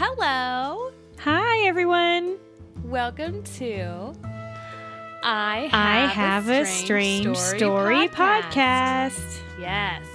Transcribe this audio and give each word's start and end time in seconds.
Hello. 0.00 0.92
Hi, 1.18 1.66
everyone. 1.66 2.36
Welcome 2.84 3.42
to 3.56 4.12
I 5.24 5.68
Have, 5.72 5.74
I 5.74 6.06
have 6.06 6.48
a 6.48 6.64
strange, 6.66 7.36
story, 7.36 8.06
podcast. 8.06 9.40
Yes. 9.58 10.06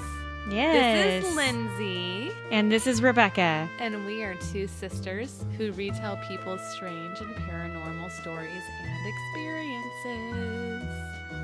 Yes. 0.50 1.22
This 1.22 1.26
is 1.26 1.36
Lindsay, 1.36 2.32
and 2.50 2.72
this 2.72 2.88
is 2.88 3.02
Rebecca. 3.02 3.68
and 3.77 4.05
we 4.05 4.23
are 4.23 4.36
two 4.54 4.68
sisters 4.70 5.44
who 5.58 5.73
retell 5.73 6.16
people's 6.30 6.62
strange 6.76 7.20
and 7.20 7.36
paranormal 7.36 8.09
stories 8.22 8.63
and 8.84 9.13
experiences. 9.36 10.73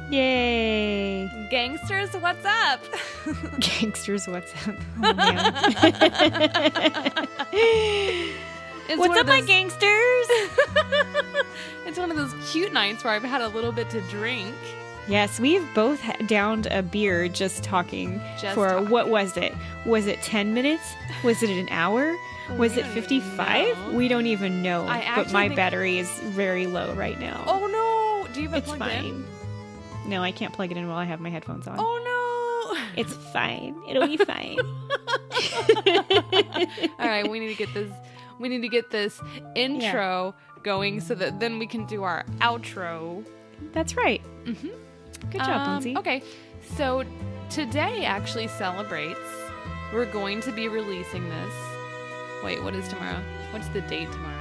Yay. 0.09 1.47
Gangsters, 1.51 2.09
what's 2.13 2.45
up? 2.45 2.79
Gangsters, 3.59 4.27
what's 4.27 4.51
up? 4.67 4.75
Oh, 5.03 5.13
man. 5.13 5.53
What's 8.97 9.13
up, 9.13 9.21
of 9.21 9.27
my 9.27 9.41
gangsters? 9.41 10.25
it's 11.85 11.99
one 11.99 12.09
of 12.09 12.17
those 12.17 12.33
cute 12.51 12.73
nights 12.73 13.03
where 13.03 13.13
I've 13.13 13.21
had 13.23 13.39
a 13.41 13.47
little 13.49 13.71
bit 13.71 13.87
to 13.91 14.01
drink. 14.09 14.55
yes, 15.07 15.39
we've 15.39 15.63
both 15.75 16.01
downed 16.25 16.65
a 16.71 16.81
beer 16.81 17.27
just 17.27 17.63
talking 17.63 18.19
Just 18.41 18.55
for 18.55 18.67
talking. 18.69 18.89
what 18.89 19.09
was 19.09 19.37
it? 19.37 19.53
Was 19.85 20.07
it 20.07 20.23
10 20.23 20.55
minutes? 20.55 20.95
Was 21.23 21.43
it 21.43 21.51
an 21.51 21.67
hour? 21.69 22.15
Was 22.57 22.77
it 22.77 22.87
55? 22.87 23.93
We 23.93 24.07
don't 24.07 24.25
even 24.25 24.63
know. 24.63 24.87
I 24.87 25.13
but 25.15 25.31
my 25.31 25.49
battery 25.49 25.99
is 25.99 26.09
very 26.21 26.65
low 26.65 26.91
right 26.95 27.19
now. 27.19 27.43
Oh 27.45 27.67
no! 27.67 28.33
Do 28.33 28.41
you 28.41 28.47
have 28.49 28.55
it 28.55 28.57
it's 28.59 28.67
plugged 28.69 28.79
fine. 28.91 29.05
in? 29.05 29.25
No, 30.05 30.23
I 30.23 30.31
can't 30.31 30.53
plug 30.53 30.71
it 30.71 30.77
in 30.77 30.87
while 30.87 30.97
I 30.97 31.05
have 31.05 31.19
my 31.19 31.29
headphones 31.29 31.67
on. 31.67 31.75
Oh 31.79 32.73
no! 32.75 33.01
It's 33.01 33.13
fine. 33.13 33.75
It'll 33.87 34.07
be 34.07 34.17
fine. 34.17 34.57
All 36.99 37.07
right, 37.07 37.29
we 37.29 37.39
need 37.39 37.49
to 37.49 37.55
get 37.55 37.73
this. 37.73 37.91
We 38.39 38.49
need 38.49 38.61
to 38.61 38.69
get 38.69 38.89
this 38.89 39.21
intro 39.55 40.33
going 40.63 41.01
so 41.01 41.13
that 41.15 41.39
then 41.39 41.59
we 41.59 41.67
can 41.67 41.85
do 41.85 42.03
our 42.03 42.23
outro. 42.39 43.25
That's 43.73 43.95
right. 43.97 44.21
Mm-hmm. 44.45 44.69
Good 45.31 45.39
job, 45.39 45.49
Um, 45.67 45.71
Lindsay. 45.73 45.97
Okay, 45.97 46.23
so 46.77 47.03
today 47.49 48.05
actually 48.05 48.47
celebrates. 48.47 49.19
We're 49.93 50.05
going 50.11 50.41
to 50.41 50.51
be 50.51 50.67
releasing 50.67 51.27
this. 51.27 51.53
Wait, 52.43 52.63
what 52.63 52.75
is 52.75 52.87
tomorrow? 52.87 53.19
What's 53.51 53.67
the 53.69 53.81
date 53.81 54.11
tomorrow? 54.11 54.35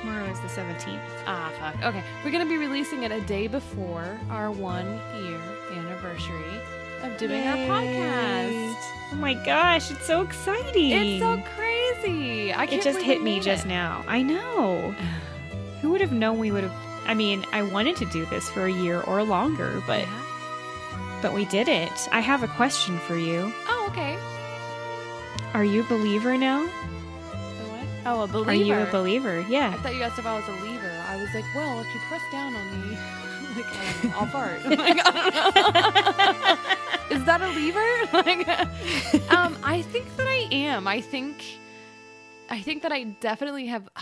Tomorrow 0.00 0.24
is 0.26 0.40
the 0.40 0.48
17th. 0.48 1.00
Ah, 1.26 1.50
fuck. 1.58 1.82
Okay, 1.82 2.02
we're 2.24 2.30
gonna 2.30 2.46
be 2.46 2.56
releasing 2.58 3.02
it 3.02 3.10
a 3.12 3.20
day 3.22 3.46
before 3.48 4.18
our 4.30 4.50
one 4.50 4.86
year 5.22 5.40
anniversary 5.72 6.60
of 7.02 7.16
doing 7.18 7.46
our 7.46 7.56
podcast. 7.56 8.76
Oh 9.12 9.16
my 9.16 9.34
gosh, 9.34 9.90
it's 9.90 10.06
so 10.06 10.22
exciting. 10.22 10.92
It's 10.92 11.22
so 11.22 11.42
crazy. 11.56 12.52
I 12.52 12.66
can't 12.66 12.80
It 12.80 12.84
just 12.84 13.00
hit 13.00 13.18
me 13.22 13.36
made 13.36 13.42
just 13.42 13.64
it. 13.64 13.68
now. 13.68 14.04
I 14.06 14.22
know. 14.22 14.94
Who 15.82 15.90
would 15.90 16.00
have 16.00 16.12
known 16.12 16.38
we 16.38 16.50
would 16.52 16.64
have 16.64 16.74
I 17.06 17.14
mean, 17.14 17.44
I 17.52 17.62
wanted 17.62 17.96
to 17.96 18.04
do 18.06 18.24
this 18.26 18.48
for 18.48 18.66
a 18.66 18.72
year 18.72 19.00
or 19.00 19.22
longer, 19.24 19.82
but 19.86 20.00
Yeah. 20.00 21.18
but 21.22 21.32
we 21.34 21.44
did 21.46 21.68
it. 21.68 22.08
I 22.12 22.20
have 22.20 22.42
a 22.42 22.48
question 22.48 22.98
for 23.00 23.16
you. 23.16 23.52
Oh, 23.68 23.86
okay. 23.90 24.16
Are 25.54 25.64
you 25.64 25.80
a 25.80 25.84
believer 25.84 26.36
now? 26.36 26.68
Oh, 28.06 28.22
a 28.22 28.26
believer. 28.26 28.50
Are 28.50 28.54
you 28.54 28.74
a 28.74 28.86
believer? 28.90 29.44
Yeah. 29.48 29.74
I 29.76 29.82
thought 29.82 29.94
you 29.94 30.02
asked 30.02 30.18
if 30.18 30.26
I 30.26 30.34
was 30.34 30.46
a 30.48 30.52
lever. 30.64 30.90
I 31.06 31.16
was 31.16 31.28
like, 31.34 31.44
well, 31.54 31.80
if 31.80 31.86
you 31.94 32.00
press 32.08 32.22
down 32.32 32.54
on 32.54 32.80
me, 32.88 32.96
like, 33.56 33.66
I 33.66 33.92
don't 34.02 34.04
know, 34.04 34.12
I'll 34.18 34.26
fart. 34.26 34.64
Like, 34.78 35.00
I 35.04 35.10
don't 35.10 35.34
know. 37.10 37.16
Is 37.16 37.24
that 37.24 37.40
a 37.42 37.48
lever? 37.48 37.86
Like, 38.12 38.48
um, 39.32 39.56
I 39.62 39.82
think 39.82 40.16
that 40.16 40.26
I 40.26 40.48
am. 40.50 40.88
I 40.88 41.00
think, 41.00 41.44
I 42.48 42.60
think 42.60 42.82
that 42.82 42.92
I 42.92 43.04
definitely 43.04 43.66
have. 43.66 43.88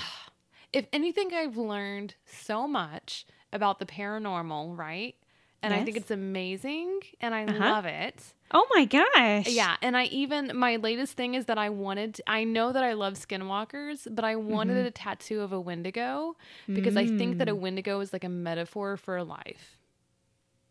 If 0.71 0.87
anything, 0.93 1.31
I've 1.33 1.57
learned 1.57 2.15
so 2.27 2.69
much 2.69 3.25
about 3.55 3.79
the 3.79 3.87
paranormal, 3.87 4.77
right? 4.77 5.15
And 5.63 5.75
I 5.75 5.85
think 5.85 5.97
it's 5.97 6.11
amazing, 6.11 7.01
and 7.21 7.35
I 7.35 7.45
Uh-huh. 7.45 7.59
love 7.59 7.85
it. 7.85 8.33
Oh 8.53 8.67
my 8.75 8.85
gosh. 8.87 9.49
Yeah, 9.49 9.77
and 9.83 9.97
I 9.97 10.05
even 10.05 10.53
my 10.57 10.77
latest 10.77 11.15
thing 11.17 11.35
is 11.35 11.47
that 11.47 11.59
I 11.59 11.69
wanted 11.69 12.21
I 12.27 12.45
know 12.45 12.73
that 12.73 12.83
I 12.85 12.93
love 12.95 13.15
skinwalkers, 13.15 14.07
but 14.15 14.25
I 14.25 14.37
wanted 14.37 14.77
Mm-hmm. 14.77 14.87
a 14.87 14.91
tattoo 14.93 15.41
of 15.43 15.53
a 15.53 15.61
wendigo 15.61 16.37
because 16.73 16.97
I 16.97 17.07
think 17.07 17.39
that 17.39 17.49
a 17.49 17.55
Mm. 17.55 17.61
wendigo 17.61 18.01
is 18.01 18.13
like 18.13 18.25
a 18.25 18.29
metaphor 18.29 18.97
for 18.97 19.23
life. 19.25 19.79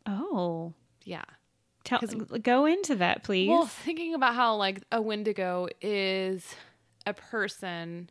Oh. 0.05 0.73
Yeah. 1.03 1.25
Tell 1.83 1.99
go 1.99 2.65
into 2.65 2.95
that, 2.95 3.23
please. 3.23 3.47
Well, 3.49 3.65
thinking 3.65 4.13
about 4.13 4.35
how 4.35 4.55
like 4.55 4.81
a 4.91 5.01
wendigo 5.01 5.67
is 5.81 6.55
a 7.05 7.13
person 7.13 8.09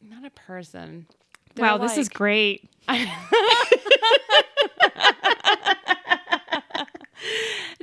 not 0.00 0.24
a 0.24 0.30
person. 0.30 1.06
They're 1.58 1.66
wow, 1.66 1.78
this 1.78 1.98
is 1.98 2.08
great. 2.08 2.70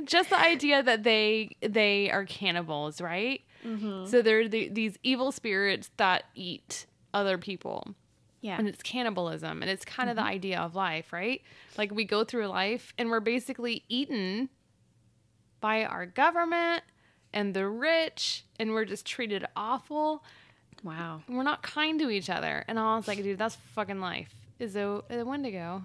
just 0.04 0.30
the 0.30 0.40
idea 0.40 0.82
that 0.82 1.02
they 1.02 1.56
they 1.60 2.10
are 2.10 2.24
cannibals, 2.24 3.00
right? 3.00 3.42
Mm-hmm. 3.64 4.06
So 4.06 4.22
they're 4.22 4.48
the, 4.48 4.68
these 4.68 4.98
evil 5.02 5.30
spirits 5.30 5.90
that 5.98 6.24
eat 6.34 6.86
other 7.12 7.36
people. 7.36 7.94
Yeah. 8.40 8.56
And 8.58 8.68
it's 8.68 8.82
cannibalism. 8.82 9.62
And 9.62 9.70
it's 9.70 9.84
kind 9.84 10.08
of 10.08 10.16
the 10.16 10.22
mm-hmm. 10.22 10.30
idea 10.30 10.60
of 10.60 10.74
life, 10.74 11.12
right? 11.12 11.42
Like 11.76 11.92
we 11.92 12.04
go 12.04 12.24
through 12.24 12.46
life 12.46 12.94
and 12.96 13.10
we're 13.10 13.20
basically 13.20 13.84
eaten 13.88 14.48
by 15.60 15.84
our 15.84 16.06
government 16.06 16.82
and 17.32 17.52
the 17.52 17.68
rich, 17.68 18.44
and 18.58 18.70
we're 18.70 18.84
just 18.84 19.04
treated 19.04 19.44
awful. 19.56 20.24
Wow. 20.82 21.22
We're 21.28 21.42
not 21.42 21.62
kind 21.62 21.98
to 22.00 22.10
each 22.10 22.30
other. 22.30 22.64
And 22.68 22.78
I 22.78 22.96
was 22.96 23.08
like, 23.08 23.22
dude, 23.22 23.38
that's 23.38 23.56
fucking 23.74 24.00
life. 24.00 24.32
Is 24.58 24.76
a, 24.76 25.02
a 25.10 25.24
Wendigo. 25.24 25.82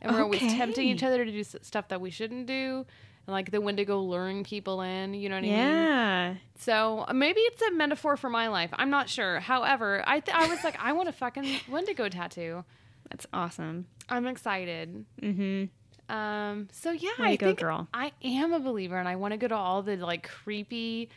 And 0.00 0.12
we're 0.12 0.22
always 0.22 0.40
tempting 0.40 0.88
each 0.88 1.02
other 1.02 1.24
to 1.24 1.30
do 1.30 1.44
stuff 1.44 1.88
that 1.88 2.00
we 2.00 2.10
shouldn't 2.10 2.46
do. 2.46 2.84
And 3.26 3.32
like 3.32 3.50
the 3.52 3.60
Wendigo 3.60 4.00
luring 4.00 4.42
people 4.42 4.82
in, 4.82 5.14
you 5.14 5.28
know 5.28 5.36
what 5.36 5.44
I 5.44 5.48
mean? 5.48 5.52
Yeah. 5.52 6.34
So 6.58 7.04
uh, 7.06 7.12
maybe 7.12 7.40
it's 7.40 7.62
a 7.62 7.70
metaphor 7.72 8.16
for 8.16 8.28
my 8.28 8.48
life. 8.48 8.70
I'm 8.72 8.90
not 8.90 9.08
sure. 9.08 9.38
However, 9.38 10.02
I 10.06 10.20
th- 10.20 10.36
I 10.36 10.48
was 10.48 10.64
like, 10.64 10.76
I 10.80 10.92
want 10.92 11.08
a 11.08 11.12
fucking 11.12 11.60
Wendigo 11.70 12.08
tattoo. 12.08 12.64
That's 13.10 13.26
awesome. 13.32 13.86
I'm 14.08 14.26
excited. 14.26 15.04
Mm-hmm. 15.20 16.14
Um. 16.14 16.68
So 16.72 16.90
yeah, 16.90 17.10
Way 17.18 17.32
I 17.32 17.36
think 17.36 17.60
girl. 17.60 17.86
I 17.94 18.12
am 18.24 18.52
a 18.52 18.58
believer, 18.58 18.98
and 18.98 19.08
I 19.08 19.16
want 19.16 19.32
to 19.32 19.38
go 19.38 19.46
to 19.48 19.54
all 19.54 19.82
the 19.82 19.96
like 19.96 20.28
creepy 20.28 21.08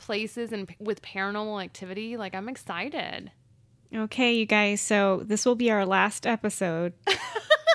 places 0.00 0.52
and 0.52 0.74
with 0.80 1.02
paranormal 1.02 1.62
activity. 1.62 2.16
Like 2.16 2.34
I'm 2.34 2.48
excited. 2.48 3.30
Okay, 3.94 4.34
you 4.34 4.46
guys. 4.46 4.80
So 4.80 5.22
this 5.24 5.44
will 5.46 5.54
be 5.56 5.70
our 5.70 5.86
last 5.86 6.26
episode. 6.26 6.92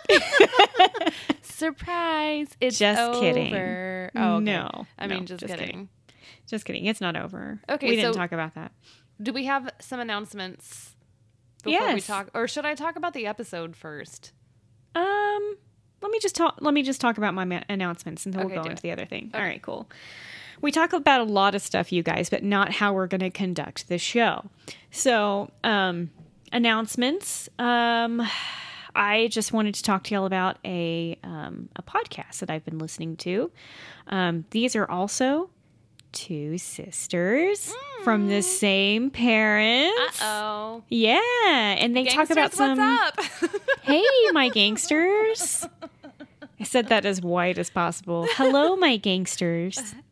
Surprise! 1.42 2.48
It's 2.60 2.78
Just 2.78 3.20
kidding. 3.20 3.54
Oh 3.56 4.36
okay. 4.36 4.44
No, 4.44 4.86
I 5.00 5.08
mean 5.08 5.20
no, 5.20 5.26
just, 5.26 5.40
just 5.42 5.52
kidding. 5.54 5.66
kidding. 5.68 5.90
Just 6.48 6.66
kidding. 6.66 6.86
It's 6.86 7.02
not 7.02 7.16
over. 7.16 7.60
Okay, 7.70 7.90
We 7.90 7.96
didn't 7.96 8.14
talk 8.16 8.32
about 8.32 8.56
that. 8.56 8.72
Do 9.22 9.32
we 9.34 9.46
have 9.46 9.70
some 9.80 10.00
announcements 10.00 10.96
before 11.64 11.88
we 11.88 11.94
Yes. 11.96 12.08
talk, 12.08 12.30
or 12.34 12.48
should 12.48 12.66
I 12.66 12.76
talk 12.76 12.96
about 12.98 13.14
the 13.14 13.26
episode 13.26 13.76
first? 13.76 14.32
Um, 14.94 15.56
let 16.02 16.12
me 16.12 16.20
just 16.20 16.36
talk. 16.36 16.58
Let 16.62 16.74
me 16.74 16.84
just 16.84 17.00
talk 17.02 17.18
about 17.18 17.34
my 17.34 17.46
ma- 17.46 17.64
announcements, 17.70 18.26
and 18.26 18.34
then 18.34 18.46
Okay, 18.46 18.54
we'll 18.56 18.64
go 18.64 18.70
into 18.70 18.80
it. 18.80 18.84
the 18.84 18.92
other 18.92 19.06
thing. 19.06 19.30
Okay. 19.34 19.38
All 19.40 19.44
right, 19.46 19.62
cool. 19.62 19.90
We 20.62 20.72
talk 20.72 20.94
about 20.94 21.22
a 21.22 21.26
lot 21.26 21.56
of 21.56 21.62
stuff, 21.62 21.92
you 21.92 22.04
guys, 22.04 22.30
but 22.30 22.44
not 22.44 22.72
how 22.72 22.94
we're 22.94 23.08
going 23.08 23.22
to 23.22 23.30
conduct 23.30 23.88
the 23.90 23.98
show. 23.98 24.46
So, 24.92 25.52
um, 25.64 26.10
announcements. 26.52 27.50
Um, 27.60 28.26
I 28.96 29.28
just 29.28 29.52
wanted 29.52 29.76
to 29.76 29.84
talk 29.84 30.06
to 30.06 30.16
y'all 30.16 30.26
about 30.26 30.58
a 30.64 31.18
um, 31.24 31.70
a 31.76 31.84
podcast 31.84 32.40
that 32.40 32.50
I've 32.50 32.64
been 32.64 32.80
listening 32.80 33.18
to. 33.18 33.52
Um, 34.08 34.46
these 34.52 34.76
are 34.76 34.90
also 34.90 35.50
two 36.14 36.58
sisters 36.58 37.74
from 38.06 38.30
the 38.30 38.42
same 38.42 39.10
parents. 39.10 40.20
Oh, 40.22 40.82
Yeah, 40.88 41.20
and 41.78 41.94
they 41.96 42.06
talk 42.06 42.30
about 42.30 42.54
some. 42.54 42.78
What's 42.78 43.44
up? 43.44 43.52
Hey, 43.84 44.02
my 44.32 44.50
gangsters. 44.50 45.68
I 46.60 46.64
said 46.64 46.88
that 46.88 47.06
as 47.06 47.22
white 47.22 47.60
as 47.60 47.70
possible. 47.70 48.28
Hello, 48.32 48.76
my 48.76 48.98
gangsters. 48.98 49.94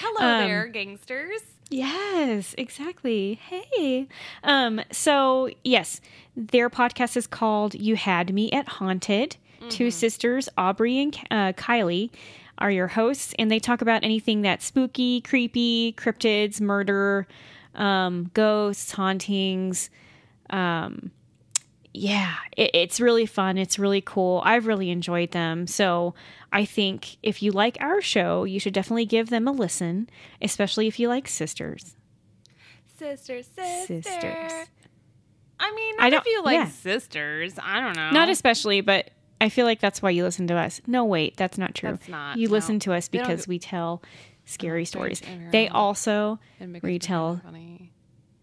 Hello 0.00 0.26
Um, 0.26 0.48
there, 0.48 0.66
gangsters. 0.68 1.42
Yes, 1.68 2.54
exactly. 2.58 3.34
Hey. 3.48 4.08
Um 4.42 4.80
so 4.90 5.50
yes, 5.62 6.00
their 6.36 6.68
podcast 6.70 7.16
is 7.16 7.26
called 7.26 7.74
You 7.74 7.96
Had 7.96 8.32
Me 8.34 8.50
at 8.52 8.66
Haunted. 8.68 9.36
Two 9.68 9.90
sisters, 9.90 10.48
Aubrey 10.56 10.98
and 11.02 11.14
uh, 11.30 11.52
Kylie, 11.52 12.08
are 12.56 12.70
your 12.70 12.86
hosts 12.88 13.34
and 13.38 13.50
they 13.50 13.58
talk 13.58 13.82
about 13.82 14.02
anything 14.02 14.40
that's 14.40 14.64
spooky, 14.64 15.20
creepy, 15.20 15.92
cryptids, 15.98 16.62
murder, 16.62 17.26
um, 17.74 18.30
ghosts, 18.32 18.92
hauntings, 18.92 19.90
um, 20.48 21.10
yeah, 21.92 22.36
it, 22.56 22.70
it's 22.74 23.00
really 23.00 23.26
fun. 23.26 23.58
It's 23.58 23.78
really 23.78 24.00
cool. 24.00 24.42
I've 24.44 24.66
really 24.66 24.90
enjoyed 24.90 25.32
them. 25.32 25.66
So 25.66 26.14
I 26.52 26.64
think 26.64 27.16
if 27.22 27.42
you 27.42 27.50
like 27.52 27.76
our 27.80 28.00
show, 28.00 28.44
you 28.44 28.60
should 28.60 28.74
definitely 28.74 29.06
give 29.06 29.30
them 29.30 29.48
a 29.48 29.52
listen, 29.52 30.08
especially 30.40 30.86
if 30.86 30.98
you 30.98 31.08
like 31.08 31.26
Sisters. 31.28 31.96
Sisters, 32.98 33.46
sisters. 33.46 34.04
Sisters. 34.04 34.52
I 35.58 35.72
mean, 35.74 35.94
I 35.98 36.10
don't- 36.10 36.20
if 36.20 36.26
you 36.26 36.42
like 36.44 36.54
yeah. 36.54 36.68
sisters. 36.68 37.54
I 37.62 37.80
don't 37.80 37.96
know. 37.96 38.10
Not 38.10 38.28
especially, 38.28 38.80
but 38.82 39.10
I 39.40 39.48
feel 39.48 39.64
like 39.66 39.80
that's 39.80 40.02
why 40.02 40.10
you 40.10 40.22
listen 40.22 40.46
to 40.48 40.54
us. 40.54 40.80
No, 40.86 41.04
wait, 41.04 41.36
that's 41.36 41.56
not 41.58 41.74
true. 41.74 41.90
That's 41.92 42.08
not, 42.08 42.36
You 42.36 42.48
no. 42.48 42.52
listen 42.52 42.78
to 42.80 42.92
us 42.92 43.08
because 43.08 43.48
we 43.48 43.58
tell 43.58 44.02
scary 44.44 44.84
stories. 44.84 45.22
They 45.50 45.68
also 45.68 46.38
And 46.60 46.72
because 46.72 46.82
they're 46.82 46.92
retell 46.92 47.40
funny. 47.42 47.89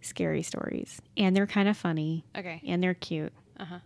Scary 0.07 0.42
stories, 0.44 1.01
and 1.15 1.36
they're 1.36 1.48
kind 1.48 1.68
of 1.69 1.77
funny, 1.77 2.25
Okay. 2.38 2.62
and 2.65 2.81
they're 2.81 2.94
cute. 2.94 3.33
Uh-huh. 3.59 3.80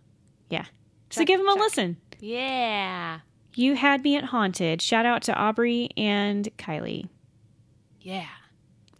Yeah. 0.48 0.64
so 1.10 1.20
Check, 1.20 1.26
give 1.28 1.38
them 1.40 1.48
a 1.48 1.52
check. 1.54 1.60
listen. 1.60 1.96
Yeah. 2.20 3.20
You 3.54 3.74
had 3.76 4.02
me 4.02 4.16
at 4.16 4.24
haunted. 4.24 4.80
Shout 4.80 5.04
out 5.04 5.22
to 5.24 5.34
Aubrey 5.34 5.90
and 5.96 6.48
Kylie. 6.56 7.08
Yeah. 8.00 8.26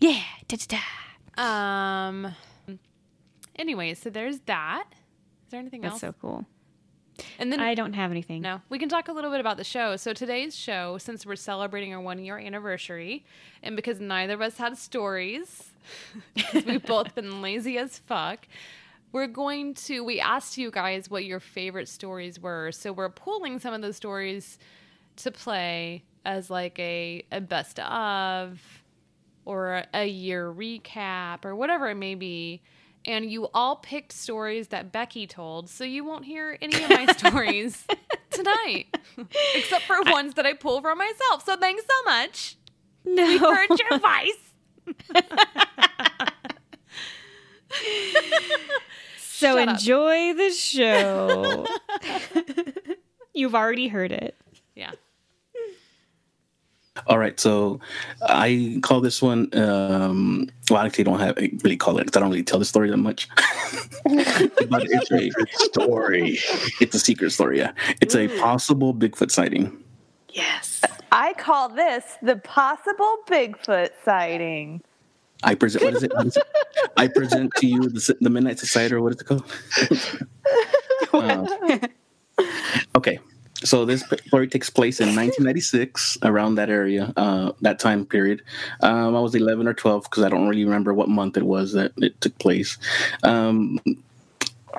Yeah. 0.01 0.23
Da-da-da. 0.49 1.43
Um. 1.43 2.35
Anyway, 3.57 3.95
so 3.95 4.11
there's 4.11 4.41
that. 4.41 4.85
Is 4.93 5.51
there 5.51 5.61
anything 5.61 5.81
That's 5.83 5.93
else? 5.95 6.01
so 6.01 6.15
cool. 6.21 6.47
and 7.39 7.53
then 7.53 7.61
I 7.61 7.75
don't 7.75 7.93
have 7.93 8.11
anything. 8.11 8.41
No, 8.43 8.61
we 8.71 8.79
can 8.79 8.89
talk 8.89 9.09
a 9.09 9.13
little 9.13 9.31
bit 9.31 9.41
about 9.41 9.57
the 9.59 9.65
show. 9.65 9.97
So 9.97 10.13
today's 10.15 10.57
show, 10.57 10.97
since 10.99 11.27
we're 11.27 11.37
celebrating 11.37 11.95
our 11.95 12.01
one 12.01 12.19
year 12.25 12.39
anniversary, 12.39 13.25
and 13.63 13.77
because 13.77 14.01
neither 14.01 14.35
of 14.35 14.41
us 14.41 14.57
had 14.57 14.77
stories, 14.79 15.72
we've 16.67 16.85
both 16.85 17.15
been 17.15 17.43
lazy 17.43 17.79
as 17.79 17.99
fuck, 17.99 18.47
we're 19.13 19.27
going 19.27 19.75
to. 19.75 20.03
We 20.03 20.21
asked 20.21 20.57
you 20.59 20.71
guys 20.71 21.11
what 21.11 21.25
your 21.25 21.41
favorite 21.41 21.89
stories 21.89 22.41
were, 22.41 22.73
so 22.73 22.93
we're 22.93 23.11
pulling 23.11 23.59
some 23.59 23.75
of 23.75 23.83
those 23.83 23.97
stories 23.97 24.59
to 25.17 25.31
play 25.31 26.05
as 26.25 26.51
like 26.51 26.79
a 26.79 27.25
a 27.31 27.41
best 27.41 27.79
of 27.81 28.83
or 29.45 29.75
a, 29.75 29.87
a 29.95 30.07
year 30.07 30.51
recap 30.53 31.45
or 31.45 31.55
whatever 31.55 31.89
it 31.91 31.97
may 31.97 32.15
be. 32.15 32.63
And 33.05 33.31
you 33.31 33.49
all 33.53 33.77
picked 33.77 34.13
stories 34.13 34.69
that 34.69 34.93
Becky 34.93 35.27
told, 35.27 35.69
so 35.69 35.83
you 35.83 36.05
won't 36.05 36.25
hear 36.25 36.57
any 36.63 36.83
of 36.85 36.89
my 36.89 37.07
stories 37.07 37.85
tonight, 38.31 38.87
except 39.57 39.85
for 39.85 40.01
ones 40.07 40.35
that 40.35 40.47
I 40.47 40.53
pull 40.53 40.81
from 40.81 40.99
myself. 40.99 41.45
So 41.45 41.57
thanks 41.57 41.83
so 41.83 42.05
much. 42.11 42.57
No. 43.05 43.27
We 43.27 43.39
heard 43.39 43.69
your 43.71 43.89
advice. 43.95 44.52
So 49.19 49.57
Shut 49.57 49.69
up. 49.69 49.75
enjoy 49.75 50.35
the 50.35 50.51
show. 50.51 51.67
You've 53.35 53.55
already 53.55 53.89
heard 53.89 54.13
it. 54.13 54.37
Yeah. 54.75 54.93
All 57.07 57.19
right, 57.19 57.41
so 57.41 57.81
I 58.21 58.79
call 58.83 59.01
this 59.01 59.23
one. 59.23 59.49
Um, 59.59 60.49
well, 60.71 60.83
I 60.83 60.87
actually 60.87 61.05
don't 61.05 61.19
have 61.21 61.37
really 61.39 61.77
call 61.77 61.99
it 61.99 62.05
'cause 62.05 62.17
I 62.17 62.21
don't 62.21 62.29
really 62.31 62.43
tell 62.43 62.59
the 62.59 62.67
story 62.67 62.91
that 62.91 62.99
much. 62.99 63.29
but 64.05 64.85
it's 64.85 65.11
a 65.11 65.47
story. 65.65 66.39
it's 66.81 66.95
a 66.95 66.99
secret 66.99 67.31
story. 67.31 67.59
Yeah, 67.59 67.73
it's 68.03 68.15
a 68.15 68.29
possible 68.39 68.95
Bigfoot 68.95 69.31
sighting. 69.31 69.83
Yes. 70.33 70.81
I 71.11 71.35
call 71.35 71.69
this 71.69 72.05
the 72.23 72.37
possible 72.37 73.19
Bigfoot 73.29 73.91
sighting. 74.05 74.83
I 75.45 75.55
present. 75.55 75.85
What 75.85 75.95
is 75.95 76.03
it? 76.03 76.15
What 76.15 76.27
is 76.27 76.37
it? 76.37 76.45
I 76.97 77.09
present 77.09 77.53
to 77.57 77.67
you 77.67 77.89
the, 77.89 78.17
the 78.21 78.31
Midnight 78.31 78.59
Society, 78.59 78.95
or 78.95 79.03
what 79.03 79.15
is 79.15 79.21
it 79.21 79.25
called? 79.25 79.45
Um, 81.13 81.49
okay, 82.97 83.19
so 83.65 83.85
this 83.85 84.03
story 84.27 84.49
takes 84.49 84.71
place 84.71 85.01
in 85.01 85.09
1996, 85.09 86.19
around 86.23 86.55
that 86.57 86.71
area, 86.71 87.13
uh, 87.17 87.53
that 87.61 87.79
time 87.79 88.07
period. 88.07 88.43
Um, 88.81 89.15
I 89.15 89.21
was 89.21 89.35
11 89.35 89.67
or 89.67 89.75
12 89.75 90.05
because 90.05 90.25
I 90.25 90.29
don't 90.29 90.49
really 90.49 90.65
remember 90.65 90.95
what 90.95 91.09
month 91.09 91.37
it 91.37 91.45
was 91.45 91.73
that 91.73 91.93
it 91.99 92.21
took 92.21 92.39
place. 92.39 92.79
Um, 93.23 93.79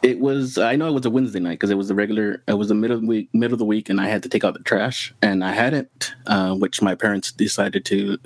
it 0.02 0.20
was 0.20 0.58
I 0.58 0.76
know 0.76 0.88
it 0.88 0.94
was 0.94 1.06
a 1.06 1.10
Wednesday 1.10 1.40
night 1.40 1.60
because 1.60 1.70
it 1.70 1.78
was 1.78 1.88
the 1.88 1.96
regular. 1.96 2.42
It 2.48 2.54
was 2.54 2.70
the 2.70 2.76
middle 2.76 2.96
of 2.96 3.02
the 3.02 3.08
week, 3.08 3.30
middle 3.34 3.54
of 3.54 3.60
the 3.60 3.66
week, 3.66 3.90
and 3.90 4.02
I 4.02 4.08
had 4.08 4.24
to 4.24 4.30
take 4.30 4.44
out 4.44 4.54
the 4.54 4.64
trash, 4.64 5.14
and 5.22 5.44
I 5.44 5.52
hadn't, 5.52 6.14
uh, 6.26 6.56
which 6.56 6.82
my 6.82 6.96
parents 6.96 7.32
decided 7.32 7.86
to 7.86 8.18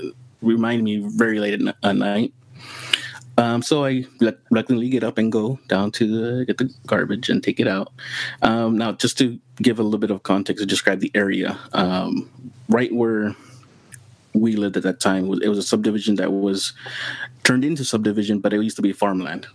remind 0.41 0.83
me 0.83 0.97
very 0.97 1.39
late 1.39 1.59
at, 1.83 1.95
night. 1.95 2.33
Um, 3.39 3.61
so 3.61 3.85
I 3.85 4.05
reluctantly 4.49 4.89
get 4.89 5.03
up 5.03 5.19
and 5.19 5.31
go 5.31 5.59
down 5.67 5.91
to 5.91 6.07
the, 6.07 6.45
get 6.45 6.57
the 6.57 6.73
garbage 6.87 7.29
and 7.29 7.43
take 7.43 7.59
it 7.59 7.67
out. 7.67 7.93
Um, 8.41 8.77
now, 8.77 8.93
just 8.93 9.17
to 9.19 9.39
give 9.61 9.77
a 9.77 9.83
little 9.83 9.99
bit 9.99 10.09
of 10.09 10.23
context 10.23 10.61
to 10.61 10.65
describe 10.65 11.01
the 11.01 11.11
area, 11.13 11.59
um, 11.73 12.29
right 12.67 12.93
where 12.93 13.35
we 14.33 14.55
lived 14.55 14.77
at 14.77 14.83
that 14.83 14.99
time 14.99 15.31
it 15.41 15.49
was 15.49 15.57
a 15.57 15.63
subdivision 15.63 16.15
that 16.15 16.31
was 16.31 16.73
turned 17.43 17.63
into 17.63 17.85
subdivision, 17.85 18.39
but 18.39 18.53
it 18.53 18.61
used 18.61 18.75
to 18.75 18.81
be 18.81 18.93
farmland. 18.93 19.47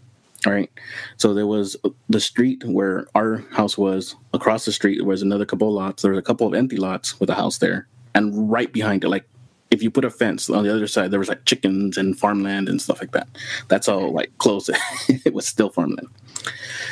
All 0.46 0.52
right, 0.52 0.70
so 1.18 1.34
there 1.34 1.46
was 1.46 1.76
the 2.08 2.20
street 2.20 2.64
where 2.64 3.06
our 3.14 3.44
house 3.52 3.78
was. 3.78 4.16
Across 4.34 4.64
the 4.64 4.72
street 4.72 4.96
there 4.98 5.06
was 5.06 5.22
another 5.22 5.44
couple 5.44 5.68
of 5.68 5.74
lots. 5.74 6.02
There 6.02 6.10
was 6.10 6.18
a 6.18 6.22
couple 6.22 6.46
of 6.46 6.54
empty 6.54 6.76
lots 6.76 7.20
with 7.20 7.30
a 7.30 7.34
house 7.34 7.58
there, 7.58 7.86
and 8.14 8.50
right 8.50 8.72
behind 8.72 9.04
it, 9.04 9.08
like 9.08 9.24
if 9.72 9.82
you 9.82 9.90
put 9.90 10.04
a 10.04 10.10
fence 10.10 10.50
on 10.50 10.64
the 10.64 10.74
other 10.74 10.86
side, 10.86 11.10
there 11.10 11.18
was 11.18 11.28
like 11.28 11.44
chickens 11.44 11.96
and 11.96 12.18
farmland 12.18 12.68
and 12.68 12.80
stuff 12.80 13.00
like 13.00 13.12
that. 13.12 13.26
That's 13.68 13.88
all 13.88 14.12
like 14.12 14.36
close. 14.38 14.68
it 15.08 15.32
was 15.32 15.48
still 15.48 15.70
farmland. 15.70 16.08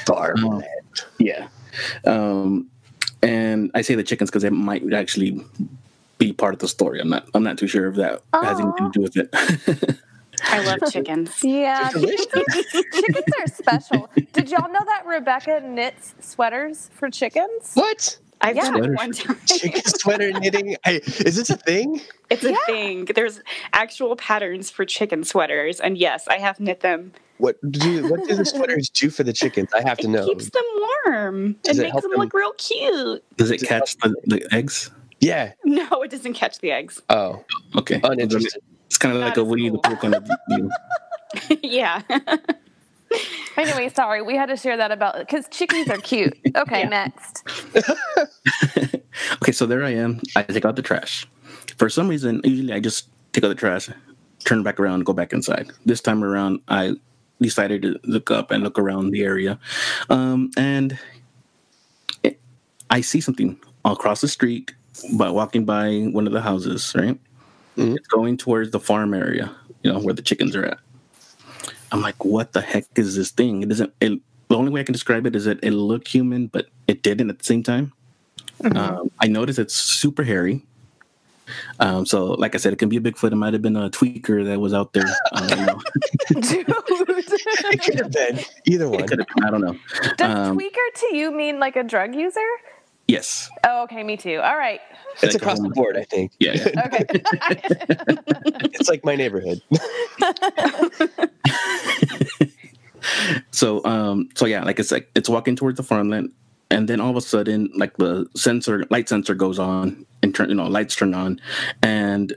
Farmland. 0.07 0.65
Yeah. 1.19 1.49
Um, 2.07 2.71
and 3.23 3.71
I 3.75 3.83
say 3.83 3.95
the 3.95 4.03
chickens 4.03 4.31
because 4.31 4.45
it 4.45 4.53
might 4.53 4.93
actually 4.93 5.45
be 6.19 6.33
part 6.33 6.55
of 6.55 6.61
the 6.61 6.69
story. 6.69 7.01
I'm 7.01 7.09
not. 7.09 7.29
I'm 7.35 7.43
not 7.43 7.59
too 7.59 7.67
sure 7.67 7.89
if 7.89 7.97
that 7.97 8.23
has 8.33 8.61
anything 8.61 8.91
to 8.91 8.99
do 8.99 9.03
with 9.03 9.17
it. 9.17 9.99
I 10.45 10.65
love 10.65 10.93
chickens. 10.93 11.31
Yeah, 11.43 11.89
chickens 11.91 13.25
are, 13.41 13.47
special. 13.47 14.11
Did 14.33 14.51
y'all 14.51 14.71
know 14.71 14.85
that 14.85 15.05
Rebecca 15.07 15.61
knits 15.65 16.15
sweaters 16.21 16.91
for 16.95 17.11
chickens? 17.11 17.73
What? 17.75 18.19
I've 18.43 18.57
done 18.57 18.83
it 18.85 18.93
one 18.97 19.13
time. 19.13 19.39
Chicken 19.47 19.83
sweater 19.85 20.33
knitting? 20.33 20.75
I, 20.87 21.01
is 21.05 21.37
this 21.37 21.51
a 21.51 21.57
thing? 21.59 22.01
It's 22.31 22.43
a 22.43 22.53
Yeah. 22.53 22.57
thing. 22.67 23.05
There's 23.05 23.41
actual 23.75 24.17
patterns 24.17 24.71
for 24.71 24.87
chicken 24.87 25.25
sweaters, 25.25 25.79
and 25.79 25.99
yes, 25.99 26.27
I 26.27 26.39
have 26.39 26.59
knit 26.59 26.81
them. 26.81 27.13
What 27.37 27.57
do 27.71 28.09
what 28.09 28.27
do 28.27 28.35
the 28.35 28.45
sweaters 28.47 28.89
do 28.89 29.11
for 29.11 29.25
the 29.25 29.33
chickens? 29.35 29.71
I 29.75 29.83
have 29.87 29.99
to 29.99 30.09
know. 30.09 30.21
It 30.21 30.23
know. 30.23 30.29
keeps 30.29 30.51
them 30.51 30.63
warm. 31.07 31.53
Does 31.63 31.79
it 31.79 31.81
it 31.81 31.85
makes 31.85 31.93
help 31.93 32.03
them 32.03 32.11
them- 32.13 32.21
look 32.21 32.33
real 32.33 32.53
cute. 32.55 33.23
Does 33.37 33.51
it 33.51 33.63
catch 33.63 33.97
the, 33.99 34.15
the 34.25 34.47
eggs? 34.55 34.91
Yeah. 35.21 35.53
No, 35.65 36.03
it 36.03 36.11
doesn't 36.11 36.33
catch 36.33 36.61
the 36.61 36.71
eggs. 36.71 37.03
Oh, 37.11 37.45
Okay. 37.77 38.01
uninterested. 38.03 38.63
It's 38.91 38.99
kind 38.99 39.15
of 39.15 39.21
like 39.23 39.37
a 39.37 39.45
Winnie 39.45 39.71
the. 39.71 39.79
Pooh 39.79 39.95
kind 39.95 40.17
of 40.17 40.29
deal. 40.49 40.69
yeah. 41.63 42.03
Anyway, 43.57 43.89
sorry, 43.89 44.23
we 44.23 44.37
had 44.37 44.47
to 44.47 44.57
share 44.57 44.77
that 44.77 44.93
about 44.93 45.19
because 45.19 45.47
chickens 45.51 45.89
are 45.89 45.99
cute. 45.99 46.39
Okay, 46.57 46.85
next. 46.85 47.43
Okay, 49.43 49.53
so 49.53 49.67
there 49.67 49.83
I 49.85 49.91
am. 49.91 50.21
I 50.37 50.45
take 50.45 50.65
out 50.65 50.77
the 50.77 50.83
trash. 50.83 51.27
For 51.77 51.91
some 51.91 52.09
reason, 52.09 52.41
usually 52.45 52.73
I 52.73 52.79
just 52.79 53.09
take 53.33 53.43
out 53.43 53.49
the 53.49 53.57
trash, 53.57 53.91
turn 54.45 54.63
back 54.63 54.79
around, 54.79 55.05
go 55.05 55.13
back 55.13 55.33
inside. 55.33 55.71
This 55.85 56.01
time 56.01 56.23
around, 56.23 56.61
I 56.69 56.95
decided 57.41 57.83
to 57.83 57.99
look 58.05 58.31
up 58.31 58.53
and 58.53 58.63
look 58.63 58.79
around 58.79 59.11
the 59.11 59.25
area, 59.25 59.59
um, 60.09 60.53
and 60.57 60.97
it, 62.23 62.39
I 62.91 63.01
see 63.01 63.21
something 63.21 63.59
across 63.85 64.21
the 64.21 64.29
street, 64.29 64.73
by 65.15 65.31
walking 65.31 65.65
by 65.65 66.09
one 66.13 66.27
of 66.27 66.33
the 66.33 66.41
houses. 66.41 66.95
Right, 66.97 67.19
Mhm. 67.81 67.97
it's 67.97 68.09
going 68.09 68.37
towards 68.37 68.71
the 68.71 68.81
farm 68.81 69.15
area, 69.15 69.51
you 69.83 69.93
know, 69.93 69.99
where 69.99 70.15
the 70.15 70.23
chickens 70.23 70.55
are 70.57 70.65
at. 70.65 70.79
I'm 71.93 72.01
like, 72.03 72.25
what 72.25 72.53
the 72.53 72.61
heck 72.61 72.85
is 72.97 73.17
this 73.17 73.31
thing? 73.31 73.63
It 73.63 73.69
doesn't. 73.69 73.93
It, 74.01 74.21
the 74.49 74.57
only 74.57 74.71
way 74.71 74.81
I 74.81 74.85
can 74.85 74.93
describe 74.93 75.27
it 75.27 75.35
is 75.37 75.45
that 75.47 75.59
it 75.63 75.73
looked 75.73 76.09
human, 76.09 76.47
but 76.49 76.67
it 76.87 77.03
didn't 77.03 77.31
at 77.31 77.39
the 77.39 77.45
same 77.45 77.63
time. 77.63 77.93
Um, 78.77 79.11
I 79.21 79.27
noticed 79.27 79.59
it's 79.59 79.75
super 79.75 80.23
hairy. 80.23 80.65
Um, 81.81 82.07
so, 82.07 82.27
like 82.27 82.55
I 82.55 82.59
said, 82.59 82.73
it 82.73 82.79
can 82.79 82.89
be 82.89 82.97
a 82.97 83.01
Bigfoot. 83.01 83.33
It 83.33 83.37
might 83.37 83.55
have 83.55 83.63
been 83.63 83.75
a 83.77 83.91
tweaker 83.91 84.45
that 84.45 84.61
was 84.61 84.73
out 84.73 84.93
there. 84.93 85.05
I 85.33 85.47
don't 85.49 85.67
know. 85.67 85.81
It 86.31 87.83
could 87.83 87.99
have 87.99 88.13
been 88.13 88.39
either 88.67 88.89
one. 88.89 89.01
It 89.01 89.09
could 89.09 89.19
have 89.21 89.29
been. 89.35 89.45
I 89.45 89.51
don't 89.51 89.61
know. 89.61 89.77
Does 90.17 90.49
Um, 90.49 90.57
tweaker 90.59 90.95
to 90.97 91.17
you 91.17 91.33
mean 91.33 91.59
like 91.59 91.75
a 91.77 91.83
drug 91.83 92.15
user? 92.15 92.41
Yes. 93.11 93.51
Oh, 93.65 93.83
okay, 93.85 94.05
me 94.05 94.17
too. 94.17 94.37
All 94.37 94.57
right. 94.57 94.81
It's 95.15 95.35
Like, 95.35 95.35
across 95.35 95.59
the 95.59 95.69
board, 95.71 95.97
I 95.97 96.05
think. 96.05 96.31
Yeah. 96.39 96.53
yeah. 96.55 96.87
Okay. 96.87 97.05
It's 98.73 98.89
like 98.89 99.05
my 99.05 99.17
neighborhood. 99.17 99.61
so, 103.51 103.85
um, 103.85 104.29
so 104.37 104.47
yeah, 104.47 104.63
like 104.63 104.79
it's 104.79 104.93
like 104.93 105.11
it's 105.17 105.29
walking 105.29 105.57
towards 105.57 105.77
the 105.77 105.83
farmland, 105.83 106.31
and 106.71 106.89
then 106.89 107.01
all 107.01 107.11
of 107.11 107.17
a 107.17 107.21
sudden, 107.21 107.69
like 107.75 107.97
the 107.97 108.27
sensor, 108.37 108.87
light 108.91 109.09
sensor 109.09 109.35
goes 109.35 109.59
on, 109.59 110.07
and 110.23 110.33
turn, 110.33 110.49
you 110.49 110.55
know, 110.55 110.69
lights 110.69 110.95
turn 110.95 111.13
on, 111.13 111.41
and 111.83 112.33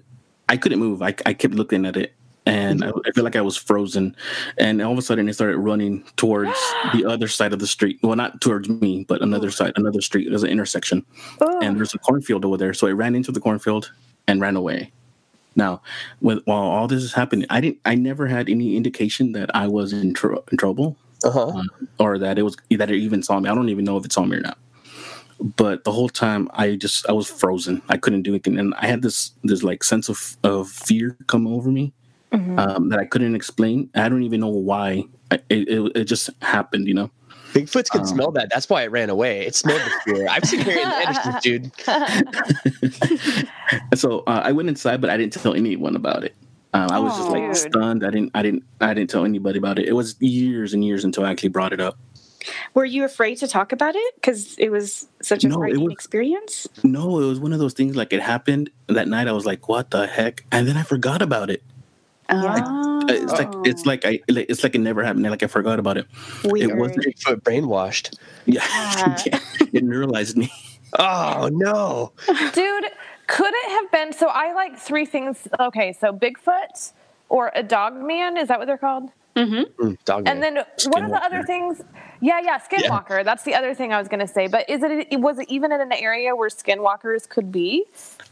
I 0.50 0.58
couldn't 0.58 0.80
move. 0.80 1.04
I, 1.04 1.14
I 1.26 1.34
kept 1.34 1.54
looking 1.54 1.86
at 1.86 1.96
it, 1.96 2.14
and 2.46 2.84
I, 2.84 2.90
I 3.06 3.12
feel 3.12 3.24
like 3.24 3.36
I 3.36 3.42
was 3.42 3.56
frozen. 3.58 4.16
And 4.58 4.82
all 4.82 4.92
of 4.92 4.98
a 4.98 5.02
sudden, 5.02 5.30
it 5.30 5.34
started 5.34 5.58
running 5.58 6.04
towards 6.18 6.52
the 6.94 7.06
other 7.10 7.28
side 7.28 7.54
of 7.54 7.60
the 7.60 7.68
street. 7.68 8.00
Well, 8.04 8.16
not 8.16 8.42
towards 8.42 8.68
me, 8.70 9.06
but 9.08 9.22
another 9.22 9.52
side, 9.52 9.74
another 9.76 10.02
street. 10.02 10.28
There's 10.30 10.44
an 10.44 10.50
intersection, 10.50 11.06
and 11.62 11.78
there's 11.78 11.94
a 11.94 12.00
cornfield 12.00 12.46
over 12.46 12.58
there. 12.58 12.74
So 12.74 12.88
it 12.88 12.94
ran 12.94 13.16
into 13.16 13.32
the 13.32 13.40
cornfield 13.40 13.92
and 14.28 14.42
ran 14.42 14.56
away. 14.56 14.92
Now, 15.56 15.82
with, 16.22 16.40
while 16.46 16.64
all 16.64 16.88
this 16.88 17.04
is 17.04 17.14
happening, 17.14 17.46
I 17.50 17.62
didn't. 17.62 17.80
I 17.86 17.96
never 17.96 18.28
had 18.28 18.50
any 18.50 18.76
indication 18.76 19.34
that 19.34 19.56
I 19.56 19.68
was 19.68 19.94
in, 19.94 20.14
tr- 20.14 20.36
in 20.52 20.58
trouble 20.58 20.98
Uh 21.24 21.32
huh. 21.32 21.48
uh, 21.48 21.64
or 22.00 22.18
that 22.18 22.38
it 22.40 22.44
was 22.44 22.58
that 22.72 22.90
it 22.90 22.98
even 22.98 23.22
saw 23.24 23.40
me. 23.40 23.50
I 23.50 23.56
don't 23.56 23.70
even 23.70 23.86
know 23.86 23.98
if 23.98 24.06
it 24.06 24.12
saw 24.12 24.26
me 24.26 24.38
or 24.38 24.42
not. 24.42 24.58
But 25.58 25.84
the 25.84 25.92
whole 25.92 26.10
time, 26.10 26.50
I 26.54 26.76
just 26.76 27.08
I 27.08 27.12
was 27.12 27.28
frozen. 27.30 27.82
I 27.90 27.98
couldn't 27.98 28.22
do 28.24 28.32
anything, 28.32 28.58
and 28.58 28.74
I 28.76 28.88
had 28.88 29.02
this 29.02 29.32
this 29.44 29.62
like 29.64 29.84
sense 29.84 30.10
of 30.10 30.38
of 30.44 30.70
fear 30.70 31.18
come 31.28 31.48
over 31.48 31.70
me 31.70 31.94
um, 32.34 32.90
that 32.90 33.00
I 33.00 33.06
couldn't 33.06 33.36
explain. 33.36 33.90
I 33.96 34.10
don't 34.10 34.24
even 34.24 34.42
know 34.42 34.50
why. 34.50 35.06
I, 35.32 35.36
it, 35.50 35.70
it 35.70 35.92
it 35.96 36.04
just 36.06 36.30
happened, 36.42 36.88
you 36.88 36.94
know. 36.94 37.10
Bigfoots 37.54 37.90
can 37.92 38.02
Um, 38.02 38.08
smell 38.08 38.32
that. 38.32 38.50
That's 38.52 38.68
why 38.68 38.82
it 38.82 38.90
ran 38.92 39.12
away. 39.12 39.46
It 39.46 39.54
smelled 39.54 39.80
the 39.82 39.92
fear. 40.16 40.28
I've 40.28 40.44
seen 40.44 40.62
Harry 40.62 40.82
and 40.82 40.92
the 40.92 41.06
Hendersons, 41.06 41.44
dude. 41.44 41.72
So 43.96 44.20
uh, 44.28 44.42
I 44.44 44.52
went 44.52 44.70
inside, 44.70 45.02
but 45.02 45.10
I 45.10 45.18
didn't 45.18 45.34
tell 45.34 45.54
anyone 45.54 45.96
about 45.96 46.24
it. 46.24 46.36
Um, 46.74 46.90
I 46.92 47.00
was 47.00 47.16
just 47.18 47.30
like 47.30 47.44
Dude. 47.44 47.56
stunned. 47.56 48.04
I 48.06 48.10
didn't 48.10 48.32
I 48.34 48.42
didn't 48.42 48.64
I 48.82 48.94
didn't 48.96 49.10
tell 49.12 49.24
anybody 49.26 49.60
about 49.60 49.78
it. 49.80 49.88
It 49.88 49.94
was 49.94 50.16
years 50.20 50.74
and 50.74 50.84
years 50.84 51.04
until 51.04 51.26
I 51.26 51.32
actually 51.32 51.50
brought 51.50 51.74
it 51.74 51.80
up. 51.80 51.98
Were 52.74 52.84
you 52.86 53.06
afraid 53.06 53.36
to 53.38 53.48
talk 53.48 53.72
about 53.72 53.96
it 53.96 54.16
because 54.16 54.58
it 54.58 54.70
was 54.70 55.08
such 55.22 55.44
a 55.44 55.48
No, 55.48 55.58
frightening 55.58 55.86
was- 55.86 55.94
experience? 55.94 56.68
No, 56.84 57.20
it 57.22 57.26
was 57.26 57.40
one 57.40 57.54
of 57.54 57.60
those 57.60 57.74
things 57.74 57.96
like 57.96 58.12
it 58.12 58.22
happened 58.22 58.70
that 58.88 59.08
night. 59.08 59.28
I 59.28 59.32
was 59.32 59.46
like, 59.46 59.70
"What 59.70 59.92
the 59.92 60.08
heck?" 60.08 60.44
And 60.52 60.68
then 60.68 60.76
I 60.76 60.84
forgot 60.84 61.22
about 61.22 61.50
it. 61.52 61.62
Oh, 62.30 63.02
It's 63.10 63.32
like 63.34 63.50
it's 63.66 63.86
like 63.86 64.06
I 64.06 64.20
like, 64.30 64.46
it's 64.50 64.64
like 64.64 64.76
it 64.76 64.80
never 64.80 65.04
happened. 65.04 65.24
Like 65.30 65.44
I 65.44 65.48
forgot 65.48 65.80
about 65.80 65.98
it. 65.98 66.06
weird. 66.46 66.72
It 66.72 66.78
wasn't. 66.78 67.06
Bigfoot 67.06 67.42
brainwashed. 67.42 68.18
Yeah, 68.46 68.62
Ah. 68.70 69.22
yeah. 69.26 69.40
it 69.74 69.84
neuralized 69.86 70.36
me. 70.36 70.52
Oh 71.00 71.50
no. 71.52 72.12
Dude, 72.28 72.86
could 73.28 73.54
it 73.54 73.70
have 73.72 73.92
been? 73.92 74.14
So 74.14 74.28
I 74.28 74.54
like 74.54 74.78
three 74.78 75.06
things. 75.06 75.48
Okay, 75.60 75.92
so 75.94 76.14
Bigfoot 76.14 76.92
or 77.30 77.52
a 77.56 77.64
dog 77.64 77.96
man. 77.96 78.38
Is 78.38 78.48
that 78.48 78.60
what 78.60 78.66
they're 78.66 78.78
called? 78.78 79.10
Mm, 79.36 79.98
dog 80.06 80.28
And 80.28 80.40
man. 80.40 80.54
then 80.54 80.66
what 80.92 81.02
are 81.02 81.10
the 81.10 81.16
other 81.24 81.42
Skinwalker. 81.42 81.48
things? 81.48 81.82
Yeah, 82.24 82.40
yeah, 82.42 82.58
skinwalker. 82.58 83.26
That's 83.26 83.44
the 83.44 83.54
other 83.54 83.74
thing 83.74 83.92
I 83.92 84.00
was 84.00 84.08
going 84.08 84.22
to 84.22 84.28
say. 84.28 84.48
But 84.48 84.70
is 84.70 84.82
it 84.82 85.20
was 85.20 85.40
it 85.40 85.50
even 85.50 85.74
in 85.74 85.82
an 85.82 85.92
area 85.92 86.34
where 86.34 86.48
skinwalkers 86.48 87.28
could 87.28 87.52
be? 87.52 87.84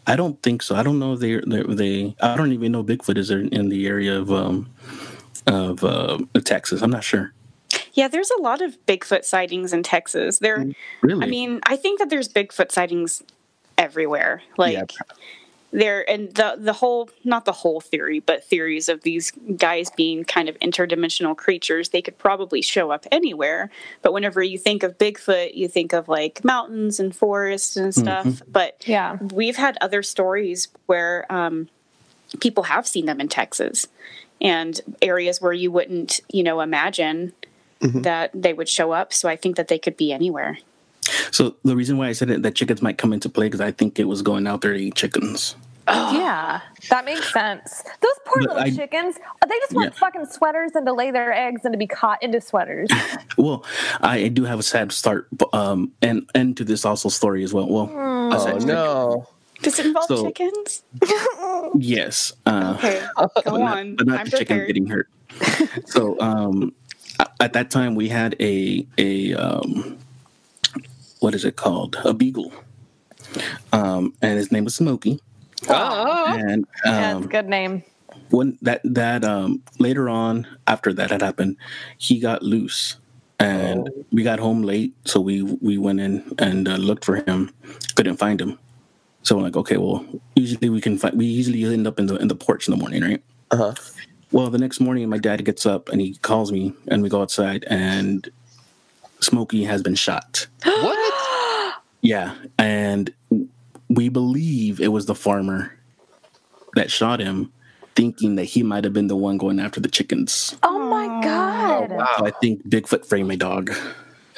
I 0.08 0.16
don't 0.16 0.42
think 0.42 0.62
so. 0.62 0.76
I 0.76 0.82
don't 0.82 0.98
know 0.98 1.18
they 1.18 1.42
they 1.42 1.64
they. 1.64 2.16
I 2.22 2.38
don't 2.38 2.54
even 2.54 2.72
know 2.72 2.86
Bigfoot 2.86 3.18
is 3.18 3.30
in 3.30 3.50
in 3.50 3.68
the 3.68 3.88
area 3.88 4.18
of 4.18 4.32
um 4.32 4.70
of 5.46 5.84
uh, 5.84 6.20
Texas. 6.46 6.82
I'm 6.82 6.90
not 6.90 7.04
sure. 7.04 7.34
Yeah, 7.92 8.08
there's 8.08 8.32
a 8.32 8.42
lot 8.42 8.62
of 8.62 8.78
Bigfoot 8.86 9.26
sightings 9.26 9.74
in 9.74 9.84
Texas. 9.84 10.40
There, 10.40 10.66
Really? 11.02 11.26
I 11.26 11.30
mean, 11.30 11.60
I 11.64 11.76
think 11.76 12.00
that 12.00 12.10
there's 12.10 12.30
Bigfoot 12.30 12.72
sightings 12.72 13.22
everywhere. 13.78 14.42
Like 14.58 14.74
Yeah. 14.74 14.86
There, 15.72 16.08
and 16.10 16.34
the 16.34 16.56
the 16.58 16.74
whole 16.74 17.10
not 17.24 17.46
the 17.46 17.52
whole 17.52 17.80
theory, 17.80 18.20
but 18.20 18.44
theories 18.44 18.90
of 18.90 19.02
these 19.02 19.32
guys 19.58 19.90
being 19.90 20.24
kind 20.24 20.50
of 20.50 20.60
interdimensional 20.60 21.36
creatures. 21.36 21.90
They 21.90 22.02
could 22.02 22.18
probably 22.18 22.62
show 22.62 22.92
up 22.92 23.06
anywhere. 23.12 23.70
But 24.02 24.14
whenever 24.14 24.44
you 24.44 24.58
think 24.58 24.84
of 24.84 24.98
Bigfoot, 24.98 25.56
you 25.56 25.68
think 25.68 25.94
of 25.94 26.08
like 26.08 26.44
mountains 26.44 27.00
and 27.00 27.16
forests 27.16 27.78
and 27.78 27.96
stuff. 27.96 28.42
But 28.52 28.84
Yeah. 28.86 29.18
we've 29.34 29.58
had 29.58 29.78
other 29.82 30.04
stories 30.04 30.68
where 30.88 31.26
um, 31.32 31.70
people 32.40 32.64
have 32.64 32.86
seen 32.88 33.06
them 33.06 33.22
in 33.22 33.28
Texas 33.30 33.88
and 34.42 34.82
areas 35.02 35.42
where 35.42 35.54
you 35.54 35.72
wouldn't, 35.72 36.20
you 36.32 36.44
know, 36.44 36.62
imagine 36.62 37.34
that 37.80 38.30
they 38.34 38.54
would 38.54 38.70
show 38.70 38.92
up. 38.92 39.12
So 39.14 39.28
I 39.30 39.36
think 39.36 39.56
that 39.56 39.68
they 39.68 39.80
could 39.80 39.98
be 39.98 40.12
anywhere. 40.14 40.60
So 41.32 41.56
the 41.64 41.76
reason 41.76 41.98
why 41.98 42.08
I 42.08 42.12
said 42.14 42.30
it, 42.30 42.44
that 42.44 42.56
chickens 42.56 42.82
might 42.82 42.98
come 42.98 43.14
into 43.14 43.30
play 43.30 43.48
because 43.48 43.62
I 43.62 43.72
think 43.72 44.00
it 44.00 44.06
was 44.06 44.22
going 44.22 44.48
out 44.48 44.62
there 44.62 44.74
to 44.74 44.80
eat 44.80 44.96
chickens. 44.96 45.56
Yeah, 45.88 46.62
that 46.90 47.04
makes 47.06 47.34
sense. 47.34 47.84
Those 48.02 48.12
poor 48.26 48.44
But 48.44 48.50
little 48.50 48.64
I- 48.64 48.70
chickens. 48.72 49.16
They 49.16 49.60
just 49.60 49.74
want 49.74 49.92
Yeah. 49.94 50.00
fucking 50.00 50.26
sweaters 50.28 50.72
and 50.76 50.86
to 50.86 50.94
lay 50.94 51.12
their 51.12 51.34
eggs 51.34 51.62
and 51.66 51.74
to 51.74 51.78
be 51.78 51.88
caught 51.88 52.22
into 52.24 52.40
sweaters. 52.40 52.90
Well, 53.38 53.66
I 54.02 54.28
do 54.28 54.44
have 54.46 54.60
a 54.60 54.64
sad 54.64 54.92
start, 54.92 55.28
um, 55.54 55.92
and 56.02 56.30
end 56.36 56.58
to 56.58 56.64
this 56.64 56.86
also 56.86 57.10
story 57.10 57.44
as 57.44 57.54
well. 57.54 57.68
Well, 57.68 57.90
a 57.90 58.36
oh 58.36 58.46
sad 58.46 58.66
no. 58.66 59.28
Does 59.62 59.80
it 59.80 59.86
involve 59.88 60.08
So- 60.08 60.26
chickens? 60.28 60.84
Yes. 61.76 62.34
Uh, 62.46 62.76
Okay, 62.78 63.02
but 63.16 63.46
go 63.46 63.58
not, 63.58 63.78
on. 63.78 63.96
but 63.96 64.08
not 64.08 64.20
I'm 64.20 64.26
the 64.26 64.32
chicken 64.38 64.58
prepared. 64.58 64.68
getting 64.68 64.86
hurt. 64.88 65.10
so 65.90 66.20
um, 66.20 66.74
at 67.40 67.54
that 67.54 67.72
time, 67.72 67.96
we 67.96 68.10
had 68.10 68.36
a 68.40 68.86
a 68.98 69.34
um, 69.36 69.98
what 71.22 71.34
is 71.34 71.46
it 71.46 71.56
called? 71.56 71.96
A 72.04 72.14
beagle, 72.14 72.52
um, 73.72 74.14
and 74.22 74.38
his 74.38 74.52
name 74.52 74.66
was 74.66 74.76
Smokey. 74.76 75.20
Ah. 75.70 76.36
And 76.36 76.66
That's 76.84 77.14
a 77.14 77.18
um, 77.18 77.28
good 77.28 77.48
name. 77.48 77.84
when 78.32 78.58
that 78.62 78.82
that 78.84 79.24
um, 79.24 79.62
later 79.80 80.10
on 80.10 80.48
after 80.68 80.92
that 80.94 81.12
had 81.12 81.22
happened, 81.22 81.58
he 81.98 82.20
got 82.20 82.44
loose. 82.44 82.98
And 83.40 83.90
we 84.12 84.22
got 84.22 84.38
home 84.40 84.62
late, 84.62 84.94
so 85.06 85.20
we 85.20 85.42
we 85.42 85.78
went 85.80 86.00
in 86.00 86.22
and 86.38 86.68
uh, 86.68 86.76
looked 86.76 87.06
for 87.06 87.16
him. 87.16 87.52
Couldn't 87.96 88.18
find 88.18 88.40
him, 88.40 88.60
so 89.24 89.36
I'm 89.38 89.42
like, 89.42 89.58
okay, 89.58 89.78
well, 89.78 90.06
usually 90.36 90.70
we 90.70 90.80
can 90.80 90.98
find. 91.00 91.18
We 91.18 91.26
usually 91.26 91.64
end 91.66 91.88
up 91.88 91.98
in 91.98 92.06
the 92.06 92.18
in 92.18 92.28
the 92.28 92.36
porch 92.36 92.68
in 92.68 92.72
the 92.72 92.78
morning, 92.78 93.02
right? 93.02 93.24
Uh-huh. 93.50 93.74
Well, 94.32 94.52
the 94.52 94.60
next 94.60 94.80
morning, 94.80 95.10
my 95.10 95.18
dad 95.18 95.44
gets 95.44 95.66
up 95.66 95.90
and 95.90 96.00
he 96.00 96.16
calls 96.22 96.52
me, 96.52 96.74
and 96.88 97.02
we 97.02 97.10
go 97.10 97.22
outside, 97.22 97.66
and 97.68 98.30
Smokey 99.22 99.64
has 99.64 99.82
been 99.82 99.96
shot. 99.96 100.46
What? 100.66 101.01
Yeah, 102.02 102.36
and 102.58 103.14
we 103.90 104.10
believe 104.10 104.80
it 104.80 104.88
was 104.90 105.06
the 105.06 105.16
farmer 105.16 105.78
that 106.76 106.90
shot 106.90 107.20
him, 107.20 107.52
thinking 107.96 108.36
that 108.36 108.46
he 108.46 108.64
might 108.64 108.84
have 108.84 108.94
been 108.94 109.08
the 109.08 109.16
one 109.16 109.38
going 109.38 109.60
after 109.60 109.80
the 109.80 109.90
chickens. 109.90 110.56
Oh 110.64 110.80
my 110.90 111.08
god. 111.24 111.92
wow. 111.92 112.08
So 112.18 112.26
I 112.26 112.32
think 112.32 112.68
Bigfoot 112.68 113.06
framed 113.06 113.28
my 113.28 113.36
dog. 113.36 113.72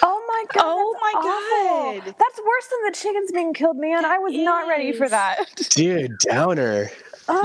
Oh 0.01 0.25
my 0.27 0.45
god. 0.53 0.63
Oh 0.65 0.93
that's 0.93 1.13
my 1.13 1.19
awful. 1.19 2.01
God. 2.01 2.15
That's 2.19 2.39
worse 2.39 2.67
than 2.69 2.91
the 2.91 2.97
chickens 2.97 3.31
being 3.31 3.53
killed, 3.53 3.77
man. 3.77 4.03
I 4.05 4.17
was 4.17 4.33
not 4.35 4.67
ready 4.67 4.91
for 4.91 5.07
that. 5.07 5.45
Dude, 5.69 6.17
downer. 6.19 6.89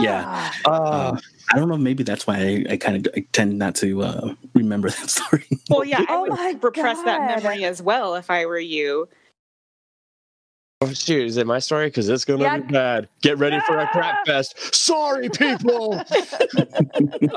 Yeah. 0.01 0.53
Oh, 0.65 1.11
Um, 1.13 1.21
I 1.53 1.57
don't 1.59 1.69
know. 1.69 1.77
Maybe 1.77 2.03
that's 2.03 2.27
why 2.27 2.37
I, 2.37 2.73
I 2.73 2.77
kind 2.77 3.07
of 3.07 3.13
I 3.17 3.25
tend 3.33 3.57
not 3.59 3.77
to 3.77 4.03
uh, 4.03 4.35
remember 4.55 4.91
that 4.91 5.11
story. 5.11 5.47
Well, 5.71 5.85
yeah, 5.85 6.01
I 6.01 6.07
Oh 6.09 6.23
would 6.23 6.31
my 6.31 6.57
repress 6.61 7.01
that 7.05 7.43
memory 7.43 7.65
as 7.65 7.81
well 7.81 8.17
if 8.17 8.29
I 8.31 8.47
were 8.47 8.59
you. 8.59 9.09
Oh, 10.81 10.93
shoot, 10.93 11.27
is 11.27 11.37
it 11.37 11.47
my 11.47 11.59
story? 11.59 11.89
Because 11.89 12.09
it's 12.09 12.25
gonna 12.25 12.45
Yeah. 12.45 12.59
be 12.59 12.73
bad. 12.73 13.09
Get 13.21 13.37
ready 13.39 13.59
for 13.67 13.79
a 13.79 13.89
crap 13.89 14.25
fest. 14.25 14.73
Sorry, 14.73 15.29
people. 15.29 15.95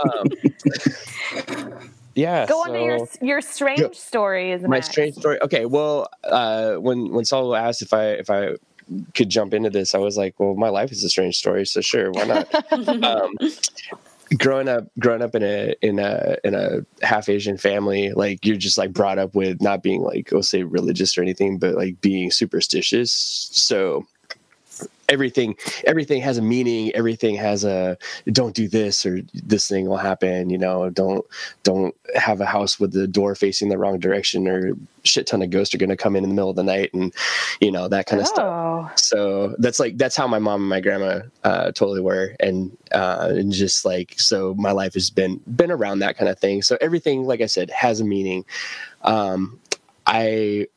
um, 0.06 0.28
yeah. 2.14 2.46
Go 2.46 2.60
on 2.62 2.74
to 2.74 2.80
your 2.80 3.08
your 3.20 3.42
strange 3.42 3.96
stories. 3.96 4.62
my 4.62 4.78
next. 4.78 4.92
strange 4.92 5.16
story. 5.16 5.42
Okay, 5.42 5.66
well, 5.66 6.08
uh, 6.24 6.76
when 6.76 7.12
when 7.12 7.26
Solo 7.26 7.56
asked 7.56 7.82
if 7.82 7.94
I 7.94 8.10
if 8.10 8.30
I 8.30 8.58
could 9.16 9.30
jump 9.30 9.56
into 9.56 9.72
this, 9.72 9.96
I 9.96 9.98
was 9.98 10.18
like, 10.18 10.40
well, 10.40 10.54
my 10.54 10.70
life 10.70 10.92
is 10.92 11.04
a 11.04 11.10
strange 11.10 11.36
story, 11.36 11.66
so 11.66 11.82
sure, 11.82 12.12
why 12.12 12.26
not? 12.26 12.74
um, 13.04 13.34
growing 14.38 14.70
up, 14.70 14.86
growing 15.00 15.22
up 15.22 15.36
in 15.36 15.44
a 15.44 15.76
in 15.82 16.00
a 16.00 16.38
in 16.44 16.56
a 16.56 16.82
half 17.06 17.30
Asian 17.30 17.58
family, 17.58 18.12
like 18.12 18.46
you're 18.46 18.58
just 18.58 18.78
like 18.78 18.94
brought 18.94 19.20
up 19.20 19.36
with 19.36 19.62
not 19.62 19.84
being 19.84 20.02
like, 20.02 20.32
I'll 20.34 20.44
say 20.44 20.64
religious 20.64 21.18
or 21.18 21.22
anything, 21.22 21.60
but 21.60 21.76
like 21.76 22.02
being 22.02 22.32
superstitious. 22.32 23.12
So 23.52 24.06
everything 25.12 25.56
everything 25.86 26.22
has 26.22 26.38
a 26.38 26.42
meaning. 26.42 26.92
Everything 26.96 27.36
has 27.36 27.64
a 27.64 27.98
don't 28.32 28.56
do 28.56 28.68
this 28.68 29.06
or 29.06 29.22
this 29.34 29.68
thing 29.68 29.88
will 29.88 29.98
happen 29.98 30.50
you 30.50 30.58
know 30.58 30.90
don't 30.90 31.26
don't 31.64 31.94
have 32.16 32.42
a 32.42 32.46
house 32.46 32.80
with 32.80 32.94
the 32.94 33.08
door 33.08 33.36
facing 33.36 33.70
the 33.70 33.78
wrong 33.78 34.00
direction 34.00 34.48
or 34.48 34.74
shit 35.04 35.28
ton 35.28 35.42
of 35.42 35.50
ghosts 35.50 35.76
are 35.76 35.78
going 35.78 35.90
to 35.90 35.98
come 35.98 36.16
in 36.16 36.24
in 36.24 36.30
the 36.30 36.36
middle 36.36 36.50
of 36.50 36.56
the 36.56 36.64
night 36.64 36.94
and 36.94 37.14
you 37.60 37.72
know 37.72 37.88
that 37.88 38.06
kind 38.06 38.22
of 38.22 38.28
stuff. 38.28 38.46
Oh. 38.46 38.92
so 38.96 39.56
that's 39.60 39.80
like 39.80 39.98
that's 39.98 40.16
how 40.16 40.28
my 40.28 40.40
mom 40.40 40.62
and 40.62 40.70
my 40.70 40.80
grandma 40.80 41.22
uh, 41.44 41.72
totally 41.72 42.02
were 42.02 42.36
and 42.40 42.76
uh, 42.92 43.30
and 43.32 43.52
just 43.52 43.84
like 43.86 44.16
so 44.18 44.54
my 44.56 44.72
life 44.72 44.94
has 44.94 45.10
been 45.10 45.42
been 45.56 45.72
around 45.72 46.00
that 46.00 46.18
kind 46.18 46.30
of 46.30 46.40
thing. 46.40 46.62
So 46.62 46.78
everything 46.80 47.26
like 47.26 47.42
i 47.42 47.46
said 47.46 47.70
has 47.72 48.00
a 48.00 48.06
meaning. 48.06 48.46
Um 49.04 49.60
i 50.08 50.68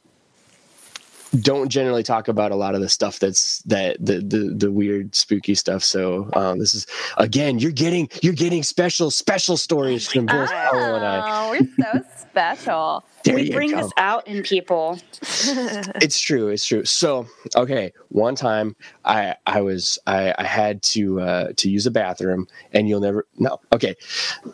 don't 1.40 1.68
generally 1.68 2.02
talk 2.02 2.28
about 2.28 2.52
a 2.52 2.56
lot 2.56 2.74
of 2.74 2.80
the 2.80 2.88
stuff 2.88 3.18
that's 3.18 3.58
that 3.62 3.96
the 4.04 4.18
the, 4.20 4.54
the 4.56 4.70
weird 4.70 5.14
spooky 5.14 5.54
stuff 5.54 5.82
so 5.82 6.28
um, 6.34 6.58
this 6.58 6.74
is 6.74 6.86
again 7.18 7.58
you're 7.58 7.72
getting 7.72 8.08
you're 8.22 8.32
getting 8.34 8.62
special 8.62 9.10
special 9.10 9.56
stories 9.56 10.06
from 10.10 10.26
both 10.26 10.50
Paulo 10.50 10.94
and 10.96 11.04
I 11.04 11.20
Oh, 11.46 11.50
we're 11.50 11.84
so 11.92 12.00
special. 12.20 13.04
there 13.24 13.34
we 13.34 13.42
you 13.44 13.52
bring 13.52 13.70
go. 13.70 13.82
this 13.82 13.92
out 13.96 14.26
in 14.26 14.42
people. 14.42 14.98
it's 15.22 16.18
true 16.20 16.48
it's 16.48 16.66
true 16.66 16.84
so 16.84 17.26
okay 17.56 17.92
one 18.08 18.34
time 18.34 18.74
i 19.04 19.34
i 19.46 19.60
was 19.60 19.98
i 20.06 20.34
i 20.38 20.44
had 20.44 20.82
to 20.82 21.20
uh 21.20 21.48
to 21.56 21.70
use 21.70 21.86
a 21.86 21.90
bathroom 21.90 22.46
and 22.72 22.88
you'll 22.88 23.00
never 23.00 23.26
no 23.38 23.60
okay 23.72 23.94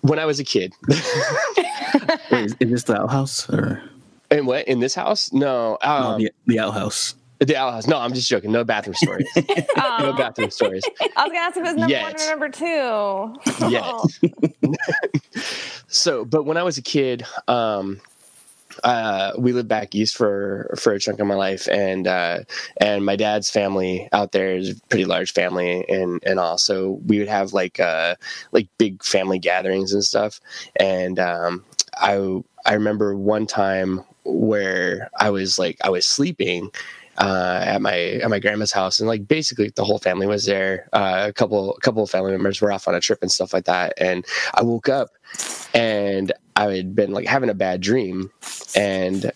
when 0.03 0.19
i 0.19 0.25
was 0.25 0.39
a 0.41 0.45
kid 0.45 0.73
Wait, 2.31 2.45
is, 2.45 2.57
is 2.61 2.71
this 2.71 2.83
the 2.85 2.97
outhouse 3.01 3.49
or 3.51 3.83
and 4.31 4.47
what? 4.47 4.67
In 4.69 4.81
this 4.81 4.95
house? 4.95 5.33
No 5.33 5.79
no, 5.83 5.91
um 5.91 6.21
the, 6.21 6.33
the 6.47 6.59
outhouse? 6.61 7.15
the 7.41 7.57
outhouse. 7.57 7.87
No 7.87 7.99
i'm 7.99 8.13
just 8.13 8.29
joking. 8.29 8.53
No 8.53 8.65
bathroom 8.65 8.95
stories. 8.95 9.29
No 9.77 10.13
bathroom 10.15 10.51
stories. 10.51 10.83
I 11.17 11.25
was 11.25 11.33
gonna 11.33 11.39
ask 11.39 11.57
if 11.57 11.65
it 11.65 11.67
was 11.67 11.77
number 11.77 12.01
one 12.01 12.15
or 12.15 12.27
number 12.27 12.49
two. 12.49 13.69
Yet. 13.69 15.45
so 15.89 16.25
but 16.25 16.45
when 16.45 16.57
i 16.57 16.63
was 16.63 16.79
a 16.79 16.83
kid 16.83 17.25
um 17.49 18.01
uh, 18.85 19.33
we 19.37 19.53
lived 19.53 19.69
back 19.69 19.95
east 19.95 20.17
for 20.17 20.75
for 20.79 20.93
a 20.93 21.01
chunk 21.01 21.19
of 21.19 21.27
my 21.27 21.35
life, 21.35 21.69
and 21.69 22.07
uh, 22.07 22.39
and 22.79 23.05
my 23.05 23.17
dad's 23.17 23.51
family 23.51 24.09
out 24.13 24.33
there 24.33 24.57
is 24.57 24.71
a 24.71 24.81
pretty 24.89 25.05
large 25.05 25.33
family, 25.33 25.85
and 25.89 26.23
and 26.25 26.39
also 26.39 27.01
we 27.05 27.19
would 27.19 27.29
have 27.29 27.53
like 27.53 27.81
uh, 27.81 28.15
like 28.53 28.69
big 28.79 29.03
family 29.03 29.39
gatherings 29.39 29.93
and 29.93 30.05
stuff. 30.05 30.41
And 30.77 31.19
um, 31.19 31.65
I 31.95 32.41
I 32.65 32.75
remember 32.75 33.17
one 33.17 33.47
time 33.47 34.05
where 34.33 35.11
I 35.19 35.31
was 35.31 35.59
like 35.59 35.79
I 35.83 35.91
was 35.91 36.07
sleeping, 36.07 36.71
uh, 37.21 37.63
at 37.65 37.83
my 37.83 37.97
at 37.97 38.31
my 38.31 38.39
grandma's 38.39 38.73
house, 38.73 38.99
and 38.99 39.09
like 39.09 39.29
basically 39.29 39.71
the 39.75 39.85
whole 39.85 39.99
family 39.99 40.27
was 40.27 40.47
there. 40.47 40.89
Uh, 40.93 41.27
a 41.29 41.33
couple 41.33 41.75
a 41.75 41.81
couple 41.81 42.03
of 42.03 42.11
family 42.11 42.33
members 42.33 42.61
were 42.61 42.73
off 42.73 42.89
on 42.89 42.95
a 42.95 43.01
trip 43.01 43.19
and 43.23 43.31
stuff 43.31 43.53
like 43.53 43.67
that. 43.67 43.93
And 43.99 44.25
I 44.55 44.63
woke 44.63 44.89
up, 44.89 45.11
and 45.75 46.33
I 46.57 46.73
had 46.75 46.95
been 46.95 47.13
like 47.13 47.27
having 47.27 47.51
a 47.51 47.55
bad 47.55 47.83
dream, 47.83 48.31
and 48.75 49.31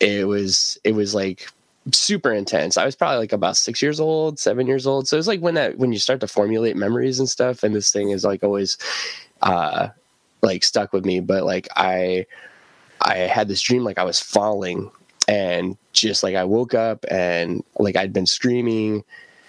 it 0.00 0.26
was 0.26 0.78
it 0.84 0.92
was 0.92 1.14
like 1.14 1.48
super 1.92 2.32
intense. 2.32 2.76
I 2.76 2.84
was 2.84 2.96
probably 2.96 3.18
like 3.18 3.32
about 3.32 3.56
six 3.56 3.82
years 3.82 4.00
old, 4.00 4.38
seven 4.38 4.66
years 4.66 4.86
old. 4.86 5.06
So 5.06 5.18
it's 5.18 5.28
like 5.28 5.40
when 5.40 5.54
that 5.54 5.76
when 5.76 5.92
you 5.92 5.98
start 5.98 6.20
to 6.20 6.28
formulate 6.28 6.76
memories 6.76 7.18
and 7.18 7.28
stuff, 7.28 7.62
and 7.62 7.74
this 7.74 7.92
thing 7.92 8.10
is 8.10 8.24
like 8.24 8.42
always 8.42 8.78
uh 9.42 9.88
like 10.40 10.64
stuck 10.64 10.94
with 10.94 11.04
me. 11.04 11.20
But 11.20 11.44
like 11.44 11.68
I 11.76 12.26
I 13.08 13.16
had 13.20 13.48
this 13.48 13.62
dream 13.62 13.84
like 13.84 13.98
I 13.98 14.04
was 14.04 14.20
falling 14.20 14.90
and 15.26 15.76
just 15.92 16.22
like 16.22 16.34
I 16.34 16.44
woke 16.44 16.74
up 16.74 17.04
and 17.10 17.64
like 17.78 17.96
I'd 17.96 18.12
been 18.12 18.26
screaming 18.26 19.02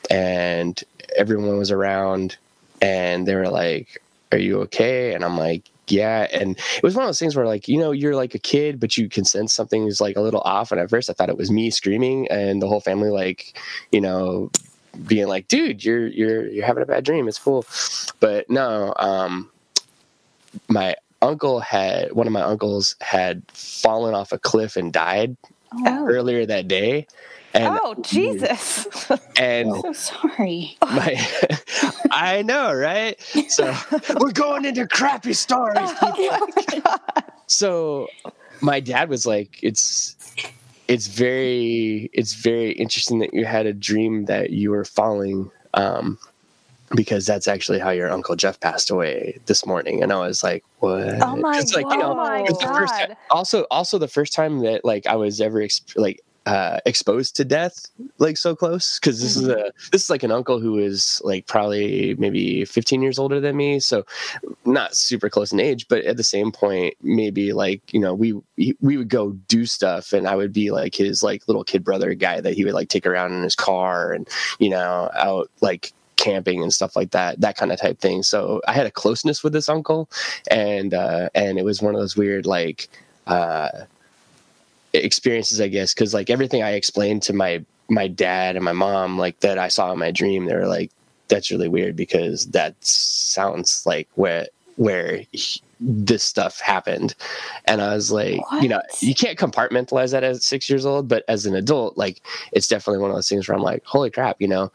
and 0.10 0.82
everyone 1.16 1.58
was 1.58 1.70
around 1.70 2.38
and 2.82 3.28
they 3.28 3.36
were 3.36 3.50
like, 3.50 4.01
Are 4.32 4.38
you 4.38 4.62
okay? 4.62 5.13
And 5.13 5.25
I'm 5.25 5.38
like, 5.38 5.70
Yeah. 5.88 6.28
And 6.32 6.58
it 6.58 6.84
was 6.84 6.96
one 6.96 7.04
of 7.04 7.10
those 7.10 7.20
things 7.20 7.36
where 7.36 7.46
like, 7.46 7.68
you 7.68 7.78
know, 7.78 7.92
you're 7.92 8.16
like 8.16 8.34
a 8.34 8.39
kid, 8.39 8.80
but 8.80 8.98
you 8.98 9.10
can 9.10 9.25
sense 9.25 9.54
something 9.54 9.88
is 9.88 10.00
like 10.00 10.16
a 10.16 10.22
little 10.22 10.42
off. 10.42 10.72
And 10.72 10.80
at 10.80 10.89
first 10.89 11.10
I 11.10 11.13
thought 11.13 11.30
it 11.30 11.38
was 11.38 11.51
me 11.51 11.70
screaming 11.70 12.30
and 12.30 12.62
the 12.62 12.68
whole 12.68 12.82
family 12.82 13.10
like, 13.10 13.60
you 13.92 14.00
know, 14.00 14.51
being 15.06 15.28
like, 15.28 15.50
dude, 15.50 15.84
you're 15.84 16.08
you're 16.08 16.48
you're 16.48 16.66
having 16.66 16.84
a 16.84 16.86
bad 16.86 17.04
dream. 17.04 17.28
It's 17.28 17.39
cool. 17.39 17.66
But 18.22 18.50
no, 18.50 18.94
um 18.98 19.51
my 20.70 20.96
uncle 21.21 21.59
had 21.59 22.11
one 22.13 22.27
of 22.27 22.33
my 22.33 22.41
uncles 22.41 22.95
had 23.01 23.43
fallen 23.53 24.13
off 24.13 24.31
a 24.31 24.39
cliff 24.39 24.75
and 24.75 24.93
died 24.93 25.35
Oh, 25.71 26.07
earlier 26.07 26.45
that 26.47 26.67
day. 26.67 27.05
And 27.53 27.79
oh 27.81 27.95
Jesus! 28.01 28.88
and 29.38 29.75
so 29.81 29.93
sorry. 29.93 30.77
my 30.81 31.15
I 32.11 32.41
know, 32.41 32.73
right? 32.73 33.19
So 33.49 33.73
we're 34.19 34.31
going 34.31 34.65
into 34.65 34.88
crappy 34.88 35.33
stories. 35.33 35.91
So 37.47 38.07
my 38.61 38.79
dad 38.79 39.09
was 39.09 39.25
like, 39.25 39.59
it's 39.61 40.15
it's 40.88 41.07
very 41.07 42.09
it's 42.13 42.33
very 42.33 42.71
interesting 42.71 43.19
that 43.19 43.33
you 43.33 43.45
had 43.45 43.65
a 43.65 43.73
dream 43.73 44.25
that 44.25 44.49
you 44.49 44.71
were 44.71 44.85
falling 44.85 45.51
um 45.75 46.17
because 46.96 47.25
that's 47.25 47.48
actually 47.48 47.79
how 47.79 47.89
your 47.89 48.10
uncle 48.12 48.36
Jeff 48.36 48.60
passed 48.60 48.89
away 48.89 49.39
this 49.46 49.65
morning. 49.65 50.01
And 50.01 50.12
I 50.12 50.19
was 50.19 50.43
like 50.43 50.63
what? 50.79 51.22
Oh 51.22 51.36
my 51.36 51.60
like, 51.60 51.86
you 51.86 51.98
know, 51.98 52.15
oh 52.17 52.43
it's 52.46 52.60
the 52.60 52.67
first 52.67 52.93
god! 52.93 53.08
time, 53.08 53.17
also 53.29 53.63
also 53.72 53.98
the 53.98 54.08
first 54.08 54.34
time 54.34 54.60
that 54.60 54.84
like 54.84 55.06
I 55.08 55.15
was 55.15 55.41
ever 55.41 55.60
exp- 55.60 55.97
like 55.97 56.21
uh 56.45 56.80
exposed 56.86 57.36
to 57.36 57.43
death 57.43 57.86
like 58.17 58.38
so 58.38 58.56
close 58.56 58.97
because 58.97 59.21
this 59.21 59.36
is 59.36 59.47
a 59.47 59.71
this 59.91 60.04
is 60.04 60.10
like 60.10 60.23
an 60.23 60.32
uncle 60.32 60.60
who 60.60 60.80
is 60.80 61.21
like 61.23 61.45
probably 61.47 62.15
maybe 62.15 62.63
15 62.63 63.02
years 63.02 63.19
older 63.19 63.39
than 63.41 63.58
me 63.58 63.80
so 63.80 64.06
not 64.65 64.95
super 64.95 65.30
close 65.30 65.52
in 65.52 65.60
age 65.60 65.88
but 65.89 66.04
at 66.06 66.17
the 66.17 66.23
same 66.23 66.52
point 66.52 66.95
maybe 67.02 67.52
like 67.52 67.82
you 67.93 67.99
know 67.99 68.15
we 68.15 68.34
we 68.80 68.97
would 68.97 69.10
go 69.10 69.32
do 69.47 69.65
stuff 69.65 70.13
and 70.13 70.28
I 70.28 70.36
would 70.36 70.54
be 70.54 70.71
like 70.71 70.95
his 70.95 71.21
like 71.21 71.47
little 71.47 71.63
kid 71.63 71.84
brother 71.84 72.13
guy 72.13 72.39
that 72.39 72.54
he 72.54 72.63
would 72.63 72.73
like 72.73 72.89
take 72.89 73.06
around 73.06 73.34
in 73.34 73.43
his 73.43 73.56
car 73.56 74.13
and 74.13 74.28
you 74.60 74.69
know 74.69 75.12
out 75.15 75.52
like 75.62 75.93
camping 76.19 76.62
and 76.62 76.73
stuff 76.73 76.95
like 76.95 77.12
that 77.12 77.39
that 77.41 77.55
kind 77.58 77.71
of 77.71 77.79
type 77.79 77.99
thing. 77.99 78.21
So 78.21 78.62
i 78.67 78.73
had 78.73 78.86
a 78.86 78.91
closeness 78.91 79.43
with 79.43 79.53
this 79.53 79.69
uncle 79.69 80.10
and 80.51 80.93
uh 80.93 81.29
and 81.34 81.58
it 81.58 81.65
was 81.65 81.82
one 81.82 81.95
of 81.95 82.01
those 82.01 82.15
weird 82.15 82.45
like 82.45 82.88
uh 83.27 83.69
experiences 84.93 85.62
i 85.62 85.67
guess 85.67 85.93
because 85.93 86.13
like 86.13 86.29
everything 86.29 86.63
i 86.63 86.71
explained 86.71 87.21
to 87.23 87.34
my 87.34 87.63
my 87.89 88.08
dad 88.08 88.55
and 88.55 88.65
my 88.65 88.73
mom 88.73 89.17
like 89.17 89.39
that 89.41 89.58
i 89.58 89.67
saw 89.67 89.91
in 89.91 89.99
my 89.99 90.12
dream 90.12 90.45
they 90.45 90.55
were 90.55 90.67
like 90.67 90.91
that's 91.27 91.51
really 91.51 91.67
weird 91.69 91.95
because 91.95 92.47
that 92.47 92.73
sounds 92.84 93.84
like 93.86 94.08
where 94.15 94.47
where 94.77 95.23
he- 95.32 95.62
this 95.82 96.23
stuff 96.23 96.60
happened. 96.60 97.15
And 97.65 97.82
i 97.82 97.93
was 97.93 98.12
like 98.12 98.41
you 98.62 98.67
know 98.67 98.82
you 98.99 99.13
can't 99.15 99.38
compartmentalize 99.38 100.12
that 100.12 100.23
as 100.23 100.43
six 100.43 100.69
years 100.69 100.86
old 100.86 101.08
but 101.08 101.23
as 101.27 101.45
an 101.45 101.55
adult 101.55 101.97
like 101.97 102.21
it's 102.51 102.67
definitely 102.67 102.99
one 102.99 103.12
of 103.12 103.15
those 103.15 103.29
things 103.29 103.47
where 103.47 103.55
i'm 103.55 103.63
like 103.63 103.84
holy 103.86 104.10
crap 104.10 104.38
you 104.41 104.47
know 104.47 104.71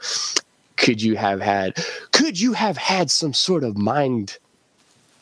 could 0.76 1.00
you 1.02 1.16
have 1.16 1.40
had 1.40 1.76
could 2.12 2.38
you 2.40 2.52
have 2.52 2.76
had 2.76 3.10
some 3.10 3.32
sort 3.32 3.64
of 3.64 3.76
mind 3.76 4.38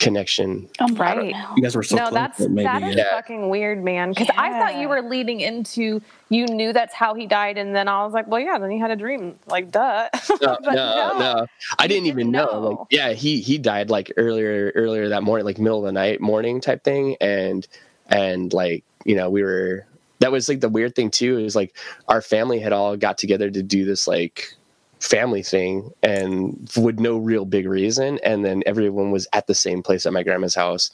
connection 0.03 0.69
Um, 0.79 0.99
I 0.99 1.15
Right. 1.15 1.35
You 1.55 1.63
guys 1.63 1.75
were 1.75 1.83
so 1.83 1.95
no, 1.95 2.03
close. 2.03 2.13
that's 2.13 2.37
that 2.39 2.51
maybe, 2.51 2.65
that 2.65 2.83
is 2.83 2.95
yeah. 2.95 3.09
fucking 3.11 3.49
weird, 3.49 3.83
man. 3.83 4.09
Because 4.09 4.29
I 4.37 4.51
thought 4.51 4.75
you 4.75 4.89
were 4.89 5.01
leading 5.01 5.39
into 5.39 6.01
you 6.29 6.45
knew 6.47 6.73
that's 6.73 6.93
how 6.93 7.13
he 7.13 7.25
died, 7.25 7.57
and 7.57 7.75
then 7.75 7.87
I 7.87 8.03
was 8.03 8.13
like, 8.13 8.27
well, 8.27 8.39
yeah, 8.41 8.57
then 8.57 8.71
he 8.71 8.79
had 8.79 8.91
a 8.91 8.95
dream, 8.95 9.37
like 9.47 9.71
duh. 9.71 10.09
no, 10.41 10.57
But 10.63 10.73
no, 10.73 11.17
no. 11.17 11.47
I 11.79 11.87
didn't 11.87 12.07
even 12.07 12.31
didn't 12.31 12.31
know. 12.31 12.59
Like, 12.59 12.77
know. 12.79 12.87
yeah, 12.89 13.13
he 13.13 13.39
he 13.39 13.57
died 13.57 13.89
like 13.89 14.11
earlier 14.17 14.71
earlier 14.75 15.09
that 15.09 15.23
morning, 15.23 15.45
like 15.45 15.57
middle 15.57 15.79
of 15.79 15.85
the 15.85 15.91
night, 15.91 16.19
morning 16.19 16.59
type 16.59 16.83
thing, 16.83 17.15
and 17.21 17.67
and 18.07 18.51
like 18.53 18.83
you 19.05 19.15
know 19.15 19.29
we 19.29 19.43
were. 19.43 19.85
That 20.19 20.31
was 20.31 20.47
like 20.47 20.61
the 20.61 20.69
weird 20.69 20.95
thing 20.95 21.11
too 21.11 21.37
is 21.37 21.53
like 21.53 21.75
our 22.07 22.21
family 22.21 22.59
had 22.59 22.71
all 22.71 22.95
got 22.95 23.17
together 23.17 23.51
to 23.51 23.61
do 23.61 23.83
this 23.83 24.07
like 24.07 24.55
family 25.03 25.43
thing 25.43 25.91
and 26.01 26.69
with 26.77 26.97
no 26.99 27.17
real 27.17 27.43
big 27.45 27.67
reason 27.67 28.17
and 28.23 28.43
then 28.45 28.63
everyone 28.65 29.11
was 29.11 29.27
at 29.33 29.45
the 29.47 29.53
same 29.53 29.83
place 29.83 30.05
at 30.05 30.13
my 30.13 30.23
grandma's 30.23 30.55
house 30.55 30.91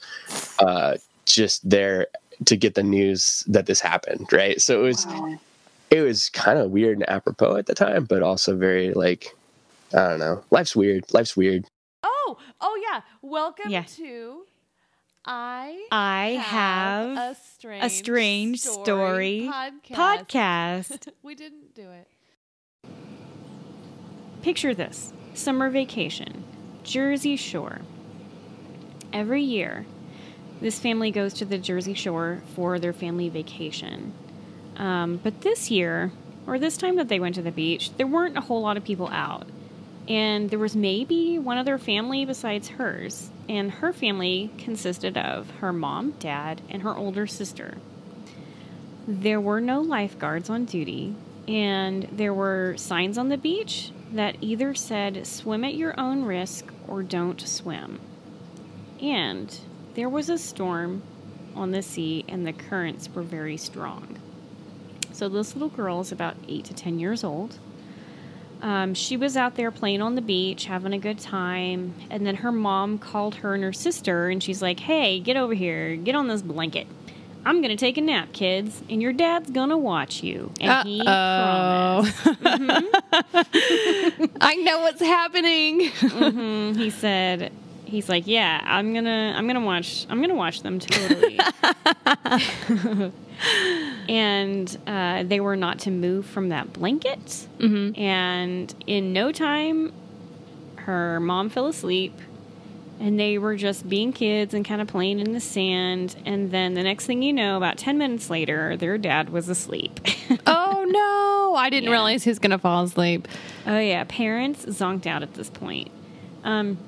uh 0.58 0.96
just 1.26 1.68
there 1.70 2.08
to 2.44 2.56
get 2.56 2.74
the 2.74 2.82
news 2.82 3.44
that 3.46 3.66
this 3.66 3.80
happened 3.80 4.26
right 4.32 4.60
so 4.60 4.80
it 4.80 4.82
was 4.82 5.06
Wow. 5.06 5.38
it 5.90 6.00
was 6.00 6.28
kind 6.30 6.58
of 6.58 6.70
weird 6.72 6.98
and 6.98 7.08
apropos 7.08 7.56
at 7.56 7.66
the 7.66 7.74
time, 7.74 8.04
but 8.04 8.22
also 8.22 8.56
very 8.56 8.92
like 8.94 9.34
I 9.94 10.08
don't 10.10 10.18
know. 10.20 10.44
Life's 10.52 10.74
weird. 10.76 11.04
Life's 11.12 11.36
weird. 11.36 11.64
Oh, 12.04 12.38
oh 12.60 12.80
yeah. 12.90 13.00
Welcome 13.22 13.70
Yeah. 13.70 13.82
to 13.96 14.42
I 15.24 15.86
I 15.92 16.26
have 16.42 17.16
a 17.16 17.36
strange, 17.54 17.84
a 17.84 17.90
strange 17.90 18.60
story 18.60 19.48
podcast. 19.52 20.26
podcast. 20.28 21.08
we 21.22 21.34
didn't 21.34 21.74
do 21.74 21.82
it. 21.90 22.08
Picture 24.42 24.74
this 24.74 25.12
summer 25.34 25.68
vacation, 25.68 26.44
Jersey 26.82 27.36
Shore. 27.36 27.80
Every 29.12 29.42
year, 29.42 29.84
this 30.62 30.78
family 30.78 31.10
goes 31.10 31.34
to 31.34 31.44
the 31.44 31.58
Jersey 31.58 31.92
Shore 31.92 32.40
for 32.54 32.78
their 32.78 32.94
family 32.94 33.28
vacation. 33.28 34.14
Um, 34.78 35.20
but 35.22 35.42
this 35.42 35.70
year, 35.70 36.10
or 36.46 36.58
this 36.58 36.78
time 36.78 36.96
that 36.96 37.08
they 37.08 37.20
went 37.20 37.34
to 37.34 37.42
the 37.42 37.52
beach, 37.52 37.94
there 37.98 38.06
weren't 38.06 38.38
a 38.38 38.40
whole 38.40 38.62
lot 38.62 38.78
of 38.78 38.84
people 38.84 39.08
out. 39.08 39.46
And 40.08 40.48
there 40.48 40.58
was 40.58 40.74
maybe 40.74 41.38
one 41.38 41.58
other 41.58 41.76
family 41.76 42.24
besides 42.24 42.68
hers. 42.68 43.28
And 43.46 43.70
her 43.70 43.92
family 43.92 44.50
consisted 44.56 45.18
of 45.18 45.50
her 45.60 45.72
mom, 45.72 46.12
dad, 46.12 46.62
and 46.70 46.80
her 46.80 46.96
older 46.96 47.26
sister. 47.26 47.76
There 49.06 49.40
were 49.40 49.60
no 49.60 49.82
lifeguards 49.82 50.48
on 50.48 50.64
duty, 50.64 51.14
and 51.46 52.08
there 52.10 52.32
were 52.32 52.74
signs 52.78 53.18
on 53.18 53.28
the 53.28 53.36
beach 53.36 53.92
that 54.12 54.36
either 54.40 54.74
said 54.74 55.26
swim 55.26 55.64
at 55.64 55.74
your 55.74 55.98
own 55.98 56.24
risk 56.24 56.72
or 56.88 57.02
don't 57.02 57.40
swim. 57.40 58.00
And 59.00 59.56
there 59.94 60.08
was 60.08 60.28
a 60.28 60.38
storm 60.38 61.02
on 61.54 61.70
the 61.70 61.82
sea, 61.82 62.24
and 62.28 62.46
the 62.46 62.52
currents 62.52 63.08
were 63.08 63.22
very 63.22 63.56
strong. 63.56 64.18
So 65.12 65.28
this 65.28 65.54
little 65.54 65.68
girl 65.68 66.00
is 66.00 66.12
about 66.12 66.36
eight 66.48 66.64
to 66.66 66.74
ten 66.74 66.98
years 66.98 67.24
old. 67.24 67.58
Um, 68.62 68.92
she 68.94 69.16
was 69.16 69.36
out 69.36 69.54
there 69.54 69.70
playing 69.70 70.02
on 70.02 70.16
the 70.16 70.22
beach, 70.22 70.66
having 70.66 70.92
a 70.92 70.98
good 70.98 71.18
time, 71.18 71.94
and 72.10 72.26
then 72.26 72.36
her 72.36 72.52
mom 72.52 72.98
called 72.98 73.36
her 73.36 73.54
and 73.54 73.64
her 73.64 73.72
sister, 73.72 74.28
and 74.28 74.42
she's 74.42 74.60
like, 74.60 74.80
"Hey, 74.80 75.18
get 75.18 75.36
over 75.36 75.54
here, 75.54 75.96
get 75.96 76.14
on 76.14 76.28
this 76.28 76.42
blanket. 76.42 76.86
I'm 77.44 77.62
gonna 77.62 77.76
take 77.76 77.96
a 77.96 78.00
nap, 78.02 78.32
kids, 78.32 78.82
and 78.90 79.00
your 79.00 79.12
dad's 79.12 79.50
gonna 79.50 79.78
watch 79.78 80.22
you." 80.22 80.52
And 80.60 80.88
he 80.88 81.02
promised. 81.02 82.26
Oh. 82.26 82.36
I 84.40 84.54
know 84.56 84.80
what's 84.80 85.00
happening. 85.00 85.80
Mhm, 85.90 86.76
he 86.76 86.90
said, 86.90 87.52
"He's 87.86 88.08
like, 88.08 88.26
yeah, 88.26 88.60
I'm 88.64 88.92
gonna, 88.94 89.34
I'm 89.36 89.46
gonna 89.46 89.64
watch, 89.64 90.06
I'm 90.10 90.20
gonna 90.20 90.34
watch 90.34 90.62
them 90.62 90.78
totally." 90.78 91.38
and 94.08 94.76
uh, 94.86 95.22
they 95.24 95.40
were 95.40 95.56
not 95.56 95.78
to 95.80 95.90
move 95.90 96.26
from 96.26 96.48
that 96.50 96.72
blanket. 96.72 97.46
And 97.60 98.74
in 98.86 99.12
no 99.12 99.32
time, 99.32 99.92
her 100.76 101.20
mom 101.20 101.48
fell 101.50 101.66
asleep, 101.66 102.14
and 103.00 103.18
they 103.18 103.38
were 103.38 103.56
just 103.56 103.88
being 103.88 104.12
kids 104.12 104.54
and 104.54 104.64
kind 104.64 104.80
of 104.80 104.86
playing 104.86 105.18
in 105.18 105.32
the 105.32 105.40
sand. 105.40 106.14
And 106.26 106.50
then 106.52 106.74
the 106.74 106.82
next 106.82 107.06
thing 107.06 107.22
you 107.22 107.32
know, 107.32 107.56
about 107.56 107.78
ten 107.78 107.98
minutes 107.98 108.30
later, 108.30 108.76
their 108.76 108.98
dad 108.98 109.30
was 109.30 109.48
asleep. 109.48 109.98
oh 110.46 110.84
no! 110.86 111.56
I 111.56 111.68
didn't 111.70 111.84
Yeah. 111.88 111.92
realize 111.92 112.22
he 112.24 112.30
was 112.30 112.38
gonna 112.38 112.58
fall 112.58 112.84
asleep. 112.84 113.26
Oh 113.66 113.78
yeah, 113.78 114.04
parents 114.06 114.64
zonked 114.66 115.06
out 115.06 115.22
at 115.22 115.34
this 115.34 115.50
point. 115.50 115.90
Um, 116.44 116.78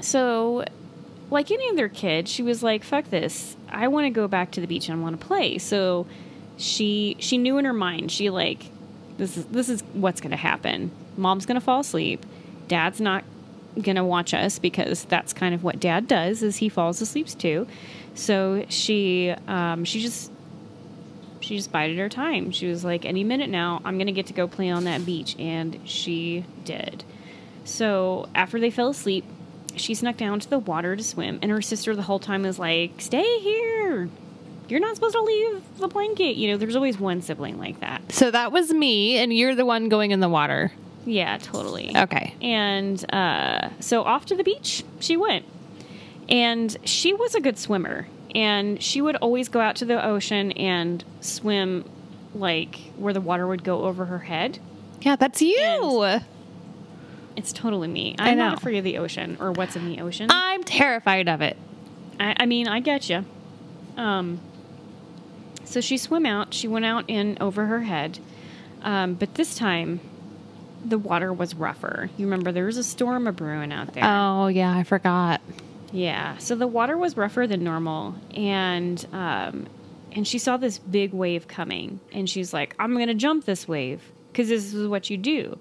so, 0.00 0.64
like 1.30 1.50
any 1.50 1.68
other 1.70 1.88
kid, 1.88 2.28
she 2.28 2.42
was 2.42 2.62
like, 2.62 2.84
"Fuck 2.84 3.10
this! 3.10 3.56
I 3.68 3.88
want 3.88 4.04
to 4.06 4.10
go 4.10 4.28
back 4.28 4.50
to 4.52 4.60
the 4.60 4.66
beach 4.66 4.88
and 4.88 4.98
I 4.98 5.02
want 5.02 5.20
to 5.20 5.26
play." 5.26 5.58
So, 5.58 6.06
she 6.56 7.16
she 7.18 7.38
knew 7.38 7.58
in 7.58 7.64
her 7.64 7.72
mind, 7.72 8.10
she 8.12 8.30
like, 8.30 8.66
this 9.16 9.36
is 9.36 9.44
this 9.46 9.68
is 9.68 9.82
what's 9.92 10.20
going 10.20 10.30
to 10.30 10.36
happen. 10.36 10.90
Mom's 11.16 11.46
going 11.46 11.56
to 11.58 11.64
fall 11.64 11.80
asleep. 11.80 12.24
Dad's 12.68 13.00
not 13.00 13.24
to 13.96 14.04
watch 14.04 14.34
us 14.34 14.58
because 14.58 15.04
that's 15.04 15.32
kind 15.32 15.54
of 15.54 15.62
what 15.62 15.80
Dad 15.80 16.08
does. 16.08 16.42
Is 16.42 16.56
he 16.56 16.68
falls 16.68 17.00
asleep 17.00 17.28
too. 17.28 17.66
So 18.14 18.64
she 18.68 19.34
um, 19.46 19.84
she 19.84 20.00
just 20.00 20.32
she 21.40 21.56
just 21.56 21.72
bided 21.72 21.98
her 21.98 22.08
time. 22.08 22.50
She 22.50 22.66
was 22.66 22.84
like, 22.84 23.04
any 23.04 23.24
minute 23.24 23.50
now, 23.50 23.80
I'm 23.84 23.96
to 24.06 24.12
get 24.12 24.26
to 24.26 24.32
go 24.32 24.46
play 24.46 24.70
on 24.70 24.84
that 24.84 25.06
beach. 25.06 25.36
And 25.38 25.80
she 25.84 26.44
did. 26.64 27.04
So 27.64 28.28
after 28.34 28.60
they 28.60 28.70
fell 28.70 28.90
asleep, 28.90 29.24
she 29.76 29.94
snuck 29.94 30.16
down 30.16 30.40
to 30.40 30.50
the 30.50 30.58
water 30.58 30.96
to 30.96 31.02
swim. 31.02 31.38
And 31.42 31.50
her 31.50 31.62
sister 31.62 31.94
the 31.94 32.02
whole 32.02 32.18
time 32.18 32.42
was 32.42 32.58
like, 32.58 33.00
stay 33.00 33.38
here. 33.40 34.08
You're 34.68 34.80
not 34.80 34.94
supposed 34.96 35.14
to 35.14 35.22
leave 35.22 35.62
the 35.78 35.88
blanket. 35.88 36.36
You 36.36 36.50
know, 36.50 36.56
there's 36.58 36.76
always 36.76 36.98
one 36.98 37.22
sibling 37.22 37.58
like 37.58 37.80
that. 37.80 38.12
So 38.12 38.30
that 38.30 38.52
was 38.52 38.70
me, 38.72 39.16
and 39.16 39.32
you're 39.32 39.54
the 39.54 39.64
one 39.64 39.88
going 39.88 40.10
in 40.10 40.20
the 40.20 40.28
water. 40.28 40.72
Yeah, 41.08 41.38
totally. 41.38 41.96
Okay. 41.96 42.34
And 42.42 43.02
uh, 43.14 43.70
so 43.80 44.02
off 44.02 44.26
to 44.26 44.36
the 44.36 44.44
beach 44.44 44.84
she 45.00 45.16
went. 45.16 45.44
And 46.28 46.76
she 46.84 47.14
was 47.14 47.34
a 47.34 47.40
good 47.40 47.58
swimmer. 47.58 48.06
And 48.34 48.82
she 48.82 49.00
would 49.00 49.16
always 49.16 49.48
go 49.48 49.60
out 49.60 49.76
to 49.76 49.84
the 49.86 50.04
ocean 50.04 50.52
and 50.52 51.02
swim 51.20 51.88
like 52.34 52.76
where 52.96 53.14
the 53.14 53.20
water 53.22 53.46
would 53.46 53.64
go 53.64 53.84
over 53.84 54.04
her 54.06 54.18
head. 54.20 54.58
Yeah, 55.00 55.16
that's 55.16 55.40
you. 55.40 56.02
And- 56.04 56.24
It's 57.36 57.52
totally 57.52 57.88
me. 57.88 58.16
I'm 58.18 58.36
not 58.36 58.58
afraid 58.58 58.76
of 58.78 58.84
the 58.84 58.98
ocean 58.98 59.36
or 59.40 59.52
what's 59.52 59.76
in 59.76 59.86
the 59.88 60.00
ocean. 60.02 60.26
I'm 60.30 60.62
terrified 60.64 61.28
of 61.28 61.40
it. 61.40 61.56
I, 62.20 62.34
I 62.40 62.46
mean, 62.46 62.66
I 62.68 62.80
get 62.80 63.08
you. 63.08 63.24
Um, 63.96 64.40
so 65.64 65.80
she 65.80 65.96
swam 65.98 66.26
out. 66.26 66.52
She 66.52 66.66
went 66.66 66.84
out 66.84 67.04
in 67.08 67.38
over 67.40 67.66
her 67.66 67.82
head, 67.82 68.18
um, 68.82 69.14
but 69.14 69.34
this 69.36 69.54
time 69.54 70.00
the 70.84 70.98
water 70.98 71.32
was 71.32 71.54
rougher. 71.54 72.10
You 72.16 72.26
remember 72.26 72.52
there 72.52 72.66
was 72.66 72.76
a 72.76 72.84
storm 72.84 73.26
a 73.26 73.32
brewing 73.32 73.72
out 73.72 73.94
there. 73.94 74.04
Oh 74.04 74.46
yeah, 74.48 74.74
I 74.74 74.84
forgot. 74.84 75.40
Yeah, 75.92 76.36
so 76.38 76.54
the 76.54 76.66
water 76.66 76.96
was 76.96 77.16
rougher 77.16 77.46
than 77.46 77.64
normal, 77.64 78.14
and 78.34 79.04
um, 79.12 79.66
and 80.12 80.26
she 80.26 80.38
saw 80.38 80.56
this 80.56 80.78
big 80.78 81.12
wave 81.12 81.48
coming, 81.48 82.00
and 82.12 82.28
she's 82.28 82.52
like, 82.52 82.74
"I'm 82.78 82.96
gonna 82.96 83.14
jump 83.14 83.44
this 83.44 83.66
wave 83.66 84.02
because 84.32 84.48
this 84.48 84.74
is 84.74 84.86
what 84.86 85.10
you 85.10 85.16
do." 85.16 85.58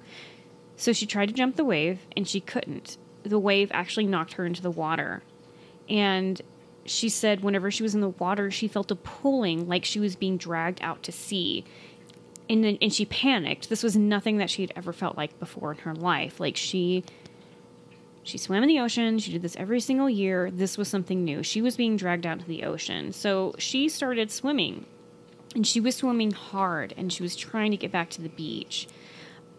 So 0.75 0.93
she 0.93 1.05
tried 1.05 1.27
to 1.27 1.33
jump 1.33 1.55
the 1.55 1.65
wave, 1.65 1.99
and 2.15 2.27
she 2.27 2.39
couldn't. 2.39 2.97
The 3.23 3.39
wave 3.39 3.71
actually 3.73 4.05
knocked 4.05 4.33
her 4.33 4.45
into 4.45 4.61
the 4.61 4.71
water, 4.71 5.23
and 5.89 6.41
she 6.85 7.09
said 7.09 7.41
whenever 7.41 7.69
she 7.71 7.83
was 7.83 7.95
in 7.95 8.01
the 8.01 8.09
water, 8.09 8.49
she 8.51 8.67
felt 8.67 8.91
a 8.91 8.95
pulling, 8.95 9.67
like 9.67 9.85
she 9.85 9.99
was 9.99 10.15
being 10.15 10.37
dragged 10.37 10.81
out 10.81 11.03
to 11.03 11.11
sea. 11.11 11.65
And 12.49 12.77
and 12.81 12.93
she 12.93 13.05
panicked. 13.05 13.69
This 13.69 13.83
was 13.83 13.97
nothing 13.97 14.37
that 14.37 14.49
she 14.49 14.61
had 14.61 14.71
ever 14.75 14.93
felt 14.93 15.17
like 15.17 15.37
before 15.39 15.71
in 15.71 15.79
her 15.79 15.95
life. 15.95 16.39
Like 16.39 16.55
she 16.55 17.03
she 18.27 18.37
swam 18.37 18.61
in 18.61 18.67
the 18.67 18.79
ocean. 18.79 19.19
She 19.19 19.31
did 19.31 19.41
this 19.41 19.55
every 19.55 19.79
single 19.79 20.09
year. 20.09 20.51
This 20.51 20.77
was 20.77 20.89
something 20.89 21.23
new. 21.23 21.43
She 21.43 21.61
was 21.61 21.77
being 21.77 21.95
dragged 21.95 22.25
out 22.25 22.39
to 22.39 22.45
the 22.45 22.63
ocean. 22.63 23.13
So 23.13 23.55
she 23.57 23.87
started 23.87 24.31
swimming. 24.31 24.85
And 25.55 25.65
she 25.65 25.79
was 25.79 25.95
swimming 25.95 26.31
hard 26.31 26.93
and 26.97 27.11
she 27.11 27.23
was 27.23 27.37
trying 27.37 27.71
to 27.71 27.77
get 27.77 27.91
back 27.91 28.09
to 28.11 28.21
the 28.21 28.29
beach. 28.29 28.87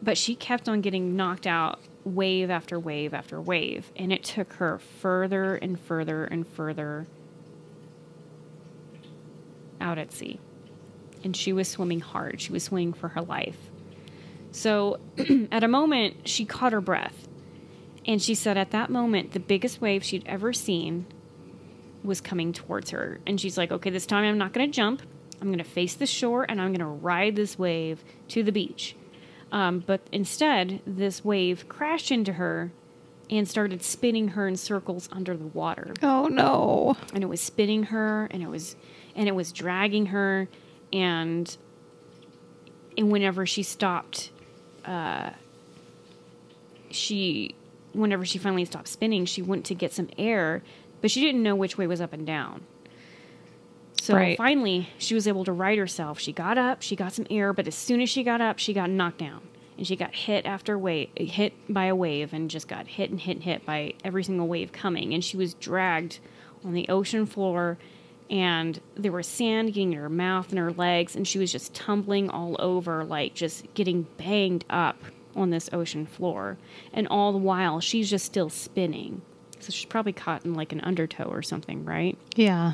But 0.03 0.19
she 0.19 0.35
kept 0.35 0.69
on 0.69 0.83
getting 0.83 1.17
knocked 1.17 1.47
out 1.47 1.81
wave 2.05 2.51
after 2.51 2.79
wave 2.79 3.15
after 3.15 3.41
wave. 3.41 3.91
And 3.97 4.13
it 4.13 4.23
took 4.23 4.53
her 4.55 4.79
further 4.79 5.55
and 5.57 5.81
further 5.81 6.25
and 6.25 6.47
further 6.47 7.07
out 9.81 9.97
at 9.97 10.13
sea. 10.13 10.41
And 11.29 11.37
she 11.37 11.53
was 11.53 11.69
swimming 11.69 12.01
hard. 12.01 12.41
She 12.41 12.53
was 12.53 12.63
swimming 12.65 12.95
for 12.95 13.09
her 13.09 13.21
life. 13.21 13.59
So 14.51 14.99
at 15.53 15.63
a 15.63 15.69
moment, 15.69 16.27
she 16.27 16.47
caught 16.47 16.73
her 16.73 16.81
breath. 16.81 17.29
And 18.07 18.23
she 18.23 18.35
said 18.35 18.57
at 18.57 18.71
that 18.71 18.89
moment, 18.89 19.33
the 19.33 19.41
biggest 19.41 19.79
wave 19.79 20.03
she'd 20.03 20.23
ever 20.25 20.55
seen 20.55 21.05
was 22.03 22.23
coming 22.23 22.55
towards 22.55 22.93
her. 22.93 23.21
And 23.27 23.39
she's 23.39 23.59
like, 23.59 23.71
okay, 23.71 23.91
this 23.91 24.07
time 24.07 24.25
I'm 24.25 24.39
not 24.39 24.55
going 24.55 24.67
to 24.71 24.75
jump. 24.75 25.03
I'm 25.43 25.49
going 25.49 25.59
to 25.59 25.65
face 25.65 25.93
the 25.97 26.07
shore 26.07 26.47
and 26.49 26.63
I'm 26.63 26.69
going 26.69 26.81
to 26.81 26.87
ride 26.87 27.37
this 27.37 27.59
wave 27.59 28.03
to 28.29 28.43
the 28.43 28.51
beach. 28.51 28.97
Um, 29.53 29.81
but 29.87 30.01
instead, 30.13 30.81
this 30.87 31.23
wave 31.23 31.69
crashed 31.69 32.11
into 32.11 32.33
her 32.33 32.73
and 33.29 33.47
started 33.47 33.83
spinning 33.83 34.29
her 34.29 34.49
in 34.49 34.57
circles 34.57 35.11
under 35.13 35.37
the 35.37 35.49
water 35.49 35.93
Oh 36.03 36.29
no. 36.29 36.97
and 37.13 37.23
it 37.23 37.27
was 37.27 37.43
spinning 37.43 37.83
her 37.85 38.27
and 38.31 38.43
it 38.43 38.49
was 38.49 38.77
and 39.15 39.29
it 39.29 39.35
was 39.35 39.53
dragging 39.53 40.07
her 40.07 40.49
and 40.93 41.57
and 42.97 43.11
whenever 43.13 43.47
she 43.47 43.63
stopped 43.63 44.31
uh 44.85 45.31
she 46.91 47.55
whenever 47.93 48.25
she 48.25 48.39
finally 48.39 48.65
stopped 48.65 48.89
spinning 48.89 49.25
she 49.25 49.43
went 49.43 49.65
to 49.67 49.75
get 49.75 49.93
some 49.93 50.09
air 50.19 50.63
but 51.01 51.11
she 51.11 51.21
didn't 51.21 51.43
know 51.43 51.55
which 51.55 51.79
way 51.79 51.87
was 51.87 52.01
up 52.01 52.13
and 52.13 52.27
down. 52.27 52.63
So 54.01 54.15
Right. 54.15 54.37
finally 54.37 54.89
she 54.99 55.15
was 55.15 55.29
able 55.29 55.45
to 55.45 55.53
right 55.53 55.79
herself. 55.79 56.19
She 56.19 56.33
got 56.33 56.59
up 56.59 56.83
she 56.83 56.97
got 56.97 57.13
some 57.13 57.27
air 57.31 57.53
but 57.53 57.67
as 57.69 57.75
soon 57.75 58.01
as 58.01 58.09
she 58.09 58.23
got 58.25 58.41
up 58.41 58.59
she 58.59 58.73
got 58.73 58.91
knocked 58.91 59.19
down. 59.19 59.43
And 59.77 59.87
she 59.87 59.95
got 59.95 60.13
hit 60.13 60.45
after 60.45 60.77
wave 60.77 61.11
hit 61.17 61.53
by 61.73 61.85
a 61.85 61.95
wave 61.95 62.33
and 62.33 62.51
just 62.51 62.67
got 62.67 62.87
hit 62.89 63.11
and 63.11 63.21
hit 63.21 63.37
and 63.37 63.45
hit 63.45 63.65
by 63.65 63.95
every 64.05 64.25
single 64.25 64.49
wave 64.49 64.73
coming. 64.73 65.15
And 65.15 65.23
she 65.25 65.37
was 65.37 65.55
dragged 65.55 66.19
on 66.65 66.73
the 66.73 66.89
ocean 66.89 67.27
floor 67.27 67.79
and 68.31 68.81
there 68.95 69.13
was 69.13 69.27
sand 69.27 69.69
getting 69.69 69.93
in 69.93 69.99
her 69.99 70.09
mouth 70.09 70.51
and 70.51 70.59
her 70.59 70.73
legs 70.73 71.17
and 71.17 71.27
she 71.27 71.39
was 71.39 71.51
just 71.53 71.75
tumbling 71.75 72.29
all 72.31 72.57
over 72.59 73.05
like 73.05 73.35
just 73.35 73.65
getting 73.75 74.03
banged 74.19 74.65
up 74.69 74.97
on 75.37 75.51
this 75.51 75.71
ocean 75.73 76.05
floor 76.07 76.59
and 76.93 77.07
all 77.09 77.33
the 77.33 77.39
while 77.39 77.81
she's 77.81 78.11
just 78.11 78.25
still 78.27 78.51
spinning 78.51 79.23
so 79.61 79.71
she's 79.73 79.87
probably 79.87 80.13
caught 80.13 80.45
in 80.45 80.55
like 80.55 80.73
an 80.73 80.81
undertow 80.83 81.25
or 81.25 81.43
something 81.43 81.85
right 81.85 82.17
Yeah. 82.35 82.73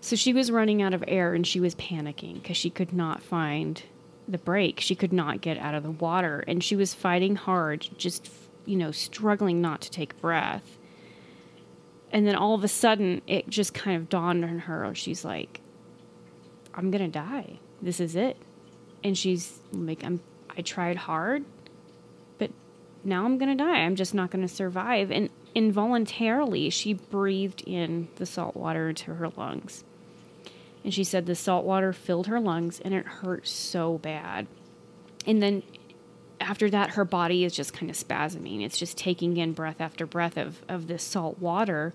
so 0.00 0.14
she 0.16 0.32
was 0.32 0.50
running 0.50 0.82
out 0.82 0.94
of 0.94 1.02
air 1.08 1.34
and 1.34 1.46
she 1.46 1.58
was 1.60 1.74
panicking 1.74 2.34
because 2.42 2.56
she 2.56 2.70
could 2.70 2.92
not 2.92 3.22
find 3.22 3.82
the 4.28 4.38
break. 4.38 4.78
She 4.78 4.94
could 4.94 5.12
not 5.12 5.40
get 5.40 5.58
out 5.58 5.74
of 5.74 5.82
the 5.82 5.90
water 5.90 6.44
and 6.46 6.62
she 6.62 6.76
was 6.76 6.94
fighting 6.94 7.34
hard, 7.34 7.88
just, 7.98 8.30
you 8.64 8.76
know, 8.76 8.92
struggling 8.92 9.60
not 9.60 9.80
to 9.80 9.90
take 9.90 10.20
breath. 10.20 10.78
And 12.12 12.26
then 12.26 12.34
all 12.34 12.54
of 12.54 12.64
a 12.64 12.68
sudden, 12.68 13.22
it 13.26 13.48
just 13.48 13.72
kind 13.72 13.96
of 13.96 14.08
dawned 14.08 14.44
on 14.44 14.60
her. 14.60 14.94
She's 14.94 15.24
like, 15.24 15.60
I'm 16.74 16.90
going 16.90 17.04
to 17.04 17.10
die. 17.10 17.58
This 17.80 18.00
is 18.00 18.16
it. 18.16 18.36
And 19.02 19.16
she's 19.16 19.60
like, 19.72 20.04
I'm, 20.04 20.20
I 20.56 20.62
tried 20.62 20.96
hard, 20.96 21.44
but 22.38 22.50
now 23.04 23.24
I'm 23.24 23.38
going 23.38 23.56
to 23.56 23.64
die. 23.64 23.78
I'm 23.78 23.96
just 23.96 24.14
not 24.14 24.30
going 24.30 24.46
to 24.46 24.52
survive. 24.52 25.10
And 25.10 25.30
involuntarily, 25.54 26.70
she 26.70 26.94
breathed 26.94 27.62
in 27.66 28.08
the 28.16 28.26
salt 28.26 28.56
water 28.56 28.90
into 28.90 29.14
her 29.14 29.28
lungs. 29.30 29.84
And 30.84 30.92
she 30.92 31.04
said 31.04 31.26
the 31.26 31.34
salt 31.34 31.64
water 31.64 31.92
filled 31.92 32.26
her 32.26 32.40
lungs 32.40 32.80
and 32.80 32.94
it 32.94 33.06
hurt 33.06 33.46
so 33.46 33.98
bad. 33.98 34.46
And 35.26 35.42
then 35.42 35.62
after 36.40 36.70
that, 36.70 36.90
her 36.90 37.04
body 37.04 37.44
is 37.44 37.54
just 37.54 37.72
kind 37.72 37.90
of 37.90 37.96
spasming. 37.96 38.64
It's 38.64 38.78
just 38.78 38.96
taking 38.96 39.36
in 39.36 39.52
breath 39.52 39.80
after 39.80 40.06
breath 40.06 40.36
of, 40.36 40.62
of 40.68 40.86
this 40.86 41.02
salt 41.02 41.38
water. 41.38 41.92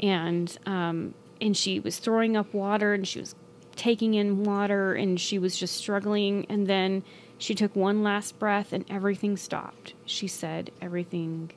And, 0.00 0.54
um, 0.66 1.14
and 1.40 1.56
she 1.56 1.78
was 1.80 1.98
throwing 1.98 2.36
up 2.36 2.52
water 2.52 2.92
and 2.92 3.06
she 3.06 3.20
was 3.20 3.34
taking 3.76 4.14
in 4.14 4.44
water 4.44 4.94
and 4.94 5.20
she 5.20 5.38
was 5.38 5.56
just 5.56 5.76
struggling. 5.76 6.46
And 6.48 6.66
then 6.66 7.04
she 7.38 7.54
took 7.54 7.74
one 7.76 8.02
last 8.02 8.38
breath 8.38 8.72
and 8.72 8.84
everything 8.90 9.36
stopped. 9.36 9.94
She 10.04 10.26
said 10.26 10.70
everything 10.82 11.52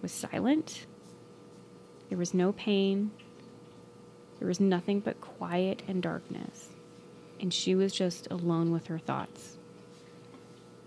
was 0.00 0.12
silent. 0.12 0.86
There 2.08 2.18
was 2.18 2.32
no 2.32 2.52
pain. 2.52 3.10
There 4.38 4.48
was 4.48 4.60
nothing 4.60 5.00
but 5.00 5.20
quiet 5.20 5.82
and 5.88 6.02
darkness. 6.02 6.68
And 7.40 7.52
she 7.52 7.74
was 7.74 7.92
just 7.92 8.28
alone 8.30 8.70
with 8.70 8.86
her 8.86 8.98
thoughts. 8.98 9.53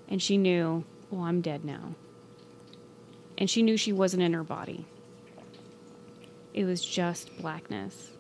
And 0.07 0.21
she 0.21 0.37
knew, 0.37 0.83
well, 1.09 1.23
I'm 1.23 1.41
dead 1.41 1.65
now. 1.65 1.95
And 3.37 3.49
she 3.49 3.61
knew 3.61 3.77
she 3.77 3.93
wasn't 3.93 4.23
in 4.23 4.33
her 4.33 4.43
body. 4.43 4.85
It 6.53 6.65
was 6.65 6.83
just 6.83 7.37
blackness. 7.37 8.11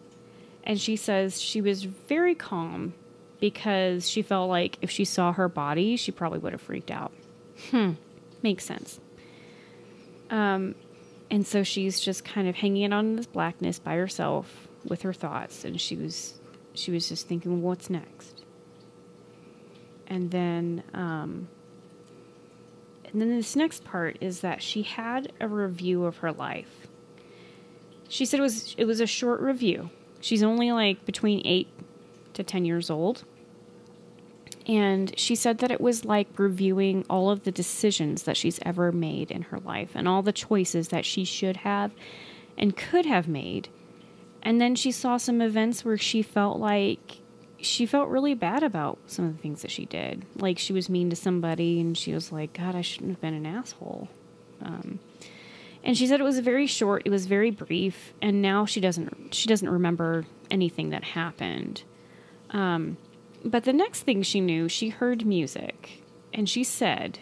And 0.63 0.79
she 0.79 0.95
says 0.95 1.41
she 1.41 1.61
was 1.61 1.83
very 1.83 2.35
calm 2.35 2.93
because 3.39 4.09
she 4.09 4.21
felt 4.21 4.49
like 4.49 4.77
if 4.81 4.91
she 4.91 5.05
saw 5.05 5.31
her 5.31 5.47
body, 5.47 5.95
she 5.95 6.11
probably 6.11 6.39
would 6.39 6.51
have 6.51 6.61
freaked 6.61 6.91
out. 6.91 7.11
Hmm, 7.71 7.93
makes 8.43 8.65
sense. 8.65 8.99
Um, 10.29 10.75
and 11.29 11.45
so 11.45 11.63
she's 11.63 11.99
just 11.99 12.25
kind 12.25 12.47
of 12.47 12.55
hanging 12.55 12.91
in 12.91 13.15
this 13.15 13.25
blackness 13.25 13.79
by 13.79 13.95
herself 13.95 14.67
with 14.85 15.01
her 15.01 15.13
thoughts, 15.13 15.65
and 15.65 15.79
she 15.79 15.95
was 15.95 16.39
she 16.73 16.91
was 16.91 17.09
just 17.09 17.27
thinking, 17.27 17.61
what's 17.61 17.89
next? 17.89 18.43
And 20.05 20.31
then, 20.31 20.83
um, 20.93 21.49
and 23.17 23.31
then 23.31 23.35
this 23.35 23.55
next 23.55 23.83
part 23.83 24.15
is 24.21 24.41
that 24.41 24.61
she 24.61 24.83
had 24.83 25.33
a 25.39 25.47
review 25.47 26.05
of 26.05 26.17
her 26.17 26.31
life. 26.31 26.85
She 28.07 28.27
said 28.27 28.39
it 28.39 28.43
was 28.43 28.75
it 28.77 28.85
was 28.85 28.99
a 28.99 29.07
short 29.07 29.41
review. 29.41 29.89
She's 30.21 30.43
only 30.43 30.71
like 30.71 31.03
between 31.03 31.41
eight 31.43 31.67
to 32.35 32.43
ten 32.43 32.63
years 32.63 32.91
old. 32.91 33.23
And 34.67 35.17
she 35.17 35.33
said 35.33 35.57
that 35.57 35.71
it 35.71 35.81
was 35.81 36.05
like 36.05 36.27
reviewing 36.37 37.05
all 37.09 37.31
of 37.31 37.43
the 37.43 37.51
decisions 37.51 38.21
that 38.21 38.37
she's 38.37 38.59
ever 38.61 38.91
made 38.91 39.31
in 39.31 39.41
her 39.41 39.57
life 39.61 39.93
and 39.95 40.07
all 40.07 40.21
the 40.21 40.31
choices 40.31 40.89
that 40.89 41.03
she 41.03 41.25
should 41.25 41.57
have 41.57 41.93
and 42.55 42.77
could 42.77 43.07
have 43.07 43.27
made. 43.27 43.67
And 44.43 44.61
then 44.61 44.75
she 44.75 44.91
saw 44.91 45.17
some 45.17 45.41
events 45.41 45.83
where 45.83 45.97
she 45.97 46.21
felt 46.21 46.59
like 46.59 47.21
she 47.59 47.85
felt 47.85 48.09
really 48.09 48.33
bad 48.33 48.63
about 48.63 48.99
some 49.07 49.25
of 49.25 49.35
the 49.35 49.41
things 49.41 49.61
that 49.61 49.71
she 49.71 49.85
did. 49.85 50.25
Like 50.35 50.59
she 50.59 50.73
was 50.73 50.89
mean 50.89 51.09
to 51.09 51.15
somebody 51.15 51.79
and 51.79 51.97
she 51.97 52.13
was 52.13 52.31
like, 52.31 52.53
God, 52.53 52.75
I 52.75 52.81
shouldn't 52.81 53.11
have 53.11 53.21
been 53.21 53.33
an 53.33 53.45
asshole. 53.45 54.09
Um, 54.61 54.99
and 55.83 55.97
she 55.97 56.07
said 56.07 56.19
it 56.19 56.23
was 56.23 56.39
very 56.39 56.67
short, 56.67 57.03
it 57.05 57.09
was 57.09 57.27
very 57.27 57.51
brief, 57.51 58.13
and 58.21 58.41
now 58.41 58.65
she 58.65 58.81
doesn't 58.81 59.33
she 59.33 59.47
doesn't 59.47 59.69
remember 59.69 60.25
anything 60.51 60.89
that 60.89 61.03
happened. 61.03 61.83
Um, 62.49 62.97
but 63.45 63.63
the 63.63 63.73
next 63.73 64.03
thing 64.03 64.23
she 64.23 64.41
knew, 64.41 64.67
she 64.67 64.89
heard 64.89 65.25
music, 65.25 66.03
and 66.33 66.49
she 66.49 66.63
said, 66.63 67.19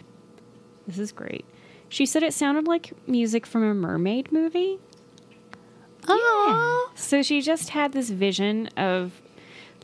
"This 0.86 0.98
is 0.98 1.12
great." 1.12 1.44
She 1.88 2.06
said 2.06 2.22
it 2.22 2.34
sounded 2.34 2.66
like 2.66 2.92
music 3.06 3.46
from 3.46 3.62
a 3.62 3.74
mermaid 3.74 4.32
movie. 4.32 4.78
Oh, 6.08 6.90
So 6.94 7.22
she 7.22 7.40
just 7.40 7.70
had 7.70 7.92
this 7.92 8.10
vision 8.10 8.68
of 8.76 9.20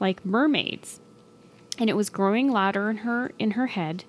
like 0.01 0.25
mermaids 0.25 1.01
and 1.79 1.89
it 1.89 1.97
was 1.97 2.11
growing 2.11 2.51
louder 2.51 2.91
in 2.91 2.99
her 2.99 3.33
in 3.39 3.53
her 3.53 3.67
head. 3.67 4.05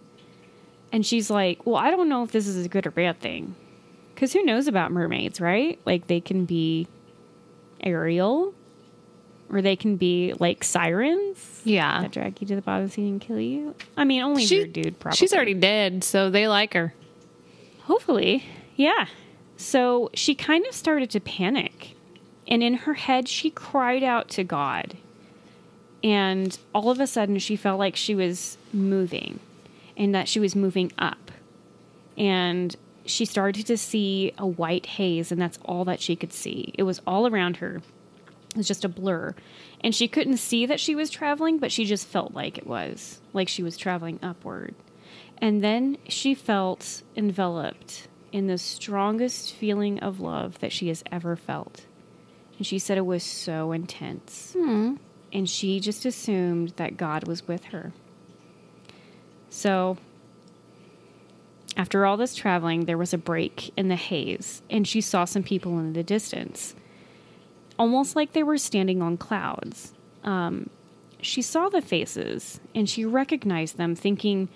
And 0.92 1.06
she's 1.06 1.30
like, 1.30 1.66
"Well, 1.66 1.76
I 1.76 1.90
don't 1.90 2.10
know 2.10 2.24
if 2.24 2.32
this 2.32 2.48
is 2.48 2.66
a 2.66 2.70
good 2.70 2.86
or 2.86 2.92
bad 2.92 3.20
thing. 3.20 3.56
Cuz 4.16 4.34
who 4.34 4.44
knows 4.44 4.68
about 4.68 4.92
mermaids, 4.92 5.42
right? 5.42 5.80
Like 5.86 6.08
they 6.08 6.22
can 6.22 6.46
be 6.46 6.88
Ariel 7.82 8.54
or 9.50 9.62
they 9.62 9.76
can 9.76 9.98
be 9.98 10.34
like 10.40 10.64
sirens 10.64 11.62
yeah. 11.64 12.02
that 12.02 12.12
drag 12.12 12.42
you 12.42 12.48
to 12.48 12.56
the 12.56 12.62
bottom 12.62 12.84
of 12.84 12.90
the 12.90 12.94
sea 12.94 13.08
and 13.08 13.22
kill 13.22 13.40
you. 13.40 13.76
I 13.96 14.04
mean, 14.04 14.22
only 14.22 14.46
She- 14.46 14.58
your 14.58 14.68
dude 14.68 15.00
probably. 15.00 15.18
She's 15.18 15.34
already 15.34 15.54
dead, 15.54 16.04
so 16.04 16.30
they 16.30 16.48
like 16.48 16.74
her. 16.74 16.94
Hopefully. 17.84 18.46
Yeah. 18.76 19.08
So 19.58 20.10
she 20.14 20.36
kind 20.36 20.66
of 20.66 20.74
started 20.74 21.10
to 21.12 21.20
panic. 21.20 21.96
And 22.48 22.62
in 22.62 22.74
her 22.74 22.96
head, 22.96 23.28
she 23.28 23.50
cried 23.50 24.04
out 24.04 24.30
to 24.30 24.44
God. 24.44 24.98
And 26.04 26.58
all 26.76 26.90
of 26.90 27.00
a 27.00 27.08
sudden, 27.08 27.40
she 27.40 27.56
felt 27.56 27.80
like 27.80 27.96
she 27.96 28.14
was 28.14 28.58
moving 28.74 29.40
and 29.96 30.14
that 30.14 30.28
she 30.28 30.40
was 30.40 30.56
moving 30.56 30.92
up. 31.00 31.32
And 32.18 32.76
she 33.06 33.26
started 33.26 33.66
to 33.68 33.78
see 33.78 34.34
a 34.38 34.46
white 34.46 34.86
haze, 34.86 35.32
and 35.32 35.42
that's 35.42 35.60
all 35.66 35.86
that 35.86 36.02
she 36.02 36.16
could 36.16 36.34
see. 36.34 36.74
It 36.78 36.84
was 36.84 37.02
all 37.06 37.28
around 37.28 37.58
her, 37.58 37.82
it 38.52 38.58
was 38.58 38.68
just 38.68 38.86
a 38.86 38.90
blur. 38.90 39.36
And 39.82 39.94
she 39.94 40.08
couldn't 40.08 40.38
see 40.38 40.66
that 40.66 40.80
she 40.80 40.96
was 40.96 41.10
traveling, 41.10 41.58
but 41.58 41.72
she 41.72 41.86
just 41.86 42.08
felt 42.08 42.34
like 42.34 42.58
it 42.58 42.68
was, 42.68 43.20
like 43.34 43.50
she 43.50 43.64
was 43.64 43.78
traveling 43.78 44.20
upward. 44.22 44.76
And 45.40 45.64
then 45.64 45.98
she 46.08 46.36
felt 46.36 47.02
enveloped 47.18 48.08
in 48.32 48.48
the 48.48 48.58
strongest 48.58 49.54
feeling 49.54 50.00
of 50.00 50.20
love 50.20 50.60
that 50.60 50.72
she 50.72 50.88
has 50.88 51.04
ever 51.12 51.36
felt. 51.36 51.86
And 52.58 52.66
she 52.66 52.80
said 52.80 52.98
it 52.98 53.06
was 53.06 53.24
so 53.24 53.72
intense. 53.72 54.54
Hmm. 54.58 54.96
And 55.34 55.50
she 55.50 55.82
just 55.82 56.06
assumed 56.06 56.70
that 56.78 56.96
God 56.96 57.28
was 57.28 57.48
with 57.48 57.66
her. 57.66 57.92
So, 59.50 59.98
after 61.76 62.06
all 62.06 62.18
this 62.18 62.36
traveling, 62.36 62.86
there 62.86 62.98
was 62.98 63.14
a 63.14 63.18
break 63.18 63.72
in 63.76 63.88
the 63.88 63.96
haze, 63.96 64.62
and 64.70 64.88
she 64.88 65.02
saw 65.02 65.26
some 65.26 65.44
people 65.44 65.80
in 65.80 65.94
the 65.94 66.04
distance, 66.04 66.76
almost 67.78 68.16
like 68.16 68.34
they 68.34 68.44
were 68.44 68.58
standing 68.58 69.02
on 69.02 69.18
clouds. 69.18 69.94
Um, 70.24 70.70
she 71.24 71.42
saw 71.42 71.70
the 71.70 71.82
faces 71.82 72.60
and 72.76 72.90
she 72.90 73.06
recognized 73.06 73.78
them, 73.78 73.96
thinking, 73.96 74.50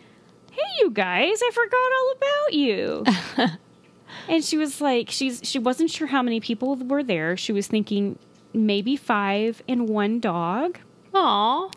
Hey, 0.51 0.63
you 0.79 0.91
guys, 0.91 1.39
I 1.43 1.51
forgot 1.53 1.91
all 1.97 2.13
about 2.17 2.53
you. 2.53 3.03
and 4.29 4.43
she 4.43 4.57
was 4.57 4.81
like, 4.81 5.09
she's 5.09 5.41
she 5.43 5.59
wasn't 5.59 5.89
sure 5.89 6.07
how 6.07 6.21
many 6.21 6.39
people 6.39 6.75
were 6.75 7.03
there. 7.03 7.37
She 7.37 7.53
was 7.53 7.67
thinking 7.67 8.17
maybe 8.53 8.95
five 8.95 9.61
and 9.67 9.89
one 9.89 10.19
dog. 10.19 10.79
Aw. 11.13 11.69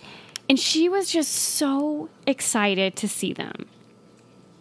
And 0.49 0.59
she 0.59 0.89
was 0.89 1.11
just 1.11 1.33
so 1.33 2.09
excited 2.27 2.97
to 2.97 3.09
see 3.09 3.33
them. 3.33 3.67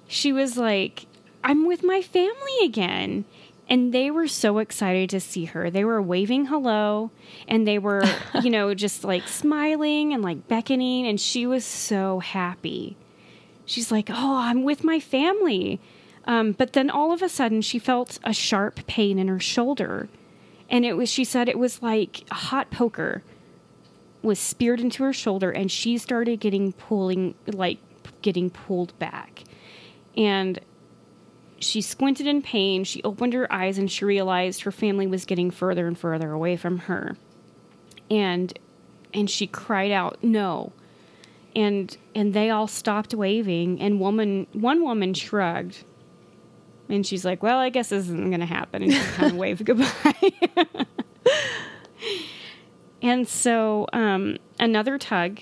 She 0.07 0.31
was 0.31 0.57
like, 0.57 1.05
I'm 1.43 1.65
with 1.65 1.83
my 1.83 2.01
family 2.01 2.59
again. 2.63 3.25
And 3.67 3.93
they 3.93 4.09
were 4.09 4.27
so 4.27 4.57
excited 4.57 5.09
to 5.11 5.19
see 5.19 5.45
her. 5.45 5.69
They 5.69 5.85
were 5.85 6.01
waving 6.01 6.47
hello 6.47 7.11
and 7.47 7.67
they 7.67 7.77
were, 7.77 8.03
you 8.43 8.49
know, 8.49 8.73
just 8.73 9.03
like 9.03 9.27
smiling 9.27 10.13
and 10.13 10.23
like 10.23 10.47
beckoning. 10.47 11.05
And 11.07 11.19
she 11.21 11.45
was 11.45 11.63
so 11.65 12.19
happy. 12.19 12.97
She's 13.65 13.91
like, 13.91 14.09
Oh, 14.09 14.37
I'm 14.37 14.63
with 14.63 14.83
my 14.83 14.99
family. 14.99 15.79
Um, 16.25 16.51
but 16.51 16.73
then 16.73 16.89
all 16.89 17.11
of 17.11 17.21
a 17.21 17.29
sudden, 17.29 17.61
she 17.61 17.79
felt 17.79 18.19
a 18.23 18.33
sharp 18.33 18.85
pain 18.85 19.17
in 19.17 19.27
her 19.27 19.39
shoulder. 19.39 20.09
And 20.69 20.85
it 20.85 20.93
was, 20.93 21.09
she 21.09 21.23
said, 21.23 21.49
it 21.49 21.57
was 21.57 21.81
like 21.81 22.23
a 22.31 22.35
hot 22.35 22.71
poker 22.71 23.23
was 24.21 24.39
speared 24.39 24.79
into 24.79 25.03
her 25.03 25.13
shoulder 25.13 25.49
and 25.51 25.71
she 25.71 25.97
started 25.97 26.39
getting 26.39 26.73
pulling 26.73 27.35
like 27.47 27.79
getting 28.21 28.49
pulled 28.49 28.97
back. 28.99 29.43
And 30.17 30.59
she 31.59 31.81
squinted 31.81 32.27
in 32.27 32.41
pain. 32.41 32.83
She 32.83 33.03
opened 33.03 33.33
her 33.33 33.51
eyes 33.51 33.77
and 33.77 33.91
she 33.91 34.05
realized 34.05 34.61
her 34.61 34.71
family 34.71 35.07
was 35.07 35.25
getting 35.25 35.51
further 35.51 35.87
and 35.87 35.97
further 35.97 36.31
away 36.31 36.57
from 36.57 36.79
her. 36.79 37.15
And 38.09 38.57
and 39.13 39.29
she 39.29 39.47
cried 39.47 39.91
out 39.91 40.23
no. 40.23 40.73
And 41.55 41.95
and 42.13 42.33
they 42.33 42.49
all 42.49 42.67
stopped 42.67 43.13
waving. 43.13 43.79
And 43.79 43.99
woman 43.99 44.47
one 44.53 44.83
woman 44.83 45.13
shrugged 45.13 45.83
and 46.89 47.05
she's 47.05 47.23
like 47.23 47.41
well 47.41 47.57
i 47.59 47.69
guess 47.69 47.89
this 47.89 48.05
isn't 48.05 48.29
going 48.29 48.39
to 48.39 48.45
happen 48.45 48.83
and 48.83 48.91
she 48.91 48.99
kind 48.99 49.31
of 49.31 49.37
waved 49.37 49.63
goodbye 49.65 50.33
And 53.01 53.27
so 53.27 53.87
um, 53.93 54.37
another 54.59 54.97
tug 54.97 55.39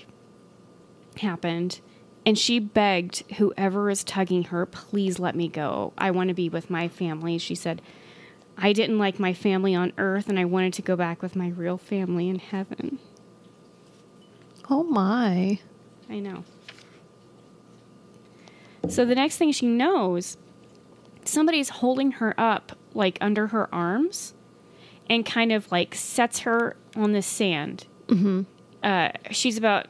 happened, 1.16 1.80
and 2.24 2.38
she 2.38 2.60
begged 2.60 3.24
whoever 3.36 3.90
is 3.90 4.04
tugging 4.04 4.44
her, 4.44 4.64
please 4.64 5.18
let 5.18 5.34
me 5.34 5.48
go. 5.48 5.92
I 5.98 6.12
want 6.12 6.28
to 6.28 6.34
be 6.34 6.48
with 6.48 6.70
my 6.70 6.86
family. 6.88 7.36
She 7.38 7.54
said, 7.56 7.82
I 8.56 8.72
didn't 8.72 8.98
like 8.98 9.18
my 9.18 9.32
family 9.34 9.74
on 9.74 9.92
earth, 9.98 10.28
and 10.28 10.38
I 10.38 10.44
wanted 10.44 10.72
to 10.74 10.82
go 10.82 10.94
back 10.94 11.20
with 11.20 11.34
my 11.34 11.48
real 11.48 11.78
family 11.78 12.28
in 12.28 12.38
heaven. 12.38 13.00
Oh 14.70 14.84
my. 14.84 15.58
I 16.08 16.20
know. 16.20 16.44
So 18.88 19.04
the 19.04 19.14
next 19.16 19.36
thing 19.36 19.50
she 19.50 19.66
knows, 19.66 20.36
somebody's 21.28 21.68
holding 21.68 22.12
her 22.12 22.34
up, 22.38 22.76
like 22.94 23.18
under 23.20 23.48
her 23.48 23.72
arms, 23.74 24.34
and 25.08 25.24
kind 25.24 25.52
of 25.52 25.70
like 25.70 25.94
sets 25.94 26.40
her 26.40 26.76
on 26.96 27.12
the 27.12 27.22
sand. 27.22 27.86
Mm-hmm. 28.08 28.42
Uh, 28.82 29.10
she's 29.30 29.56
about, 29.56 29.86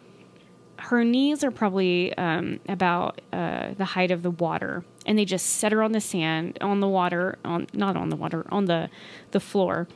her 0.78 1.04
knees 1.04 1.42
are 1.44 1.50
probably 1.50 2.16
um, 2.16 2.60
about 2.68 3.20
uh, 3.32 3.74
the 3.74 3.84
height 3.84 4.10
of 4.10 4.22
the 4.22 4.30
water, 4.30 4.84
and 5.06 5.18
they 5.18 5.24
just 5.24 5.46
set 5.46 5.72
her 5.72 5.82
on 5.82 5.92
the 5.92 6.00
sand, 6.00 6.58
on 6.60 6.80
the 6.80 6.88
water, 6.88 7.38
on 7.44 7.66
not 7.72 7.96
on 7.96 8.10
the 8.10 8.16
water, 8.16 8.46
on 8.50 8.66
the 8.66 8.88
the 9.30 9.40
floor. 9.40 9.88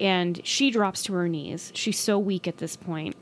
And 0.00 0.40
she 0.44 0.70
drops 0.70 1.04
to 1.04 1.12
her 1.12 1.28
knees. 1.28 1.70
She's 1.74 1.98
so 1.98 2.18
weak 2.18 2.48
at 2.48 2.58
this 2.58 2.74
point 2.76 3.16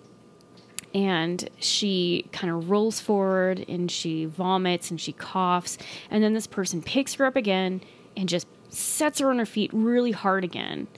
and 0.94 1.48
she 1.59 2.26
kind 2.33 2.52
of 2.52 2.70
rolls 2.70 3.00
forward 3.00 3.64
and 3.68 3.90
she 3.90 4.26
vomits 4.26 4.90
and 4.90 5.00
she 5.00 5.12
coughs. 5.12 5.78
And 6.11 6.22
then 6.22 6.35
this 6.35 6.46
person 6.46 6.83
picks 6.83 7.14
her 7.14 7.24
up 7.24 7.37
again 7.37 7.81
and 8.16 8.28
just 8.28 8.46
sets 8.68 9.18
her 9.18 9.31
on 9.31 9.38
her 9.38 9.46
feet 9.46 9.70
really 9.72 10.12
hard 10.12 10.44
again. 10.44 10.88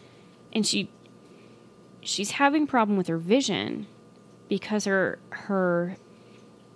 And 0.53 0.67
she 0.67 0.91
she's 2.01 2.33
having 2.33 2.67
problem 2.67 2.99
with 2.99 3.07
her 3.07 3.19
vision 3.19 3.87
because 4.49 4.85
her 4.85 5.19
her 5.31 5.97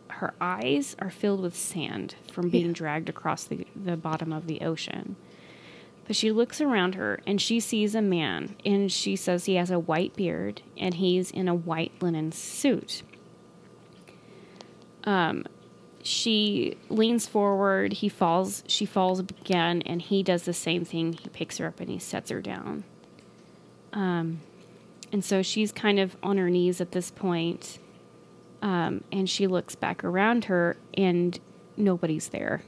her 0.09 0.35
eyes 0.41 0.97
are 0.99 1.11
filled 1.11 1.41
with 1.41 1.57
sand 1.57 2.17
from 2.33 2.49
being 2.49 2.73
dragged 2.73 3.09
across 3.09 3.45
the, 3.45 3.65
the 3.77 3.97
bottom 3.97 4.33
of 4.33 4.47
the 4.47 4.61
ocean. 4.63 5.15
But 6.07 6.17
she 6.17 6.33
looks 6.33 6.61
around 6.61 6.95
her 6.95 7.21
and 7.27 7.41
she 7.41 7.61
sees 7.61 7.95
a 7.95 8.03
man 8.03 8.57
and 8.65 8.91
she 8.91 9.15
says 9.15 9.45
he 9.45 9.57
has 9.57 9.71
a 9.71 9.79
white 9.79 10.17
beard 10.17 10.63
and 10.77 10.95
he's 10.95 11.31
in 11.31 11.47
a 11.47 11.55
white 11.55 11.93
linen 12.01 12.33
suit 12.33 13.03
um, 15.09 15.47
she 16.03 16.77
leans 16.91 17.27
forward. 17.27 17.95
He 17.95 18.11
falls. 18.11 18.63
She 18.67 18.85
falls 18.85 19.21
again, 19.21 19.83
and 19.87 20.03
he 20.03 20.23
does 20.23 20.43
the 20.43 20.53
same 20.53 20.85
thing. 20.85 21.15
He 21.15 21.31
picks 21.31 21.57
her 21.57 21.67
up 21.67 21.81
and 21.81 21.89
he 21.89 21.99
sets 21.99 22.31
her 22.31 22.43
down. 22.43 22.85
Um, 23.95 24.41
and 25.11 25.25
so 25.25 25.41
she's 25.43 25.73
kind 25.73 25.99
of 25.99 26.15
on 26.23 26.37
her 26.37 26.51
knees 26.51 26.83
at 26.83 26.93
this 26.93 27.11
point, 27.11 27.79
um, 28.61 29.03
and 29.11 29.31
she 29.31 29.47
looks 29.47 29.75
back 29.75 30.05
around 30.05 30.45
her, 30.45 30.77
and 30.93 31.41
nobody's 31.79 32.29
there. 32.29 32.63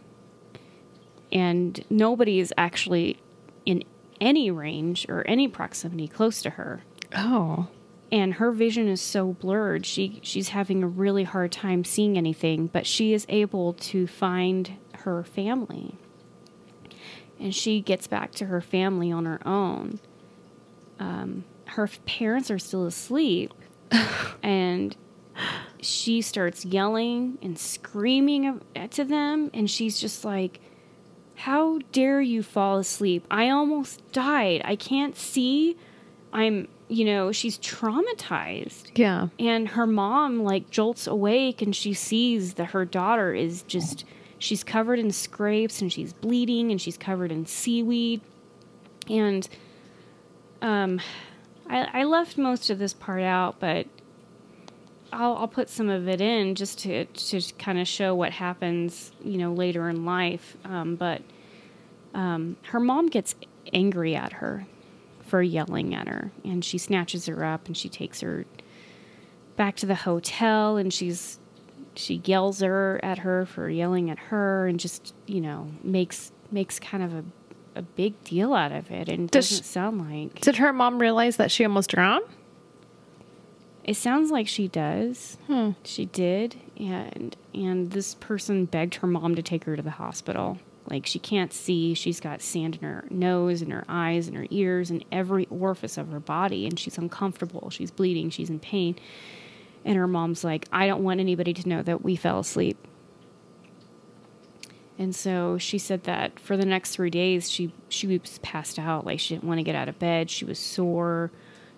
And 1.31 1.85
nobody 1.91 2.41
is 2.41 2.55
actually 2.57 3.19
in 3.67 3.85
any 4.19 4.51
range 4.51 5.07
or 5.11 5.27
any 5.29 5.47
proximity 5.47 6.09
close 6.09 6.41
to 6.43 6.51
her 6.51 6.81
Oh. 7.15 7.69
And 8.13 8.35
her 8.35 8.51
vision 8.53 8.89
is 8.89 9.01
so 9.01 9.33
blurred. 9.35 9.87
She 9.87 10.21
she's 10.23 10.51
having 10.51 10.83
a 10.83 10.89
really 10.89 11.25
hard 11.25 11.53
time 11.53 11.85
seeing 11.85 12.17
anything 12.17 12.67
but 12.67 12.87
she 12.87 13.13
is 13.13 13.27
able 13.29 13.75
to 13.75 14.07
find 14.07 14.77
her 14.93 15.23
family. 15.23 15.95
And 17.39 17.55
she 17.55 17.81
gets 17.81 18.07
back 18.07 18.33
to 18.33 18.47
her 18.47 18.61
family 18.61 19.11
on 19.11 19.25
her 19.25 19.41
own. 19.47 19.99
Um, 20.99 21.45
her 21.65 21.89
parents 22.05 22.51
are 22.51 22.59
still 22.59 22.87
asleep. 22.87 23.53
And 24.43 24.97
she 25.83 26.23
starts 26.23 26.65
yelling 26.65 27.39
and 27.43 27.59
screaming 27.59 28.61
to 28.91 29.05
them. 29.05 29.51
And 29.53 29.71
she's 29.71 30.01
just 30.01 30.25
like 30.25 30.61
how 31.41 31.79
dare 31.93 32.21
you 32.21 32.43
fall 32.43 32.77
asleep? 32.79 33.27
I 33.31 33.49
almost 33.49 34.13
died. 34.13 34.61
I 34.63 34.77
can't 34.77 35.17
see. 35.17 35.77
I'm 36.35 36.69
you 36.91 37.05
know 37.05 37.31
she's 37.31 37.57
traumatized 37.59 38.91
Yeah. 38.97 39.29
and 39.39 39.69
her 39.69 39.87
mom 39.87 40.41
like 40.43 40.71
jolts 40.71 41.07
awake 41.07 41.63
and 41.63 41.75
she 41.75 41.95
sees 41.95 42.55
that 42.55 42.67
her 42.67 42.85
daughter 42.85 43.33
is 43.33 43.63
just 43.63 44.05
she's 44.39 44.65
covered 44.65 44.99
in 44.99 45.11
scrapes 45.13 45.81
and 45.81 45.93
she's 45.93 46.13
bleeding 46.13 46.71
and 46.73 46.81
she's 46.81 46.99
covered 46.99 47.31
in 47.31 47.47
seaweed 47.47 48.21
and 49.09 49.49
um 50.63 51.01
i 51.69 52.01
i 52.01 52.05
left 52.05 52.37
most 52.37 52.71
of 52.71 52.79
this 52.79 52.93
part 52.93 53.23
out 53.23 53.61
but 53.61 53.87
I'll, 55.13 55.37
I'll 55.39 55.49
put 55.49 55.69
some 55.69 55.89
of 55.89 56.07
it 56.09 56.21
in 56.21 56.55
just 56.55 56.79
to 56.81 57.05
to 57.05 57.41
kind 57.59 57.81
of 57.81 57.89
show 57.89 58.15
what 58.15 58.31
happens, 58.31 59.11
you 59.25 59.39
know, 59.39 59.53
later 59.53 59.89
in 59.89 60.05
life. 60.05 60.57
Um, 60.65 60.95
but 60.95 61.21
um, 62.15 62.57
her 62.67 62.79
mom 62.79 63.09
gets 63.09 63.35
angry 63.73 64.15
at 64.15 64.35
her 64.35 64.67
for 65.31 65.41
yelling 65.43 65.95
at 65.95 66.09
her, 66.09 66.33
and 66.45 66.65
she 66.65 66.77
snatches 66.77 67.27
her 67.27 67.45
up 67.45 67.67
and 67.69 67.77
she 67.77 67.89
takes 67.89 68.21
her 68.21 68.45
back 69.57 69.77
to 69.77 69.87
the 69.87 69.95
hotel, 69.95 70.77
and 70.77 70.93
she's 70.93 71.39
she 71.95 72.21
yells 72.25 72.61
her 72.61 72.99
at 73.03 73.19
her 73.19 73.47
for 73.47 73.69
yelling 73.71 74.11
at 74.11 74.19
her, 74.19 74.67
and 74.67 74.81
just 74.81 75.15
you 75.27 75.41
know 75.41 75.69
makes 75.85 76.33
makes 76.51 76.79
kind 76.81 77.03
of 77.05 77.15
a 77.15 77.25
a 77.77 77.83
big 77.83 78.23
deal 78.25 78.53
out 78.55 78.73
of 78.73 78.91
it, 78.91 79.09
and 79.09 79.31
Does 79.31 79.49
doesn't 79.49 79.65
she- 79.65 79.71
sound 79.73 80.01
like 80.11 80.41
Did 80.41 80.57
her 80.57 80.73
mom 80.73 80.99
realize 80.99 81.37
that 81.37 81.51
she 81.53 81.65
almost 81.65 81.91
drowned? 81.91 82.25
It 83.85 83.95
sounds 83.97 84.31
like 84.31 84.47
she 84.49 84.67
does. 84.69 85.39
Hmm. 85.47 85.71
She 85.85 86.07
did, 86.07 86.57
and 86.77 87.37
and 87.55 87.93
this 87.93 88.15
person 88.17 88.65
begged 88.67 88.97
her 88.97 89.07
mom 89.07 89.35
to 89.37 89.43
take 89.43 89.65
her 89.65 89.77
to 89.77 89.83
the 89.83 89.91
hospital. 89.93 90.59
Like 90.89 91.07
she 91.07 91.19
can't 91.19 91.53
see, 91.53 91.95
she's 91.95 92.21
got 92.21 92.43
sand 92.43 92.77
in 92.77 92.83
her 92.83 93.05
nose 93.11 93.63
and 93.63 93.73
her 93.73 93.85
eyes 93.89 94.27
and 94.29 94.37
her 94.37 94.47
ears 94.51 94.91
and 94.91 95.05
every 95.13 95.47
orifice 95.47 95.97
of 95.99 96.09
her 96.11 96.21
body, 96.21 96.67
and 96.67 96.79
she's 96.79 96.99
uncomfortable. 96.99 97.71
She's 97.71 97.91
bleeding. 97.91 98.31
She's 98.31 98.51
in 98.51 98.59
pain, 98.59 98.97
and 99.85 99.97
her 99.97 100.07
mom's 100.07 100.43
like, 100.43 100.67
"I 100.73 100.87
don't 100.87 101.03
want 101.05 101.21
anybody 101.21 101.53
to 101.55 101.69
know 101.69 101.83
that 101.83 102.03
we 102.03 102.17
fell 102.17 102.41
asleep." 102.41 102.77
And 104.99 105.15
so 105.15 105.57
she 105.57 105.79
said 105.79 106.05
that 106.05 106.39
for 106.39 106.57
the 106.57 106.67
next 106.67 106.91
three 106.95 107.11
days, 107.11 107.51
she 107.51 107.73
she 107.89 108.07
was 108.07 108.39
passed 108.43 108.79
out. 108.79 109.07
Like 109.07 109.19
she 109.21 109.35
didn't 109.35 109.49
want 109.49 109.59
to 109.59 109.63
get 109.65 109.75
out 109.75 109.89
of 109.89 109.99
bed. 109.99 110.31
She 110.31 110.45
was 110.45 110.59
sore. 110.59 111.31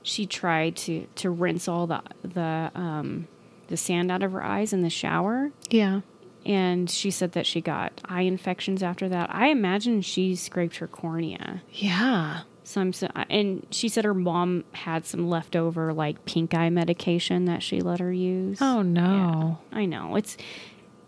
She 0.02 0.26
tried 0.26 0.74
to 0.78 1.06
to 1.16 1.30
rinse 1.30 1.68
all 1.68 1.86
the 1.86 2.02
the 2.22 2.70
um, 2.74 3.28
the 3.68 3.76
sand 3.76 4.10
out 4.10 4.22
of 4.22 4.32
her 4.32 4.42
eyes 4.42 4.72
in 4.72 4.82
the 4.82 4.90
shower, 4.90 5.52
Yeah. 5.70 6.00
And 6.44 6.90
she 6.90 7.10
said 7.10 7.32
that 7.32 7.46
she 7.46 7.60
got 7.60 8.00
eye 8.04 8.22
infections 8.22 8.82
after 8.82 9.08
that. 9.08 9.32
I 9.32 9.48
imagine 9.48 10.02
she 10.02 10.34
scraped 10.34 10.76
her 10.76 10.86
cornea. 10.88 11.62
Yeah. 11.72 12.42
Some 12.64 12.92
so, 12.92 13.08
and 13.28 13.66
she 13.70 13.88
said 13.88 14.04
her 14.04 14.14
mom 14.14 14.64
had 14.72 15.04
some 15.04 15.28
leftover 15.28 15.92
like 15.92 16.24
pink 16.24 16.54
eye 16.54 16.70
medication 16.70 17.44
that 17.46 17.62
she 17.62 17.80
let 17.80 18.00
her 18.00 18.12
use. 18.12 18.58
Oh 18.60 18.82
no. 18.82 19.58
I 19.72 19.84
know 19.84 20.16
it's 20.16 20.36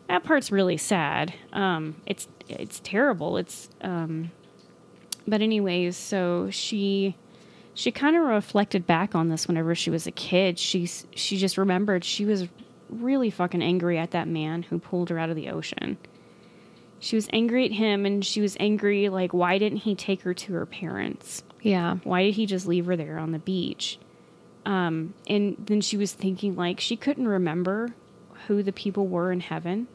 that 0.09 0.25
part's 0.25 0.51
really 0.51 0.77
sad. 0.77 1.35
Um, 1.53 1.97
it's 2.07 2.29
it's 2.49 2.81
terrible. 2.81 3.37
It's 3.37 3.71
um, 3.81 4.31
but 5.27 5.43
anyways, 5.43 5.97
so 5.97 6.51
she 6.51 7.17
she 7.75 7.91
kind 7.91 8.17
of 8.17 8.23
reflected 8.23 8.87
back 8.87 9.15
on 9.15 9.29
this 9.29 9.49
whenever 9.49 9.75
she 9.75 9.91
was 9.91 10.07
a 10.07 10.13
kid. 10.13 10.59
She's 10.59 11.07
she 11.15 11.37
just 11.37 11.57
remembered 11.57 12.05
she 12.05 12.25
was 12.25 12.49
really 13.03 13.31
fucking 13.31 13.63
angry 13.63 13.99
at 13.99 14.11
that 14.13 14.29
man 14.29 14.63
who 14.65 14.79
pulled 14.79 15.11
her 15.11 15.19
out 15.19 15.31
of 15.31 15.37
the 15.37 15.49
ocean. 15.51 15.97
She 17.01 17.17
was 17.17 17.29
angry 17.33 17.67
at 17.67 17.73
him, 17.73 18.07
and 18.07 18.25
she 18.25 18.41
was 18.41 18.57
angry 18.61 19.09
like 19.09 19.33
why 19.35 19.59
didn't 19.59 19.79
he 19.79 19.95
take 19.95 20.23
her 20.23 20.33
to 20.35 20.53
her 20.55 20.67
parents? 20.67 21.43
Yeah. 21.61 21.97
why 22.05 22.23
did 22.25 22.35
he 22.35 22.45
just 22.47 22.67
leave 22.67 22.85
her 22.87 22.95
there 22.97 23.19
on 23.19 23.33
the 23.33 23.39
beach 23.39 23.99
um 24.67 25.15
and 25.27 25.57
then 25.59 25.81
she 25.81 25.97
was 25.97 26.13
thinking 26.13 26.57
like 26.57 26.79
she 26.79 26.95
couldn't 26.97 27.27
remember 27.27 27.95
who 28.47 28.63
the 28.63 28.73
people 28.73 29.07
were 29.07 29.33
in 29.33 29.41
heaven 29.41 29.87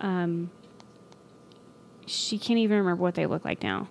um 0.00 0.50
she 2.06 2.36
can't 2.38 2.58
even 2.58 2.78
remember 2.78 3.00
what 3.02 3.14
they 3.14 3.26
look 3.26 3.44
like 3.44 3.62
now 3.62 3.88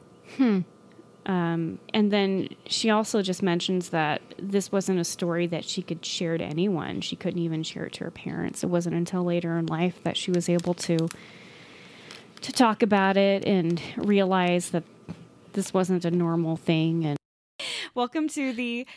um 1.25 1.77
and 1.93 2.11
then 2.11 2.47
she 2.65 2.89
also 2.89 3.21
just 3.21 3.43
mentions 3.43 3.89
that 3.89 4.21
this 4.39 4.71
wasn't 4.71 4.99
a 4.99 5.03
story 5.03 5.45
that 5.45 5.63
she 5.63 5.81
could 5.81 6.03
share 6.05 6.37
to 6.37 6.43
anyone 6.43 6.99
she 7.01 7.15
couldn't 7.15 7.39
even 7.39 7.61
share 7.63 7.85
it 7.85 7.93
to 7.93 8.03
her 8.03 8.11
parents 8.11 8.63
it 8.63 8.67
wasn't 8.67 8.95
until 8.95 9.23
later 9.23 9.57
in 9.57 9.65
life 9.67 10.01
that 10.03 10.17
she 10.17 10.31
was 10.31 10.49
able 10.49 10.73
to 10.73 11.07
to 12.41 12.51
talk 12.51 12.81
about 12.81 13.17
it 13.17 13.45
and 13.45 13.79
realize 13.97 14.71
that 14.71 14.83
this 15.53 15.73
wasn't 15.73 16.03
a 16.05 16.11
normal 16.11 16.55
thing 16.57 17.05
and 17.05 17.17
welcome 17.93 18.27
to 18.27 18.51
the 18.53 18.87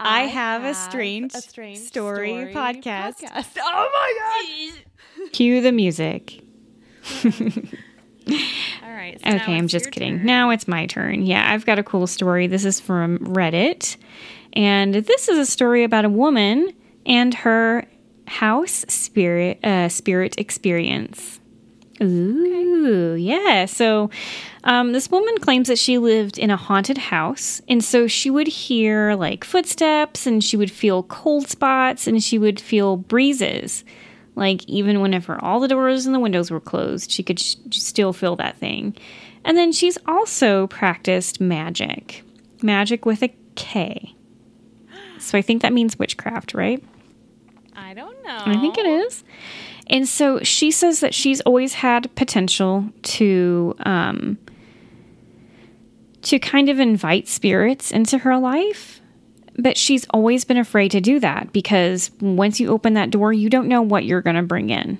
I 0.00 0.22
have 0.22 0.62
a 0.62 0.74
strange 0.74 1.32
story 1.32 2.52
podcast. 2.54 3.14
Oh 3.60 3.90
my 3.92 4.70
god! 5.24 5.32
cue 5.32 5.60
the 5.60 5.72
music 5.72 6.44
god. 7.22 7.42
All 8.30 8.36
right. 8.98 9.20
so 9.20 9.30
okay 9.30 9.56
i'm 9.56 9.68
just 9.68 9.90
kidding 9.90 10.18
turn. 10.18 10.26
now 10.26 10.50
it's 10.50 10.68
my 10.68 10.86
turn 10.86 11.24
yeah 11.24 11.52
i've 11.52 11.64
got 11.64 11.78
a 11.78 11.82
cool 11.82 12.06
story 12.06 12.46
this 12.46 12.64
is 12.64 12.80
from 12.80 13.18
reddit 13.20 13.96
and 14.52 14.94
this 14.94 15.28
is 15.28 15.38
a 15.38 15.46
story 15.46 15.84
about 15.84 16.04
a 16.04 16.08
woman 16.08 16.72
and 17.06 17.34
her 17.34 17.86
house 18.26 18.84
spirit 18.88 19.64
uh, 19.64 19.88
spirit 19.88 20.38
experience 20.38 21.38
Ooh, 22.00 23.14
yeah. 23.14 23.64
So, 23.66 24.10
um, 24.64 24.92
this 24.92 25.10
woman 25.10 25.36
claims 25.38 25.68
that 25.68 25.78
she 25.78 25.98
lived 25.98 26.38
in 26.38 26.50
a 26.50 26.56
haunted 26.56 26.98
house, 26.98 27.60
and 27.68 27.82
so 27.82 28.06
she 28.06 28.30
would 28.30 28.46
hear 28.46 29.14
like 29.14 29.44
footsteps, 29.44 30.26
and 30.26 30.42
she 30.42 30.56
would 30.56 30.70
feel 30.70 31.02
cold 31.04 31.48
spots, 31.48 32.06
and 32.06 32.22
she 32.22 32.38
would 32.38 32.60
feel 32.60 32.96
breezes. 32.96 33.84
Like 34.38 34.64
even 34.68 35.00
whenever 35.00 35.42
all 35.44 35.60
the 35.60 35.68
doors 35.68 36.06
and 36.06 36.14
the 36.14 36.20
windows 36.20 36.50
were 36.50 36.60
closed, 36.60 37.10
she 37.10 37.22
could 37.22 37.40
sh- 37.40 37.56
still 37.70 38.12
feel 38.12 38.36
that 38.36 38.56
thing. 38.56 38.96
And 39.44 39.56
then 39.56 39.72
she's 39.72 39.98
also 40.06 40.66
practiced 40.68 41.40
magic, 41.40 42.22
magic 42.62 43.04
with 43.04 43.22
a 43.22 43.34
K. 43.56 44.14
So 45.18 45.36
I 45.36 45.42
think 45.42 45.62
that 45.62 45.72
means 45.72 45.98
witchcraft, 45.98 46.54
right? 46.54 46.82
I 47.76 47.94
don't 47.94 48.22
know. 48.22 48.42
I 48.44 48.56
think 48.60 48.78
it 48.78 48.86
is. 48.86 49.24
And 49.88 50.06
so 50.06 50.40
she 50.42 50.70
says 50.70 51.00
that 51.00 51.14
she's 51.14 51.40
always 51.42 51.74
had 51.74 52.14
potential 52.14 52.88
to 53.02 53.74
um, 53.80 54.38
to 56.22 56.38
kind 56.38 56.68
of 56.68 56.78
invite 56.78 57.26
spirits 57.26 57.90
into 57.90 58.18
her 58.18 58.36
life, 58.36 58.97
but 59.58 59.76
she's 59.76 60.06
always 60.10 60.44
been 60.44 60.56
afraid 60.56 60.92
to 60.92 61.00
do 61.00 61.18
that 61.20 61.52
because 61.52 62.10
once 62.20 62.60
you 62.60 62.68
open 62.68 62.94
that 62.94 63.10
door, 63.10 63.32
you 63.32 63.50
don't 63.50 63.66
know 63.68 63.82
what 63.82 64.04
you're 64.04 64.22
going 64.22 64.36
to 64.36 64.42
bring 64.42 64.70
in. 64.70 64.98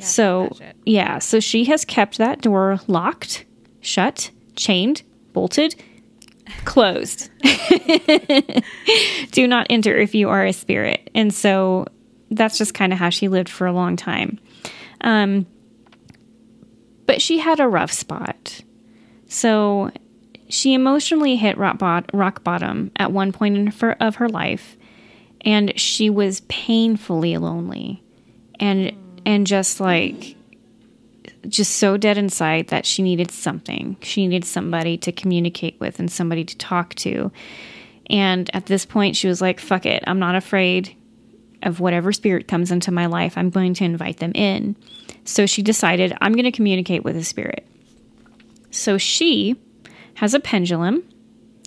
so, 0.00 0.50
yeah, 0.84 1.20
so 1.20 1.38
she 1.38 1.64
has 1.66 1.84
kept 1.84 2.18
that 2.18 2.40
door 2.40 2.80
locked, 2.88 3.44
shut, 3.80 4.30
chained, 4.56 5.02
bolted, 5.32 5.76
closed. 6.64 7.30
Do 9.30 9.46
not 9.46 9.68
enter 9.70 9.96
if 9.96 10.14
you 10.14 10.28
are 10.28 10.44
a 10.44 10.52
spirit. 10.52 11.08
And 11.14 11.32
so 11.32 11.86
that's 12.32 12.58
just 12.58 12.74
kind 12.74 12.92
of 12.92 12.98
how 12.98 13.10
she 13.10 13.28
lived 13.28 13.48
for 13.48 13.66
a 13.66 13.72
long 13.72 13.96
time. 13.96 14.40
Um, 15.02 15.46
but 17.06 17.22
she 17.22 17.38
had 17.38 17.60
a 17.60 17.68
rough 17.68 17.92
spot. 17.92 18.60
So 19.28 19.90
she 20.52 20.74
emotionally 20.74 21.36
hit 21.36 21.56
rock, 21.56 21.78
bot- 21.78 22.10
rock 22.12 22.44
bottom 22.44 22.90
at 22.96 23.10
one 23.10 23.32
point 23.32 23.56
in 23.56 23.68
her, 23.68 23.92
of 24.02 24.16
her 24.16 24.28
life, 24.28 24.76
and 25.40 25.72
she 25.80 26.10
was 26.10 26.40
painfully 26.40 27.38
lonely, 27.38 28.02
and 28.60 28.92
and 29.24 29.46
just 29.46 29.80
like 29.80 30.36
just 31.48 31.76
so 31.76 31.96
dead 31.96 32.18
inside 32.18 32.68
that 32.68 32.84
she 32.84 33.02
needed 33.02 33.30
something. 33.30 33.96
She 34.02 34.26
needed 34.26 34.44
somebody 34.44 34.98
to 34.98 35.10
communicate 35.10 35.80
with 35.80 35.98
and 35.98 36.12
somebody 36.12 36.44
to 36.44 36.56
talk 36.58 36.94
to. 36.96 37.32
And 38.10 38.54
at 38.54 38.66
this 38.66 38.84
point, 38.84 39.16
she 39.16 39.28
was 39.28 39.40
like, 39.40 39.58
"Fuck 39.58 39.86
it, 39.86 40.04
I'm 40.06 40.18
not 40.18 40.34
afraid 40.34 40.94
of 41.62 41.80
whatever 41.80 42.12
spirit 42.12 42.46
comes 42.46 42.70
into 42.70 42.92
my 42.92 43.06
life. 43.06 43.38
I'm 43.38 43.48
going 43.48 43.72
to 43.72 43.84
invite 43.84 44.18
them 44.18 44.32
in." 44.34 44.76
So 45.24 45.46
she 45.46 45.62
decided, 45.62 46.14
"I'm 46.20 46.34
going 46.34 46.44
to 46.44 46.52
communicate 46.52 47.04
with 47.04 47.16
a 47.16 47.24
spirit." 47.24 47.66
So 48.70 48.98
she 48.98 49.56
has 50.22 50.34
a 50.34 50.40
pendulum. 50.40 51.02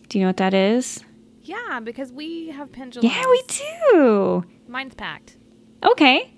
Do 0.10 0.18
you 0.18 0.24
know 0.24 0.30
what 0.30 0.38
that 0.38 0.53
is? 0.53 1.03
Yeah, 1.43 1.80
because 1.84 2.12
we 2.12 2.49
have 2.49 2.72
pendulums. 2.72 3.14
Yeah, 3.14 3.24
we 3.30 3.43
do. 3.91 4.43
Mine's 4.68 4.95
packed. 4.95 5.38
Okay. 5.84 6.32